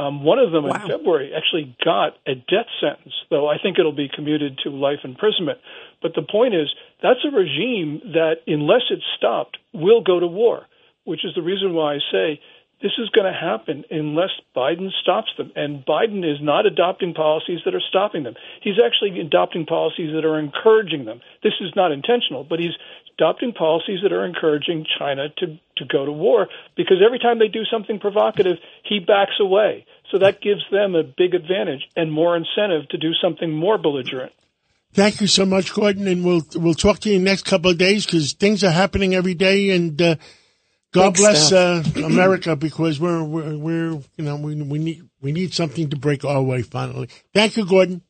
Um, 0.00 0.24
one 0.24 0.38
of 0.38 0.50
them 0.50 0.64
in 0.64 0.72
February 0.72 1.32
actually 1.36 1.76
got 1.84 2.16
a 2.26 2.34
death 2.34 2.70
sentence, 2.80 3.12
though 3.28 3.46
I 3.48 3.58
think 3.62 3.78
it'll 3.78 3.92
be 3.92 4.08
commuted 4.08 4.58
to 4.64 4.70
life 4.70 5.00
imprisonment. 5.04 5.58
But 6.00 6.12
the 6.14 6.22
point 6.22 6.54
is, 6.54 6.68
that's 7.02 7.20
a 7.24 7.36
regime 7.36 8.00
that, 8.12 8.36
unless 8.46 8.82
it's 8.90 9.04
stopped, 9.18 9.58
will 9.74 10.02
go 10.02 10.18
to 10.18 10.26
war, 10.26 10.66
which 11.04 11.24
is 11.24 11.34
the 11.34 11.42
reason 11.42 11.74
why 11.74 11.94
I 11.94 11.98
say 12.10 12.40
this 12.80 12.92
is 12.96 13.10
going 13.10 13.30
to 13.30 13.38
happen 13.38 13.84
unless 13.90 14.30
Biden 14.56 14.88
stops 15.02 15.28
them. 15.36 15.52
And 15.54 15.84
Biden 15.84 16.24
is 16.24 16.40
not 16.40 16.64
adopting 16.64 17.12
policies 17.12 17.60
that 17.66 17.74
are 17.74 17.86
stopping 17.90 18.22
them. 18.22 18.34
He's 18.62 18.80
actually 18.82 19.20
adopting 19.20 19.66
policies 19.66 20.12
that 20.14 20.24
are 20.24 20.38
encouraging 20.38 21.04
them. 21.04 21.20
This 21.42 21.54
is 21.60 21.72
not 21.76 21.92
intentional, 21.92 22.42
but 22.42 22.58
he's 22.58 22.76
adopting 23.20 23.52
policies 23.52 24.00
that 24.02 24.12
are 24.12 24.24
encouraging 24.24 24.86
China 24.98 25.28
to, 25.38 25.46
to 25.76 25.84
go 25.86 26.06
to 26.06 26.12
war 26.12 26.48
because 26.76 26.98
every 27.04 27.18
time 27.18 27.38
they 27.38 27.48
do 27.48 27.64
something 27.70 27.98
provocative, 28.00 28.56
he 28.84 28.98
backs 28.98 29.38
away. 29.40 29.84
So 30.10 30.18
that 30.18 30.40
gives 30.40 30.62
them 30.70 30.94
a 30.94 31.02
big 31.02 31.34
advantage 31.34 31.82
and 31.94 32.10
more 32.10 32.36
incentive 32.36 32.88
to 32.90 32.98
do 32.98 33.12
something 33.22 33.52
more 33.52 33.78
belligerent. 33.78 34.32
Thank 34.92 35.20
you 35.20 35.28
so 35.28 35.46
much, 35.46 35.72
Gordon, 35.72 36.08
and 36.08 36.24
we'll 36.24 36.42
we'll 36.56 36.74
talk 36.74 36.98
to 37.00 37.10
you 37.10 37.16
in 37.16 37.22
the 37.22 37.30
next 37.30 37.44
couple 37.44 37.70
of 37.70 37.78
days 37.78 38.04
because 38.04 38.32
things 38.32 38.64
are 38.64 38.72
happening 38.72 39.14
every 39.14 39.34
day, 39.34 39.70
and 39.70 40.02
uh, 40.02 40.16
God 40.90 41.14
Big 41.14 41.22
bless 41.22 41.52
uh. 41.52 41.84
America 41.94 42.56
because 42.56 42.98
we're, 42.98 43.22
we're 43.22 43.56
we're 43.56 43.92
you 44.16 44.24
know 44.24 44.34
we 44.34 44.60
we 44.60 44.78
need 44.80 45.08
we 45.20 45.30
need 45.30 45.54
something 45.54 45.90
to 45.90 45.96
break 45.96 46.24
our 46.24 46.42
way 46.42 46.62
finally. 46.62 47.08
Thank 47.32 47.56
you, 47.56 47.66
Gordon. 47.66 48.02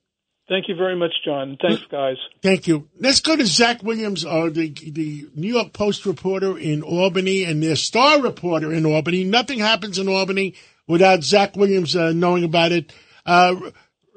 Thank 0.51 0.66
you 0.66 0.74
very 0.74 0.96
much, 0.96 1.12
John. 1.24 1.57
Thanks, 1.62 1.84
guys. 1.88 2.16
Thank 2.42 2.66
you. 2.66 2.88
Let's 2.98 3.20
go 3.20 3.36
to 3.36 3.46
Zach 3.46 3.84
Williams, 3.84 4.24
uh, 4.24 4.51
the 4.51 4.70
the 4.70 5.28
New 5.36 5.53
York 5.55 5.72
Post 5.72 6.05
reporter 6.07 6.59
in 6.59 6.82
Albany, 6.82 7.44
and 7.44 7.62
their 7.62 7.76
star 7.76 8.20
reporter 8.20 8.72
in 8.72 8.84
Albany. 8.84 9.22
Nothing 9.22 9.61
happens 9.61 9.96
in 9.96 10.09
Albany 10.09 10.55
without 10.88 11.22
Zach 11.22 11.55
Williams 11.55 11.94
uh, 11.94 12.11
knowing 12.11 12.42
about 12.42 12.72
it. 12.72 12.92
Uh, 13.24 13.70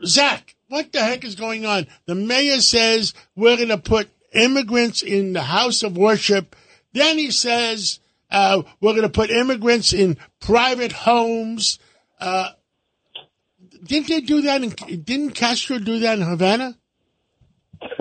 Zach, 0.03 0.55
what 0.69 0.91
the 0.91 1.01
heck 1.03 1.23
is 1.23 1.35
going 1.35 1.67
on? 1.67 1.85
The 2.07 2.15
mayor 2.15 2.61
says 2.61 3.13
we're 3.35 3.57
going 3.57 3.69
to 3.69 3.77
put 3.77 4.09
immigrants 4.33 5.03
in 5.03 5.33
the 5.33 5.43
house 5.43 5.83
of 5.83 5.95
worship. 5.95 6.55
Then 6.93 7.19
he 7.19 7.29
says 7.29 7.99
uh, 8.31 8.63
we're 8.81 8.93
going 8.93 9.03
to 9.03 9.09
put 9.09 9.29
immigrants 9.29 9.93
in 9.93 10.17
private 10.39 10.93
homes. 10.93 11.77
Didn't 13.83 14.07
they 14.07 14.21
do 14.21 14.41
that? 14.43 14.63
In, 14.63 14.69
didn't 15.01 15.31
Castro 15.31 15.77
do 15.77 15.99
that 15.99 16.17
in 16.17 16.25
Havana? 16.25 16.77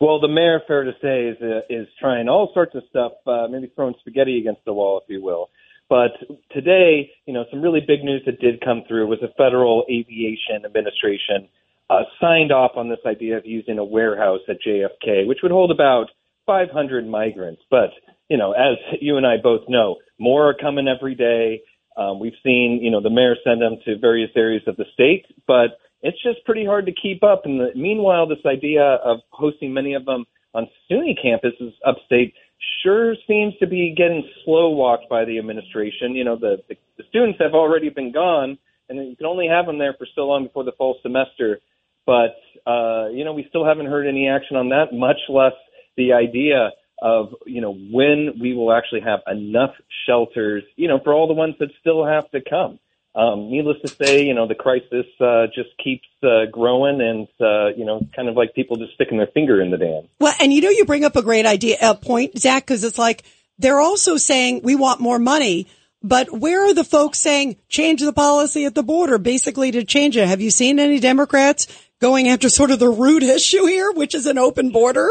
well, 0.00 0.20
the 0.20 0.28
mayor, 0.28 0.60
fair 0.66 0.84
to 0.84 0.92
say, 1.00 1.28
is 1.28 1.36
uh, 1.40 1.60
is 1.70 1.86
trying 2.00 2.28
all 2.28 2.50
sorts 2.52 2.74
of 2.74 2.82
stuff, 2.90 3.12
uh, 3.26 3.46
maybe 3.48 3.70
throwing 3.74 3.94
spaghetti 4.00 4.38
against 4.38 4.64
the 4.64 4.72
wall, 4.72 5.00
if 5.02 5.08
you 5.08 5.22
will. 5.22 5.48
But 5.88 6.12
today, 6.50 7.10
you 7.26 7.32
know, 7.32 7.44
some 7.50 7.62
really 7.62 7.80
big 7.80 8.02
news 8.02 8.22
that 8.26 8.40
did 8.40 8.60
come 8.60 8.82
through 8.88 9.06
was 9.06 9.20
the 9.20 9.32
Federal 9.38 9.84
Aviation 9.88 10.64
Administration 10.64 11.48
uh, 11.88 12.02
signed 12.20 12.50
off 12.50 12.72
on 12.76 12.88
this 12.88 12.98
idea 13.06 13.36
of 13.36 13.46
using 13.46 13.78
a 13.78 13.84
warehouse 13.84 14.40
at 14.48 14.56
JFK, 14.66 15.26
which 15.26 15.38
would 15.42 15.52
hold 15.52 15.70
about 15.70 16.06
500 16.46 17.06
migrants. 17.06 17.62
But 17.70 17.90
you 18.28 18.36
know, 18.36 18.52
as 18.52 18.76
you 19.00 19.16
and 19.16 19.26
I 19.26 19.36
both 19.40 19.62
know, 19.68 19.96
more 20.18 20.48
are 20.48 20.54
coming 20.54 20.88
every 20.88 21.14
day. 21.14 21.62
Um, 21.96 22.20
we've 22.20 22.36
seen, 22.42 22.80
you 22.82 22.90
know, 22.90 23.00
the 23.00 23.10
mayor 23.10 23.36
send 23.42 23.62
them 23.62 23.78
to 23.84 23.98
various 23.98 24.30
areas 24.36 24.62
of 24.66 24.76
the 24.76 24.84
state, 24.92 25.24
but 25.46 25.78
it's 26.02 26.22
just 26.22 26.44
pretty 26.44 26.64
hard 26.64 26.86
to 26.86 26.92
keep 26.92 27.24
up. 27.24 27.42
And 27.44 27.58
the, 27.58 27.68
meanwhile, 27.74 28.26
this 28.26 28.44
idea 28.44 28.82
of 28.82 29.20
hosting 29.30 29.72
many 29.72 29.94
of 29.94 30.04
them 30.04 30.26
on 30.54 30.68
SUNY 30.90 31.14
campuses 31.24 31.72
upstate 31.86 32.34
sure 32.82 33.14
seems 33.26 33.54
to 33.60 33.66
be 33.66 33.94
getting 33.96 34.28
slow 34.44 34.70
walked 34.70 35.08
by 35.08 35.24
the 35.24 35.38
administration. 35.38 36.14
You 36.14 36.24
know, 36.24 36.36
the, 36.36 36.58
the, 36.68 36.76
the 36.98 37.04
students 37.08 37.38
have 37.40 37.54
already 37.54 37.88
been 37.88 38.12
gone, 38.12 38.58
and 38.88 39.10
you 39.10 39.16
can 39.16 39.26
only 39.26 39.48
have 39.48 39.66
them 39.66 39.78
there 39.78 39.94
for 39.98 40.06
so 40.14 40.22
long 40.22 40.44
before 40.44 40.64
the 40.64 40.72
fall 40.72 40.98
semester. 41.02 41.60
But, 42.04 42.36
uh, 42.66 43.08
you 43.08 43.24
know, 43.24 43.32
we 43.32 43.46
still 43.48 43.64
haven't 43.64 43.86
heard 43.86 44.06
any 44.06 44.28
action 44.28 44.56
on 44.56 44.68
that, 44.68 44.92
much 44.92 45.18
less 45.28 45.52
the 45.96 46.12
idea 46.12 46.70
of 47.00 47.34
you 47.46 47.60
know 47.60 47.74
when 47.74 48.38
we 48.40 48.54
will 48.54 48.72
actually 48.72 49.00
have 49.00 49.20
enough 49.26 49.74
shelters 50.06 50.62
you 50.76 50.88
know 50.88 50.98
for 51.02 51.12
all 51.12 51.26
the 51.26 51.34
ones 51.34 51.54
that 51.58 51.68
still 51.80 52.04
have 52.04 52.30
to 52.30 52.40
come 52.48 52.78
um, 53.14 53.50
needless 53.50 53.76
to 53.84 53.88
say 53.88 54.24
you 54.24 54.34
know 54.34 54.46
the 54.46 54.54
crisis 54.54 55.06
uh, 55.20 55.46
just 55.54 55.70
keeps 55.82 56.06
uh, 56.22 56.46
growing 56.50 57.00
and 57.00 57.28
uh, 57.40 57.68
you 57.76 57.84
know 57.84 58.00
kind 58.14 58.28
of 58.28 58.36
like 58.36 58.54
people 58.54 58.76
just 58.76 58.94
sticking 58.94 59.18
their 59.18 59.26
finger 59.28 59.60
in 59.60 59.70
the 59.70 59.78
dam 59.78 60.02
Well, 60.20 60.34
and 60.40 60.52
you 60.52 60.60
know, 60.60 60.70
you 60.70 60.84
bring 60.84 61.04
up 61.04 61.16
a 61.16 61.22
great 61.22 61.46
idea, 61.46 61.76
a 61.80 61.94
point, 61.94 62.38
Zach, 62.38 62.64
because 62.66 62.84
it's 62.84 62.98
like 62.98 63.24
they're 63.58 63.80
also 63.80 64.16
saying 64.16 64.60
we 64.62 64.74
want 64.74 65.00
more 65.00 65.18
money, 65.18 65.66
but 66.02 66.30
where 66.30 66.66
are 66.66 66.74
the 66.74 66.84
folks 66.84 67.18
saying 67.18 67.56
change 67.68 68.00
the 68.00 68.12
policy 68.12 68.64
at 68.64 68.74
the 68.74 68.82
border, 68.82 69.18
basically 69.18 69.70
to 69.72 69.84
change 69.84 70.16
it? 70.16 70.28
Have 70.28 70.40
you 70.40 70.50
seen 70.50 70.78
any 70.78 71.00
Democrats 71.00 71.66
going 72.00 72.28
after 72.28 72.48
sort 72.48 72.70
of 72.70 72.78
the 72.78 72.88
root 72.88 73.22
issue 73.36 73.64
here, 73.66 73.92
which 73.92 74.14
is 74.14 74.26
an 74.26 74.38
open 74.38 74.70
border? 74.70 75.08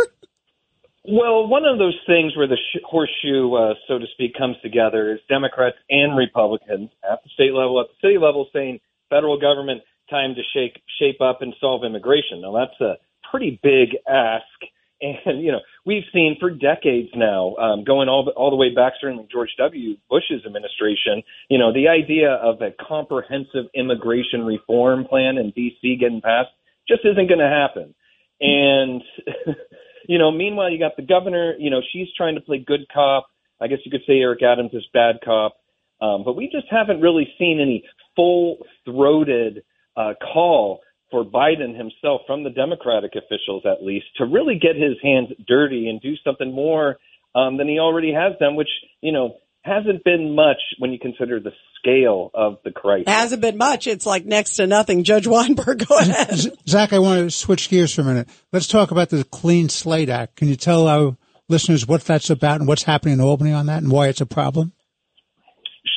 Well, 1.08 1.48
one 1.48 1.66
of 1.66 1.78
those 1.78 1.98
things 2.08 2.36
where 2.36 2.48
the 2.48 2.58
sh- 2.58 2.82
horseshoe, 2.84 3.54
uh, 3.54 3.74
so 3.88 4.00
to 4.00 4.06
speak, 4.14 4.36
comes 4.38 4.56
together 4.64 5.14
is 5.14 5.20
Democrats 5.30 5.78
and 5.90 6.18
Republicans 6.18 6.90
at 7.10 7.24
the 7.24 7.30
state 7.34 7.54
level, 7.54 7.80
at 7.80 7.88
the 7.88 8.08
city 8.08 8.18
level, 8.18 8.48
saying 8.54 8.80
federal 9.10 9.40
government 9.40 9.82
time 10.10 10.36
to 10.36 10.42
shake, 10.54 10.82
shape 11.00 11.22
up 11.22 11.42
and 11.42 11.54
solve 11.60 11.84
immigration. 11.84 12.42
Now 12.42 12.54
that's 12.54 12.82
a 12.82 12.96
pretty 13.30 13.60
big 13.62 13.98
ask, 14.10 14.46
and 15.02 15.44
you 15.44 15.52
know 15.52 15.60
we've 15.86 16.06
seen 16.12 16.38
for 16.40 16.50
decades 16.50 17.10
now, 17.16 17.56
um, 17.58 17.84
going 17.84 18.10
all 18.10 18.28
all 18.36 18.50
the 18.50 18.56
way 18.56 18.74
back 18.74 18.94
certainly 19.00 19.28
George 19.32 19.52
W. 19.60 19.98
Bush's 20.10 20.44
administration. 20.46 21.22
You 21.50 21.60
know 21.60 21.72
the 21.72 21.88
idea 21.88 22.32
of 22.32 22.62
a 22.62 22.72
comprehensive 22.88 23.66
immigration 23.76 24.44
reform 24.44 25.06
plan 25.06 25.38
in 25.38 25.52
D.C. 25.52 25.98
getting 26.00 26.22
passed 26.22 26.50
just 26.88 27.02
isn't 27.06 27.28
going 27.28 27.40
to 27.40 27.50
happen, 27.50 27.94
and. 28.42 29.04
you 30.08 30.18
know, 30.18 30.32
meanwhile, 30.32 30.70
you 30.70 30.80
got 30.80 30.96
the 30.96 31.04
governor, 31.04 31.56
you 31.58 31.70
know, 31.70 31.82
she's 31.92 32.08
trying 32.16 32.36
to 32.36 32.42
play 32.42 32.64
good 32.66 32.82
cop. 32.94 33.28
I 33.62 33.68
guess 33.68 33.80
you 33.86 33.92
could 33.92 34.04
say 34.06 34.20
Eric 34.20 34.44
Adams 34.44 34.72
is 34.74 34.86
bad 34.94 35.16
cop. 35.24 35.56
Um, 36.02 36.24
but 36.26 36.36
we 36.36 36.50
just 36.52 36.68
haven't 36.70 37.02
really 37.02 37.28
seen 37.40 37.60
any 37.62 37.84
full 38.16 38.58
throated 38.84 39.64
uh, 39.96 40.14
call 40.22 40.82
for 41.12 41.24
Biden 41.24 41.78
himself, 41.78 42.22
from 42.28 42.44
the 42.44 42.50
Democratic 42.50 43.12
officials 43.16 43.64
at 43.66 43.84
least, 43.86 44.06
to 44.18 44.26
really 44.26 44.60
get 44.60 44.76
his 44.76 44.98
hands 45.02 45.30
dirty 45.48 45.88
and 45.88 46.02
do 46.02 46.16
something 46.24 46.54
more 46.54 46.98
um, 47.34 47.58
than 47.58 47.68
he 47.68 47.80
already 47.80 48.12
has 48.12 48.34
done, 48.40 48.56
which, 48.56 48.70
you 49.02 49.12
know, 49.12 49.38
hasn't 49.66 50.04
been 50.04 50.36
much 50.36 50.62
when 50.78 50.92
you 50.92 51.00
consider 51.00 51.40
the 51.40 51.52
scale 51.80 52.30
of 52.34 52.58
the 52.64 52.72
crisis. 52.72 53.06
Hasn't 53.08 53.42
been 53.42 53.58
much. 53.58 53.88
It's 53.88 54.06
like 54.06 54.26
next 54.26 54.56
to 54.58 54.68
nothing. 54.68 55.04
Judge 55.04 55.28
Weinberg, 55.28 55.86
go 55.88 55.98
ahead. 55.98 56.40
Zach, 56.68 56.94
I 56.94 57.00
want 57.00 57.20
to 57.20 57.32
switch 57.32 57.70
gears 57.70 57.94
for 57.94 58.02
a 58.02 58.06
minute. 58.06 58.30
Let's 58.52 58.68
talk 58.68 58.92
about 58.92 59.10
the 59.10 59.24
Clean 59.24 59.68
Slate 59.70 60.10
Act. 60.10 60.36
Can 60.36 60.48
you 60.48 60.56
tell 60.56 60.88
our 60.88 61.18
listeners 61.50 61.88
what 61.88 62.04
that's 62.04 62.30
about 62.30 62.60
and 62.60 62.68
what's 62.68 62.84
happening 62.84 63.16
in 63.16 63.22
Albany 63.22 63.52
on 63.52 63.66
that 63.66 63.82
and 63.82 63.92
why 63.92 64.08
it's 64.08 64.22
a 64.22 64.26
problem? 64.26 64.72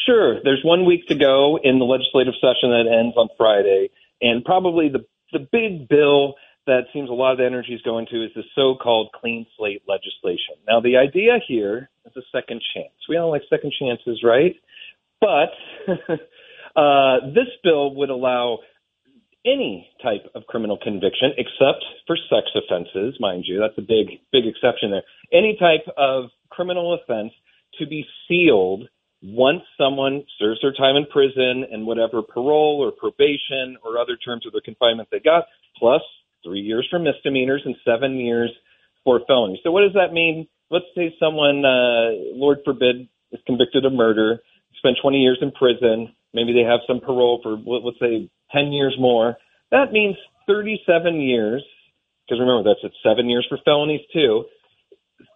Sure. 0.06 0.42
There's 0.42 0.62
one 0.64 0.86
week 0.86 1.06
to 1.08 1.14
go 1.14 1.58
in 1.62 1.78
the 1.78 1.84
legislative 1.84 2.34
session 2.40 2.70
that 2.70 2.86
ends 2.90 3.14
on 3.16 3.28
Friday, 3.36 3.90
and 4.22 4.44
probably 4.44 4.88
the 4.88 5.04
the 5.32 5.46
big 5.52 5.88
bill 5.88 6.34
that 6.66 6.84
seems 6.92 7.10
a 7.10 7.12
lot 7.12 7.32
of 7.32 7.38
the 7.38 7.44
energy 7.44 7.74
is 7.74 7.82
going 7.82 8.06
to 8.06 8.24
is 8.24 8.30
the 8.34 8.42
so-called 8.54 9.10
clean 9.18 9.46
slate 9.56 9.82
legislation. 9.88 10.54
Now, 10.66 10.80
the 10.80 10.96
idea 10.96 11.38
here 11.46 11.88
is 12.16 12.22
a 12.22 12.36
second 12.36 12.62
chance. 12.74 12.94
We 13.08 13.16
all 13.16 13.30
like 13.30 13.42
second 13.50 13.72
chances, 13.78 14.22
right? 14.24 14.54
But 15.20 15.50
uh, 16.76 17.26
this 17.34 17.48
bill 17.62 17.94
would 17.96 18.10
allow 18.10 18.58
any 19.44 19.88
type 20.02 20.30
of 20.34 20.44
criminal 20.46 20.78
conviction, 20.82 21.30
except 21.36 21.84
for 22.06 22.16
sex 22.28 22.48
offenses, 22.54 23.16
mind 23.20 23.44
you. 23.46 23.58
That's 23.60 23.78
a 23.78 23.86
big, 23.86 24.20
big 24.32 24.46
exception 24.46 24.90
there. 24.90 25.02
Any 25.32 25.56
type 25.58 25.86
of 25.96 26.30
criminal 26.50 26.94
offense 26.94 27.32
to 27.78 27.86
be 27.86 28.04
sealed 28.26 28.88
once 29.22 29.62
someone 29.76 30.24
serves 30.38 30.60
their 30.62 30.72
time 30.72 30.96
in 30.96 31.06
prison 31.06 31.64
and 31.70 31.86
whatever 31.86 32.22
parole 32.22 32.78
or 32.80 32.92
probation 32.92 33.76
or 33.84 33.98
other 33.98 34.16
terms 34.16 34.46
of 34.46 34.52
their 34.52 34.60
confinement 34.60 35.08
they 35.10 35.20
got, 35.20 35.44
plus 35.76 36.02
three 36.44 36.60
years 36.60 36.86
for 36.90 36.98
misdemeanors 36.98 37.62
and 37.64 37.74
seven 37.84 38.16
years 38.16 38.50
for 39.04 39.20
felonies. 39.26 39.58
So 39.64 39.70
what 39.70 39.82
does 39.82 39.94
that 39.94 40.12
mean? 40.12 40.46
Let's 40.70 40.86
say 40.94 41.14
someone, 41.18 41.64
uh, 41.64 42.10
Lord 42.34 42.58
forbid, 42.64 43.08
is 43.32 43.40
convicted 43.46 43.84
of 43.84 43.92
murder, 43.92 44.40
spent 44.78 44.96
20 45.00 45.18
years 45.18 45.38
in 45.40 45.50
prison, 45.52 46.14
maybe 46.32 46.52
they 46.52 46.68
have 46.68 46.80
some 46.86 47.00
parole 47.00 47.40
for, 47.42 47.56
let's 47.66 47.98
say, 47.98 48.30
10 48.52 48.72
years 48.72 48.96
more. 48.98 49.36
That 49.70 49.92
means 49.92 50.16
37 50.46 51.20
years, 51.20 51.62
because 52.26 52.40
remember, 52.40 52.68
that's 52.68 52.84
at 52.84 52.92
seven 53.02 53.28
years 53.28 53.46
for 53.48 53.58
felonies 53.64 54.00
too. 54.12 54.44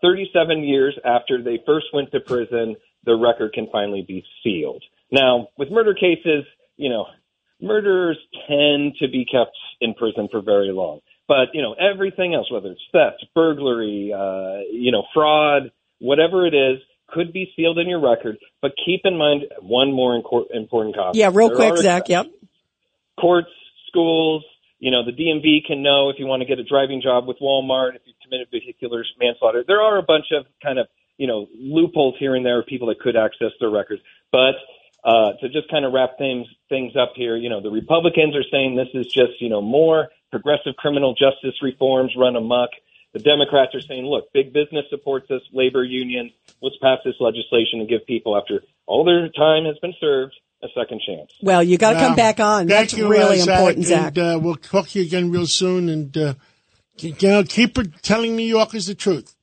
37 0.01 0.65
years 0.65 0.99
after 1.05 1.43
they 1.43 1.61
first 1.67 1.87
went 1.93 2.11
to 2.13 2.21
prison, 2.21 2.77
the 3.05 3.15
record 3.15 3.53
can 3.53 3.69
finally 3.73 4.05
be 4.07 4.25
sealed. 4.43 4.83
Now, 5.11 5.49
with 5.59 5.71
murder 5.71 5.95
cases, 5.95 6.45
you 6.77 6.89
know, 6.89 7.07
murderers 7.61 8.19
tend 8.49 8.95
to 9.01 9.09
be 9.09 9.25
kept 9.25 9.57
in 9.81 9.95
prison 9.95 10.29
for 10.31 10.41
very 10.41 10.73
long. 10.73 11.01
But, 11.33 11.55
you 11.55 11.63
know, 11.63 11.73
everything 11.73 12.35
else, 12.35 12.53
whether 12.53 12.69
it's 12.69 12.83
theft, 12.93 13.25
burglary, 13.35 14.13
uh, 14.15 14.69
you 14.71 14.93
know, 14.93 15.05
fraud, 15.15 15.73
whatever 15.99 16.47
it 16.47 16.53
is, 16.53 16.79
could 17.09 17.33
be 17.33 17.51
sealed 17.57 17.79
in 17.79 17.89
your 17.89 18.03
record. 18.03 18.37
But 18.61 18.73
keep 18.85 19.01
in 19.05 19.17
mind 19.17 19.45
one 19.63 19.95
more 19.95 20.15
important 20.15 20.95
concept. 20.95 21.17
Yeah, 21.17 21.31
real 21.33 21.49
there 21.49 21.57
quick, 21.57 21.79
Zach. 21.79 22.11
Yep. 22.11 22.27
Courts, 23.19 23.49
schools, 23.89 24.45
you 24.79 24.91
know, 24.91 25.07
the 25.07 25.13
DMV 25.13 25.67
can 25.67 25.83
know 25.83 26.11
if 26.11 26.17
you 26.19 26.27
want 26.27 26.43
to 26.43 26.47
get 26.47 26.59
a 26.59 26.65
driving 26.65 27.01
job 27.01 27.27
with 27.27 27.39
Walmart, 27.41 27.95
if 27.95 28.03
you've 28.05 28.21
committed 28.23 28.49
vehicular 28.51 29.03
manslaughter. 29.19 29.65
There 29.67 29.81
are 29.81 29.97
a 29.97 30.03
bunch 30.03 30.27
of 30.33 30.45
kind 30.63 30.79
of, 30.79 30.87
you 31.17 31.27
know, 31.27 31.47
loopholes 31.55 32.17
here 32.19 32.35
and 32.37 32.45
there 32.45 32.61
of 32.61 32.67
people 32.67 32.89
that 32.89 33.01
could 33.01 33.17
access 33.17 33.53
their 33.59 33.71
records. 33.71 34.03
But 34.31 34.57
uh, 35.03 35.33
to 35.41 35.49
just 35.49 35.71
kind 35.71 35.87
of 35.87 35.95
wrap 35.95 36.19
things 36.19 36.47
things 36.69 36.93
up 36.95 37.13
here, 37.17 37.37
you 37.37 37.49
know, 37.49 37.63
the 37.63 37.71
Republicans 37.71 38.37
are 38.37 38.45
saying 38.53 38.77
this 38.77 38.93
is 38.93 39.07
just, 39.07 39.41
you 39.41 39.49
know, 39.49 39.63
more 39.63 40.09
progressive 40.33 40.75
criminal 40.77 41.15
justice 41.15 41.55
reforms 41.63 42.13
run 42.17 42.35
amok. 42.35 42.71
The 43.13 43.21
Democrats 43.21 43.75
are 43.75 43.83
saying, 43.83 44.07
look, 44.07 44.33
big 44.33 44.55
business 44.55 44.87
supports 44.89 45.31
us, 45.31 45.43
labor 45.53 45.85
unions. 45.85 46.33
Let's 46.63 46.77
pass 46.81 46.99
this 47.05 47.15
legislation 47.21 47.81
and 47.81 47.89
give 47.89 48.07
people, 48.07 48.37
after 48.37 48.63
all 48.87 49.05
their 49.05 49.29
time 49.29 49.67
has 49.67 49.79
been 49.81 49.93
served, 50.01 50.35
a 50.63 50.69
second 50.75 51.03
chance. 51.07 51.33
Well, 51.43 51.63
you 51.63 51.77
got 51.77 51.93
to 51.93 51.99
come 51.99 52.17
back 52.17 52.41
on. 52.41 52.67
That's 52.67 52.95
you, 52.95 53.09
really 53.09 53.41
uh, 53.41 53.47
important, 53.47 53.87
Zach. 53.87 53.99
Zach. 53.99 54.17
And, 54.17 54.19
uh, 54.19 54.41
we'll 54.43 54.57
talk 54.57 54.89
to 54.89 55.01
you 55.01 55.05
again 55.05 55.31
real 55.31 55.47
soon. 55.47 55.89
And 55.89 56.17
uh, 56.17 56.35
you 56.99 57.15
know, 57.23 57.45
keep 57.45 57.77
telling 58.03 58.37
New 58.37 58.47
Yorkers 58.47 58.87
the 58.87 58.95
truth. 58.95 59.35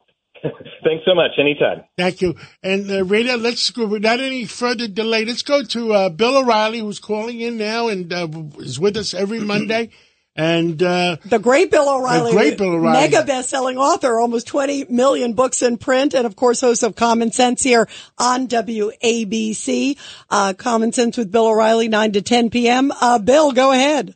Thanks 0.42 1.04
so 1.04 1.14
much. 1.14 1.32
Anytime. 1.38 1.84
Thank 1.96 2.20
you. 2.20 2.36
And 2.62 2.90
uh, 2.90 3.04
Rita, 3.04 3.36
let's 3.36 3.70
go 3.70 3.86
without 3.86 4.20
any 4.20 4.44
further 4.44 4.86
delay. 4.86 5.24
Let's 5.24 5.42
go 5.42 5.64
to 5.64 5.92
uh, 5.92 6.08
Bill 6.10 6.38
O'Reilly, 6.38 6.78
who's 6.80 7.00
calling 7.00 7.40
in 7.40 7.56
now 7.56 7.88
and 7.88 8.12
uh, 8.12 8.28
is 8.58 8.78
with 8.78 8.96
us 8.96 9.14
every 9.14 9.40
Monday. 9.40 9.90
And 10.38 10.80
uh, 10.80 11.16
the 11.24 11.40
great 11.40 11.72
Bill 11.72 11.88
O'Reilly, 11.88 12.30
the 12.30 12.36
great 12.36 12.58
Bill 12.58 12.74
O'Reilly, 12.74 13.10
mega 13.10 13.24
best-selling 13.24 13.76
author, 13.76 14.20
almost 14.20 14.46
20 14.46 14.84
million 14.84 15.32
books 15.32 15.62
in 15.62 15.78
print, 15.78 16.14
and 16.14 16.28
of 16.28 16.36
course, 16.36 16.60
host 16.60 16.84
of 16.84 16.94
Common 16.94 17.32
Sense 17.32 17.64
here 17.64 17.88
on 18.18 18.46
WABC. 18.46 19.98
Uh, 20.30 20.52
Common 20.56 20.92
Sense 20.92 21.16
with 21.16 21.32
Bill 21.32 21.48
O'Reilly, 21.48 21.88
9 21.88 22.12
to 22.12 22.22
10 22.22 22.50
p.m. 22.50 22.92
Uh, 23.00 23.18
Bill, 23.18 23.50
go 23.50 23.72
ahead. 23.72 24.14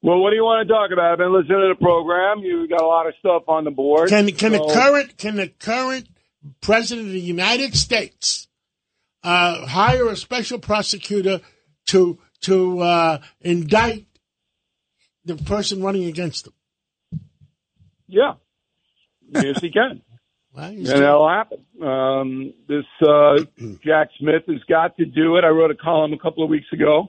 Well, 0.00 0.20
what 0.20 0.30
do 0.30 0.36
you 0.36 0.44
want 0.44 0.68
to 0.68 0.72
talk 0.72 0.92
about? 0.92 1.10
I've 1.10 1.18
been 1.18 1.32
listening 1.32 1.58
to 1.58 1.74
the 1.76 1.84
program. 1.84 2.38
You've 2.38 2.70
got 2.70 2.80
a 2.80 2.86
lot 2.86 3.08
of 3.08 3.14
stuff 3.18 3.48
on 3.48 3.64
the 3.64 3.72
board. 3.72 4.10
Can 4.10 4.30
can 4.30 4.52
so. 4.52 4.64
the 4.64 4.72
current 4.72 5.18
can 5.18 5.34
the 5.34 5.48
current 5.48 6.08
president 6.60 7.08
of 7.08 7.12
the 7.12 7.20
United 7.20 7.74
States 7.74 8.46
uh, 9.24 9.66
hire 9.66 10.06
a 10.06 10.14
special 10.14 10.60
prosecutor 10.60 11.40
to 11.88 12.20
to 12.42 12.80
uh, 12.80 13.18
indict 13.40 14.06
the 15.28 15.36
person 15.44 15.82
running 15.82 16.04
against 16.04 16.46
him. 16.46 16.52
Yeah. 18.06 18.34
Yes, 19.30 19.60
he 19.60 19.70
can. 19.70 20.02
well, 20.54 20.64
and 20.64 20.86
that'll 20.86 21.28
happen. 21.28 21.64
Um, 21.82 22.54
this 22.66 22.84
uh, 23.06 23.44
Jack 23.84 24.08
Smith 24.18 24.42
has 24.48 24.62
got 24.68 24.96
to 24.96 25.04
do 25.04 25.36
it. 25.36 25.44
I 25.44 25.48
wrote 25.48 25.70
a 25.70 25.76
column 25.76 26.12
a 26.12 26.18
couple 26.18 26.42
of 26.42 26.50
weeks 26.50 26.66
ago. 26.72 27.08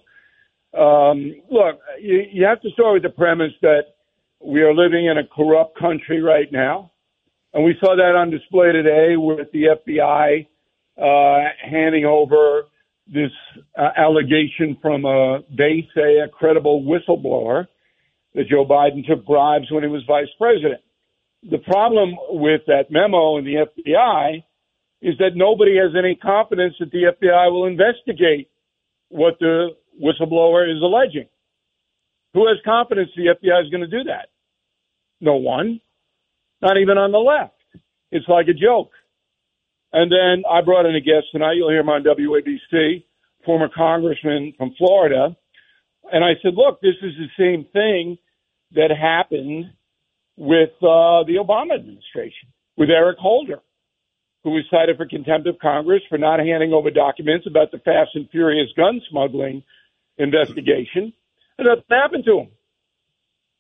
Um, 0.78 1.34
look, 1.50 1.80
you, 2.00 2.24
you 2.32 2.46
have 2.46 2.62
to 2.62 2.70
start 2.72 2.94
with 2.94 3.04
the 3.04 3.10
premise 3.10 3.54
that 3.62 3.96
we 4.44 4.62
are 4.62 4.74
living 4.74 5.06
in 5.06 5.18
a 5.18 5.26
corrupt 5.26 5.80
country 5.80 6.22
right 6.22 6.52
now. 6.52 6.92
And 7.54 7.66
we 7.66 7.76
saw 7.80 7.96
that 7.96 8.16
on 8.16 8.30
display 8.30 8.72
today 8.72 9.16
with 9.18 9.52
the 9.52 9.76
FBI 9.88 10.48
uh, 11.02 11.50
handing 11.64 12.06
over 12.06 12.66
this 13.08 13.32
uh, 13.78 13.90
allegation 13.98 14.78
from 14.82 15.06
a, 15.06 15.40
they 15.50 15.88
say, 15.96 16.18
a 16.18 16.28
credible 16.28 16.84
whistleblower 16.84 17.68
that 18.36 18.48
Joe 18.48 18.66
Biden 18.66 19.06
took 19.06 19.26
bribes 19.26 19.72
when 19.72 19.84
he 19.84 19.90
was 19.90 20.04
vice 20.08 20.30
president. 20.38 20.82
The 21.50 21.58
problem 21.58 22.16
with 22.30 22.62
that 22.68 22.92
memo 22.92 23.38
in 23.38 23.46
the 23.46 23.66
FBI 23.66 24.44
is 25.02 25.18
that 25.20 25.32
nobody 25.36 25.78
has 25.78 25.92
any 25.98 26.16
confidence 26.16 26.76
that 26.80 26.92
the 26.92 27.14
FBI 27.14 27.52
will 27.52 27.66
investigate 27.66 28.50
what 29.08 29.40
the 29.40 29.70
whistleblower 30.02 30.70
is 30.70 30.82
alleging. 30.82 31.28
Who 32.34 32.48
has 32.48 32.58
confidence 32.64 33.10
the 33.16 33.34
FBI 33.34 33.64
is 33.64 33.70
going 33.72 33.82
to 33.82 33.88
do 33.88 34.04
that? 34.06 34.28
No 35.22 35.36
one. 35.36 35.82
Not 36.62 36.78
even 36.78 36.98
on 36.98 37.12
the 37.12 37.18
left. 37.18 37.56
It's 38.12 38.28
like 38.28 38.48
a 38.48 38.54
joke. 38.54 38.92
And 39.94 40.12
then 40.12 40.44
I 40.50 40.62
brought 40.62 40.86
in 40.86 40.96
a 40.96 41.02
guest 41.02 41.28
tonight. 41.32 41.54
You'll 41.56 41.70
hear 41.70 41.80
him 41.80 41.90
on 41.90 42.04
WABC, 42.04 43.06
former 43.46 43.70
congressman 43.74 44.54
from 44.58 44.76
Florida, 44.78 45.36
and 46.12 46.24
I 46.24 46.34
said, 46.42 46.54
look, 46.56 46.82
this 46.82 46.96
is 47.02 47.14
the 47.18 47.30
same 47.38 47.66
thing 47.72 48.18
that 48.72 48.92
happened 48.92 49.66
with 50.38 50.72
uh, 50.82 51.24
the 51.28 51.38
Obama 51.40 51.76
administration, 51.76 52.50
with 52.78 52.90
Eric 52.90 53.18
Holder, 53.18 53.60
who 54.44 54.52
was 54.52 54.64
cited 54.72 54.98
for 54.98 55.06
contempt 55.06 55.48
of 55.48 55.60
Congress 55.60 56.02
for 56.08 56.18
not 56.18 56.40
handing 56.40 56.72
over 56.74 56.90
documents 56.90 57.46
about 57.48 57.72
the 57.72 57.80
Fast 57.80 58.12
and 58.16 58.30
Furious 58.30 58.70
gun 58.76 59.02
smuggling 59.10 59.64
investigation. 60.18 61.14
And 61.58 61.68
nothing 61.68 61.84
happened 61.90 62.26
to 62.26 62.40
him. 62.40 62.50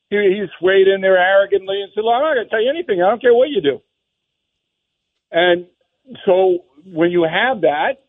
He, 0.09 0.17
he 0.17 0.45
swayed 0.59 0.87
in 0.87 1.01
there 1.01 1.17
arrogantly 1.17 1.81
and 1.81 1.91
said, 1.93 2.03
well, 2.03 2.15
I'm 2.15 2.23
not 2.23 2.35
going 2.35 2.45
to 2.45 2.49
tell 2.49 2.63
you 2.63 2.69
anything. 2.69 3.01
I 3.01 3.09
don't 3.09 3.21
care 3.21 3.33
what 3.33 3.49
you 3.49 3.61
do. 3.61 3.81
And 5.31 5.67
so 6.25 6.59
when 6.85 7.11
you 7.11 7.23
have 7.23 7.61
that, 7.61 8.03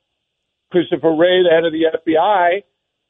Christopher 0.71 1.15
Wray, 1.15 1.43
the 1.43 1.51
head 1.51 1.65
of 1.65 1.73
the 1.73 1.91
FBI, 1.99 2.63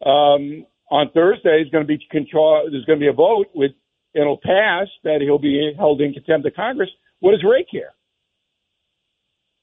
um, 0.04 0.66
on 0.90 1.10
Thursday 1.12 1.62
is 1.62 1.70
going 1.70 1.86
to 1.86 1.88
be. 1.88 1.98
There's 2.12 2.84
going 2.84 2.98
to 2.98 3.04
be 3.04 3.08
a 3.08 3.12
vote 3.12 3.46
with 3.54 3.72
it'll 4.14 4.38
pass 4.38 4.88
that 5.04 5.20
he'll 5.20 5.38
be 5.38 5.72
held 5.76 6.00
in 6.00 6.12
contempt 6.12 6.46
of 6.46 6.54
Congress. 6.54 6.90
What 7.20 7.32
does 7.32 7.44
Wray 7.44 7.64
care? 7.64 7.92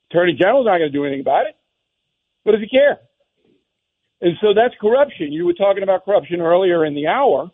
Attorney 0.09 0.33
General's 0.39 0.65
not 0.65 0.77
going 0.77 0.91
to 0.91 0.97
do 0.97 1.03
anything 1.03 1.21
about 1.21 1.47
it. 1.47 1.55
What 2.43 2.53
does 2.53 2.61
he 2.61 2.69
care? 2.69 2.99
And 4.21 4.35
so 4.41 4.53
that's 4.53 4.73
corruption. 4.79 5.31
You 5.31 5.45
were 5.45 5.53
talking 5.53 5.83
about 5.83 6.05
corruption 6.05 6.41
earlier 6.41 6.85
in 6.85 6.95
the 6.95 7.07
hour, 7.07 7.51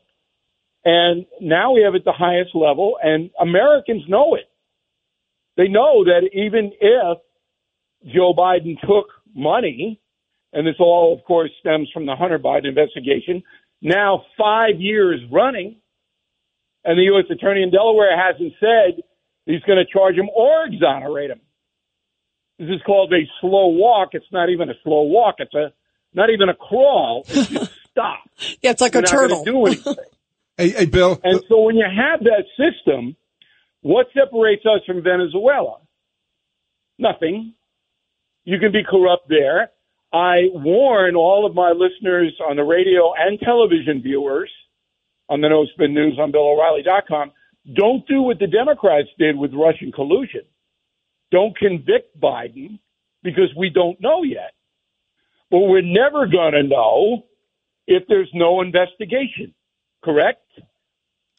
and 0.86 1.26
now 1.42 1.74
we 1.74 1.82
have 1.82 1.96
it 1.96 2.00
at 2.00 2.06
the 2.06 2.14
highest 2.14 2.52
level, 2.54 2.98
and 3.02 3.32
Americans 3.40 4.04
know 4.08 4.36
it. 4.36 4.50
They 5.58 5.68
know 5.68 6.06
that 6.06 6.30
even 6.34 6.72
if 6.80 7.18
Joe 8.14 8.34
Biden 8.34 8.80
took 8.82 9.08
money, 9.36 10.00
and 10.54 10.66
this 10.68 10.76
all, 10.80 11.14
of 11.18 11.24
course, 11.26 11.50
stems 11.60 11.90
from 11.92 12.06
the 12.06 12.16
Hunter 12.16 12.40
Biden 12.40 12.68
investigation, 12.68 13.44
now 13.84 14.24
five 14.40 14.80
years 14.80 15.20
running, 15.32 15.76
and 16.84 16.98
the 16.98 17.04
U.S. 17.04 17.26
Attorney 17.30 17.62
in 17.62 17.70
Delaware 17.70 18.18
hasn't 18.18 18.54
said 18.60 19.04
he's 19.46 19.62
going 19.64 19.78
to 19.78 19.86
charge 19.86 20.16
him 20.16 20.30
or 20.36 20.66
exonerate 20.66 21.30
him. 21.30 21.42
This 22.58 22.70
is 22.70 22.82
called 22.86 23.14
a 23.14 23.22
slow 23.42 23.68
walk. 23.68 24.10
It's 24.14 24.26
not 24.32 24.50
even 24.50 24.70
a 24.70 24.74
slow 24.84 25.04
walk. 25.04 25.36
It's 25.40 25.54
a 25.54 25.74
not 26.14 26.30
even 26.30 26.50
a 26.50 26.56
crawl. 26.56 27.26
It's 27.28 27.48
just 27.50 27.72
stop. 27.92 28.20
yeah, 28.62 28.72
it's 28.72 28.82
like 28.82 28.94
You're 28.94 29.02
a 29.02 29.04
not 29.04 29.12
turtle. 29.12 29.44
gonna 29.44 29.52
Do 29.52 29.66
anything. 29.68 29.96
Hey, 30.56 30.70
hey, 30.70 30.86
Bill. 30.86 31.20
And 31.24 31.42
so 31.50 31.62
when 31.62 31.76
you 31.76 31.84
have 31.86 32.20
that 32.26 32.44
system, 32.58 33.16
what 33.82 34.06
separates 34.14 34.64
us 34.68 34.82
from 34.86 35.02
Venezuela? 35.02 35.78
Nothing. 37.00 37.56
You 38.46 38.60
can 38.60 38.72
be 38.72 38.84
corrupt 38.84 39.28
there. 39.30 39.72
I 40.14 40.50
warn 40.54 41.16
all 41.16 41.46
of 41.46 41.56
my 41.56 41.72
listeners 41.72 42.38
on 42.48 42.56
the 42.56 42.64
radio 42.64 43.14
and 43.18 43.40
television 43.40 44.02
viewers 44.04 44.52
on 45.28 45.42
the 45.42 45.50
No 45.50 45.66
Spin 45.74 45.94
News 45.94 46.20
on 46.22 46.32
BillO'Reilly.com. 46.32 47.32
Don't 47.76 48.08
do 48.08 48.22
what 48.22 48.38
the 48.40 48.48
Democrats 48.48 49.10
did 49.18 49.36
with 49.38 49.54
Russian 49.54 49.92
collusion. 49.92 50.42
Don't 51.32 51.58
convict 51.58 52.20
Biden 52.20 52.80
because 53.24 53.50
we 53.58 53.70
don't 53.70 54.00
know 54.00 54.24
yet. 54.24 54.54
But 55.50 55.62
we're 55.62 55.82
never 55.82 56.28
going 56.28 56.54
to 56.54 56.64
know 56.64 57.24
if 57.88 58.04
there's 58.08 58.30
no 58.34 58.62
investigation. 58.62 59.56
Correct? 60.04 60.42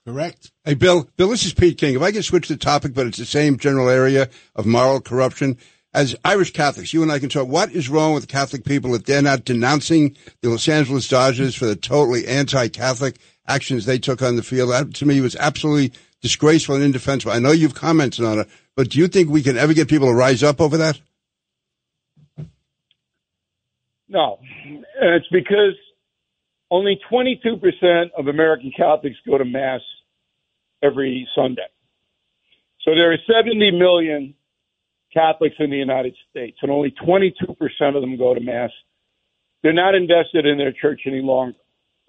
Correct. 0.06 0.50
Hey, 0.64 0.74
Bill. 0.74 1.08
Bill, 1.16 1.30
this 1.30 1.46
is 1.46 1.54
Pete 1.54 1.78
King. 1.78 1.94
If 1.94 2.02
I 2.02 2.12
could 2.12 2.24
switch 2.24 2.48
the 2.48 2.56
topic, 2.56 2.92
but 2.92 3.06
it's 3.06 3.18
the 3.18 3.24
same 3.24 3.56
general 3.56 3.88
area 3.88 4.28
of 4.54 4.66
moral 4.66 5.00
corruption. 5.00 5.58
As 5.94 6.16
Irish 6.24 6.52
Catholics, 6.52 6.92
you 6.92 7.02
and 7.02 7.12
I 7.12 7.20
can 7.20 7.28
talk. 7.28 7.46
What 7.46 7.70
is 7.70 7.88
wrong 7.88 8.14
with 8.14 8.26
Catholic 8.26 8.64
people 8.64 8.90
that 8.92 9.06
they're 9.06 9.22
not 9.22 9.44
denouncing 9.44 10.16
the 10.40 10.48
Los 10.48 10.68
Angeles 10.68 11.06
Dodgers 11.06 11.54
for 11.54 11.66
the 11.66 11.76
totally 11.76 12.26
anti-Catholic 12.26 13.16
actions 13.46 13.86
they 13.86 13.98
took 13.98 14.20
on 14.20 14.34
the 14.34 14.42
field? 14.42 14.70
That, 14.70 14.92
to 14.94 15.06
me, 15.06 15.20
was 15.20 15.36
absolutely 15.36 15.92
disgraceful 16.20 16.74
and 16.74 16.82
indefensible. 16.82 17.32
I 17.32 17.38
know 17.38 17.52
you've 17.52 17.76
commented 17.76 18.24
on 18.24 18.40
it, 18.40 18.48
but 18.74 18.90
do 18.90 18.98
you 18.98 19.06
think 19.06 19.30
we 19.30 19.42
can 19.42 19.56
ever 19.56 19.72
get 19.72 19.88
people 19.88 20.08
to 20.08 20.14
rise 20.14 20.42
up 20.42 20.60
over 20.60 20.76
that? 20.78 21.00
No. 24.08 24.40
It's 25.00 25.28
because 25.30 25.76
only 26.72 26.98
22% 27.08 28.06
of 28.18 28.26
American 28.26 28.72
Catholics 28.76 29.16
go 29.24 29.38
to 29.38 29.44
Mass 29.44 29.80
every 30.82 31.28
Sunday. 31.36 31.68
So 32.82 32.96
there 32.96 33.12
are 33.12 33.18
70 33.32 33.70
million 33.78 34.34
Catholics 35.14 35.54
in 35.58 35.70
the 35.70 35.76
United 35.76 36.14
States, 36.30 36.58
and 36.60 36.70
only 36.70 36.92
22% 37.06 37.30
of 37.94 38.00
them 38.00 38.18
go 38.18 38.34
to 38.34 38.40
Mass. 38.40 38.70
They're 39.62 39.72
not 39.72 39.94
invested 39.94 40.44
in 40.44 40.58
their 40.58 40.72
church 40.72 41.02
any 41.06 41.22
longer, 41.22 41.56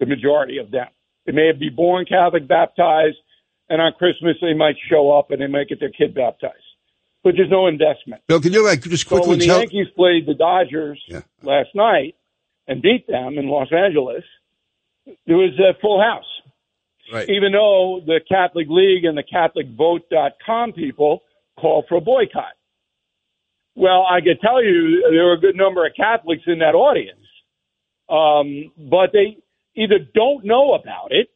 the 0.00 0.06
majority 0.06 0.58
of 0.58 0.70
them. 0.70 0.88
They 1.24 1.32
may 1.32 1.52
be 1.52 1.70
born 1.70 2.04
Catholic, 2.04 2.46
baptized, 2.46 3.16
and 3.68 3.80
on 3.80 3.92
Christmas 3.92 4.36
they 4.40 4.54
might 4.54 4.76
show 4.90 5.16
up 5.16 5.30
and 5.30 5.40
they 5.40 5.46
might 5.46 5.68
get 5.68 5.80
their 5.80 5.90
kid 5.90 6.14
baptized. 6.14 6.54
But 7.24 7.34
there's 7.36 7.50
no 7.50 7.66
investment. 7.66 8.22
Bill, 8.28 8.40
can 8.40 8.52
you 8.52 8.64
like 8.64 8.82
just 8.82 9.08
So 9.08 9.16
quickly 9.16 9.30
when 9.30 9.38
the 9.40 9.46
tell? 9.46 9.58
Yankees 9.60 9.88
played 9.96 10.26
the 10.26 10.34
Dodgers 10.34 11.02
last 11.42 11.70
night 11.74 12.14
and 12.68 12.82
beat 12.82 13.06
them 13.06 13.38
in 13.38 13.48
Los 13.48 13.72
Angeles, 13.72 14.24
there 15.26 15.36
was 15.36 15.58
a 15.58 15.78
full 15.80 16.00
house. 16.00 16.24
Right. 17.12 17.28
Even 17.28 17.52
though 17.52 18.00
the 18.04 18.20
Catholic 18.28 18.66
League 18.68 19.04
and 19.04 19.16
the 19.16 19.22
CatholicVote.com 19.22 20.72
people 20.72 21.22
call 21.58 21.84
for 21.88 21.96
a 21.96 22.00
boycott. 22.00 22.54
Well, 23.76 24.06
I 24.10 24.20
can 24.22 24.38
tell 24.40 24.64
you 24.64 25.06
there 25.12 25.24
were 25.26 25.34
a 25.34 25.38
good 25.40 25.54
number 25.54 25.86
of 25.86 25.92
Catholics 25.94 26.42
in 26.46 26.60
that 26.60 26.74
audience, 26.74 27.20
um, 28.08 28.72
but 28.90 29.10
they 29.12 29.36
either 29.76 29.98
don't 30.14 30.44
know 30.46 30.72
about 30.74 31.08
it 31.12 31.28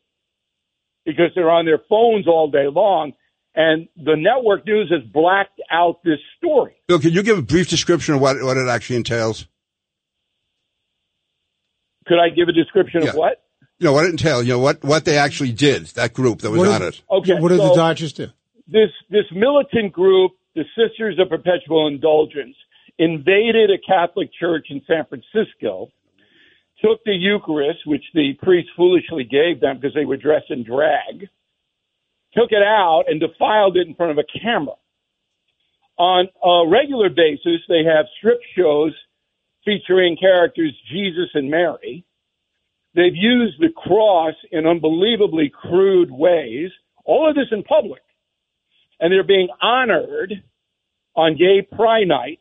because 1.04 1.30
they're 1.34 1.50
on 1.50 1.66
their 1.66 1.80
phones 1.88 2.26
all 2.26 2.50
day 2.50 2.66
long, 2.66 3.12
and 3.54 3.88
the 3.96 4.16
network 4.16 4.64
news 4.66 4.90
has 4.90 5.02
blacked 5.12 5.60
out 5.70 6.02
this 6.02 6.18
story. 6.38 6.76
Bill, 6.88 6.98
can 6.98 7.12
you 7.12 7.22
give 7.22 7.36
a 7.38 7.42
brief 7.42 7.68
description 7.68 8.14
of 8.14 8.20
what, 8.22 8.42
what 8.42 8.56
it 8.56 8.68
actually 8.68 8.96
entails? 8.96 9.46
Could 12.06 12.18
I 12.18 12.30
give 12.30 12.48
a 12.48 12.52
description 12.52 13.02
Yeah. 13.02 13.10
of 13.10 13.16
what? 13.16 13.42
You 13.78 13.86
know, 13.86 13.92
what 13.92 14.06
it 14.06 14.10
entails, 14.10 14.46
you 14.46 14.52
know, 14.54 14.58
what, 14.58 14.82
what 14.82 15.04
they 15.04 15.16
actually 15.18 15.52
did, 15.52 15.86
that 15.88 16.12
group 16.12 16.40
that 16.40 16.50
was 16.50 16.58
What 16.58 16.68
on 16.68 16.80
did- 16.80 16.94
it. 16.94 17.02
Okay, 17.10 17.34
What 17.40 17.48
did 17.50 17.60
the 17.60 17.74
Dodgers 17.74 18.12
do? 18.12 18.28
this 18.66 18.90
this 19.10 19.24
militant 19.32 19.92
group, 19.92 20.32
the 20.54 20.64
Sisters 20.76 21.18
of 21.18 21.28
Perpetual 21.28 21.86
Indulgence, 21.86 22.56
invaded 22.98 23.70
a 23.70 23.78
Catholic 23.78 24.30
church 24.38 24.66
in 24.70 24.82
San 24.86 25.04
Francisco, 25.06 25.88
took 26.82 27.02
the 27.04 27.14
Eucharist, 27.14 27.80
which 27.86 28.04
the 28.14 28.34
priest 28.42 28.68
foolishly 28.76 29.24
gave 29.24 29.60
them 29.60 29.78
because 29.78 29.94
they 29.94 30.04
were 30.04 30.16
dressed 30.16 30.50
in 30.50 30.64
drag, 30.64 31.28
took 32.34 32.50
it 32.50 32.62
out 32.62 33.04
and 33.08 33.20
defiled 33.20 33.76
it 33.76 33.86
in 33.86 33.94
front 33.94 34.12
of 34.12 34.18
a 34.18 34.40
camera. 34.40 34.74
On 35.98 36.26
a 36.42 36.70
regular 36.70 37.10
basis, 37.10 37.60
they 37.68 37.84
have 37.84 38.06
strip 38.18 38.40
shows 38.56 38.92
featuring 39.64 40.16
characters 40.16 40.74
Jesus 40.90 41.28
and 41.34 41.50
Mary. 41.50 42.04
They've 42.94 43.14
used 43.14 43.60
the 43.60 43.68
cross 43.76 44.34
in 44.50 44.66
unbelievably 44.66 45.52
crude 45.54 46.10
ways. 46.10 46.70
All 47.04 47.28
of 47.28 47.34
this 47.34 47.48
in 47.52 47.62
public 47.64 48.00
and 49.00 49.12
they're 49.12 49.24
being 49.24 49.48
honored 49.62 50.32
on 51.16 51.36
Gay 51.36 51.62
Pride 51.62 52.06
Night 52.06 52.40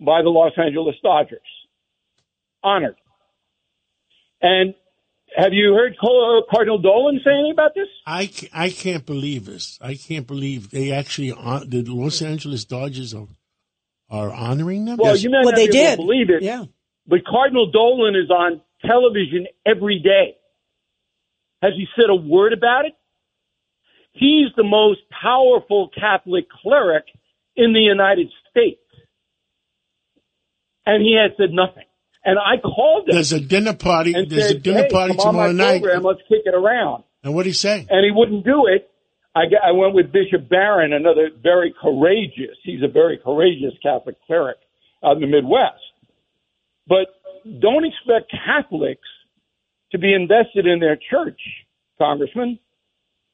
by 0.00 0.22
the 0.22 0.28
Los 0.30 0.52
Angeles 0.56 0.94
Dodgers. 1.02 1.40
Honored. 2.62 2.96
And 4.42 4.74
have 5.36 5.52
you 5.52 5.74
heard 5.74 5.92
uh, 6.00 6.42
Cardinal 6.50 6.78
Dolan 6.78 7.20
say 7.24 7.30
anything 7.32 7.52
about 7.52 7.72
this? 7.74 7.88
I, 8.06 8.30
I 8.52 8.70
can't 8.70 9.04
believe 9.06 9.44
this. 9.46 9.78
I 9.80 9.94
can't 9.94 10.26
believe 10.26 10.70
they 10.70 10.92
actually 10.92 11.30
hon- 11.30 11.68
the 11.68 11.82
Los 11.82 12.22
Angeles 12.22 12.64
Dodgers 12.64 13.14
are 13.14 13.28
are 14.12 14.32
honoring 14.32 14.86
them. 14.86 14.96
Well, 15.00 15.16
you 15.16 15.30
may 15.30 15.36
Well, 15.38 15.50
not 15.52 15.54
they 15.54 15.68
be 15.68 15.78
able 15.78 15.90
to 15.90 15.96
did. 15.96 15.96
believe 15.98 16.30
it, 16.30 16.42
Yeah. 16.42 16.64
but 17.06 17.24
Cardinal 17.24 17.70
Dolan 17.70 18.16
is 18.16 18.28
on 18.28 18.60
television 18.84 19.46
every 19.64 20.00
day. 20.00 20.36
Has 21.62 21.74
he 21.76 21.86
said 21.94 22.10
a 22.10 22.14
word 22.16 22.52
about 22.52 22.86
it? 22.86 22.94
He's 24.12 24.48
the 24.56 24.64
most 24.64 25.00
powerful 25.10 25.88
Catholic 25.88 26.46
cleric 26.50 27.04
in 27.56 27.72
the 27.72 27.80
United 27.80 28.28
States. 28.50 28.80
And 30.86 31.02
he 31.02 31.16
has 31.20 31.32
said 31.36 31.52
nothing. 31.52 31.84
And 32.24 32.38
I 32.38 32.60
called 32.60 33.08
him 33.08 33.14
There's 33.14 33.32
a 33.32 33.40
dinner 33.40 33.74
party. 33.74 34.12
There's 34.12 34.48
said, 34.48 34.56
a 34.56 34.58
dinner 34.58 34.82
hey, 34.82 34.88
party 34.90 35.16
come 35.16 35.28
on 35.28 35.34
my 35.34 35.48
tomorrow 35.48 35.52
night. 35.52 35.82
program, 35.82 36.02
let's 36.02 36.20
kick 36.28 36.42
it 36.44 36.54
around. 36.54 37.04
And 37.22 37.34
what 37.34 37.44
do 37.44 37.50
he 37.50 37.54
say? 37.54 37.86
and 37.88 38.04
he 38.04 38.10
wouldn't 38.10 38.44
do 38.44 38.66
it. 38.66 38.90
I, 39.34 39.42
got, 39.46 39.62
I 39.64 39.72
went 39.72 39.94
with 39.94 40.10
Bishop 40.10 40.48
Barron, 40.48 40.92
another 40.92 41.30
very 41.40 41.72
courageous. 41.80 42.56
He's 42.64 42.82
a 42.82 42.88
very 42.88 43.16
courageous 43.18 43.74
Catholic 43.82 44.16
cleric 44.26 44.58
out 45.04 45.16
in 45.16 45.20
the 45.20 45.28
Midwest. 45.28 45.80
But 46.88 47.06
don't 47.60 47.84
expect 47.84 48.32
Catholics 48.32 49.06
to 49.92 49.98
be 49.98 50.12
invested 50.12 50.66
in 50.66 50.80
their 50.80 50.96
church, 50.96 51.40
Congressman, 51.98 52.58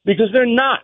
because 0.07 0.29
they're 0.31 0.47
not. 0.47 0.79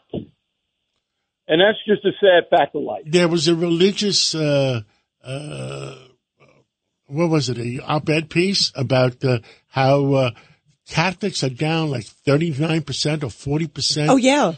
And 1.47 1.59
that's 1.59 1.80
just 1.88 2.05
a 2.05 2.11
sad 2.19 2.49
fact 2.49 2.76
of 2.76 2.84
life. 2.84 3.03
There 3.05 3.28
was 3.28 3.47
a 3.47 3.55
religious, 3.55 4.36
uh, 4.36 4.82
uh, 5.24 5.95
what 7.07 7.30
was 7.30 7.49
it, 7.49 7.57
a 7.57 7.80
op-ed 7.84 8.30
piece 8.30 8.71
about 8.76 9.24
uh, 9.26 9.39
how 9.67 10.13
uh, 10.13 10.32
Catholics 10.88 11.43
are 11.43 11.49
down 11.49 11.89
like 11.89 12.03
39% 12.03 13.24
or 13.24 13.57
40%. 13.57 14.09
Oh 14.09 14.17
yeah, 14.17 14.53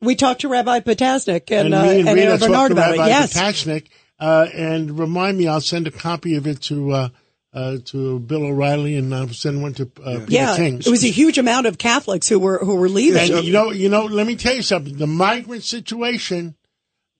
we 0.00 0.16
talked 0.16 0.40
to 0.40 0.48
Rabbi 0.48 0.80
Potasnik 0.80 1.50
and, 1.50 1.66
and 1.66 1.74
uh, 1.74 1.82
me 1.82 2.00
and, 2.00 2.08
and 2.08 2.18
Rita 2.18 2.38
talked 2.38 2.40
Bernard 2.40 2.68
to 2.68 2.72
about 2.74 2.90
Rabbi 2.92 3.04
it. 3.04 3.08
Yes, 3.08 3.34
Potasnik, 3.34 3.86
uh, 4.18 4.46
and 4.52 4.98
remind 4.98 5.38
me, 5.38 5.46
I'll 5.46 5.60
send 5.60 5.86
a 5.86 5.90
copy 5.90 6.36
of 6.36 6.46
it 6.46 6.62
to 6.62 7.10
uh, 7.56 7.60
uh, 7.66 7.78
to 7.86 8.18
Bill 8.20 8.44
O'Reilly, 8.44 8.96
and 8.96 9.14
I'll 9.14 9.28
send 9.28 9.62
one 9.62 9.74
to 9.74 9.90
uh, 10.04 10.20
Peter 10.20 10.26
yeah. 10.28 10.56
King. 10.56 10.78
It 10.78 10.88
was 10.88 11.04
a 11.04 11.10
huge 11.10 11.38
amount 11.38 11.66
of 11.66 11.78
Catholics 11.78 12.28
who 12.28 12.38
were 12.38 12.58
who 12.58 12.76
were 12.76 12.88
leaving. 12.88 13.32
And 13.32 13.44
you 13.44 13.52
know, 13.52 13.70
you 13.70 13.88
know, 13.88 14.04
let 14.04 14.26
me 14.26 14.36
tell 14.36 14.54
you 14.54 14.62
something. 14.62 14.96
The 14.96 15.06
migrant 15.06 15.64
situation, 15.64 16.54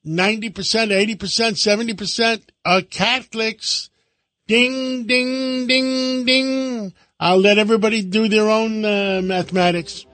ninety 0.04 0.50
percent, 0.50 0.92
eighty 0.92 1.14
percent, 1.14 1.58
seventy 1.58 1.94
percent 1.94 2.52
are 2.64 2.82
Catholics. 2.82 3.90
Ding, 4.46 5.06
ding, 5.06 5.66
ding, 5.66 6.24
ding. 6.24 6.94
I'll 7.18 7.40
let 7.40 7.58
everybody 7.58 8.02
do 8.02 8.28
their 8.28 8.48
own 8.48 8.84
uh, 8.84 9.20
mathematics, 9.24 10.06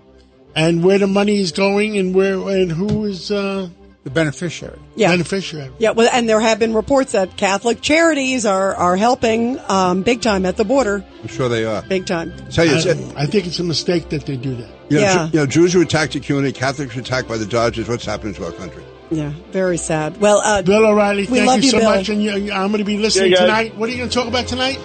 and 0.54 0.82
where 0.82 0.98
the 0.98 1.06
money 1.06 1.38
is 1.38 1.52
going, 1.52 1.98
and 1.98 2.14
where 2.14 2.38
and 2.48 2.72
who 2.72 3.04
is 3.04 3.30
uh, 3.30 3.68
The 4.04 4.10
beneficiary. 4.10 4.78
Yeah. 4.96 5.12
beneficiary. 5.12 5.70
Yeah, 5.78 5.92
well, 5.92 6.08
and 6.12 6.28
there 6.28 6.40
have 6.40 6.58
been 6.58 6.74
reports 6.74 7.12
that 7.12 7.36
Catholic 7.36 7.80
charities 7.82 8.44
are 8.44 8.74
are 8.74 8.96
helping 8.96 9.60
um, 9.68 10.02
big 10.02 10.20
time 10.22 10.44
at 10.44 10.56
the 10.56 10.64
border, 10.64 11.04
I'm 11.22 11.28
sure 11.28 11.48
they 11.48 11.64
are. 11.64 11.82
big 11.82 12.04
time. 12.06 12.32
Tell 12.50 12.64
you, 12.64 12.74
it's, 12.74 12.86
I, 12.86 13.22
I 13.22 13.26
think 13.26 13.46
it's 13.46 13.60
a 13.60 13.64
mistake 13.64 14.08
that 14.08 14.26
they 14.26 14.36
do 14.36 14.56
that. 14.56 14.70
you 14.88 14.96
know, 14.98 15.02
Yeah. 15.02 15.26
Ju- 15.26 15.30
you 15.32 15.38
know, 15.40 15.46
Jews 15.46 15.74
were 15.76 15.82
attacked 15.82 16.16
at 16.16 16.22
CUNY, 16.24 16.52
Catholics 16.52 16.94
were 16.96 17.00
attacked 17.02 17.28
by 17.28 17.36
the 17.38 17.46
Dodgers. 17.46 17.88
What's 17.88 18.04
happening 18.04 18.34
to 18.34 18.44
our 18.46 18.52
country? 18.52 18.82
Yeah, 19.12 19.30
very 19.52 19.76
sad. 19.76 20.20
Well, 20.20 20.38
uh, 20.38 20.62
Bill 20.62 20.84
O'Reilly, 20.86 21.26
we 21.26 21.36
thank 21.38 21.46
love 21.46 21.58
you 21.58 21.64
you, 21.66 21.70
so 21.70 21.78
Bill. 21.78 21.90
much, 21.94 22.08
and 22.08 22.22
you, 22.22 22.50
I'm 22.50 22.68
going 22.72 22.78
to 22.78 22.84
be 22.84 22.96
listening 22.98 23.30
Yeah, 23.32 23.40
tonight. 23.42 23.76
What 23.76 23.88
are 23.88 23.92
you 23.92 23.98
going 23.98 24.08
to 24.10 24.14
talk 24.14 24.26
about 24.26 24.48
tonight? 24.48 24.78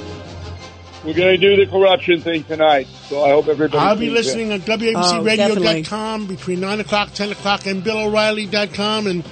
We're 1.08 1.14
going 1.14 1.40
to 1.40 1.56
do 1.56 1.56
the 1.56 1.72
corruption 1.72 2.20
thing 2.20 2.44
tonight. 2.44 2.86
So 3.08 3.24
I 3.24 3.30
hope 3.30 3.48
everybody. 3.48 3.78
I'll 3.78 3.96
be 3.96 4.10
listening 4.10 4.52
it. 4.52 4.70
on 4.70 4.80
WABCRadio.com 4.80 6.24
oh, 6.24 6.28
between 6.28 6.60
9 6.60 6.82
o'clock, 6.82 7.14
10 7.14 7.32
o'clock, 7.32 7.66
and 7.66 7.82
BillO'Reilly.com. 7.82 9.08
And 9.08 9.26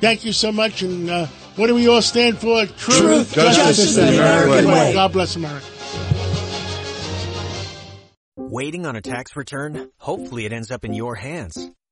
thank 0.00 0.24
you 0.24 0.32
so 0.32 0.52
much. 0.52 0.82
And 0.82 1.10
uh, 1.10 1.26
what 1.56 1.66
do 1.66 1.74
we 1.74 1.88
all 1.88 2.00
stand 2.00 2.38
for? 2.38 2.64
Truth, 2.66 2.78
Truth 2.78 3.34
justice, 3.34 3.76
justice, 3.76 3.98
and 3.98 4.14
American 4.14 4.70
way. 4.70 4.92
God 4.92 5.12
bless 5.12 5.34
America. 5.34 5.66
Waiting 8.36 8.86
on 8.86 8.94
a 8.94 9.00
tax 9.00 9.34
return? 9.34 9.90
Hopefully, 9.98 10.46
it 10.46 10.52
ends 10.52 10.70
up 10.70 10.84
in 10.84 10.94
your 10.94 11.16
hands. 11.16 11.72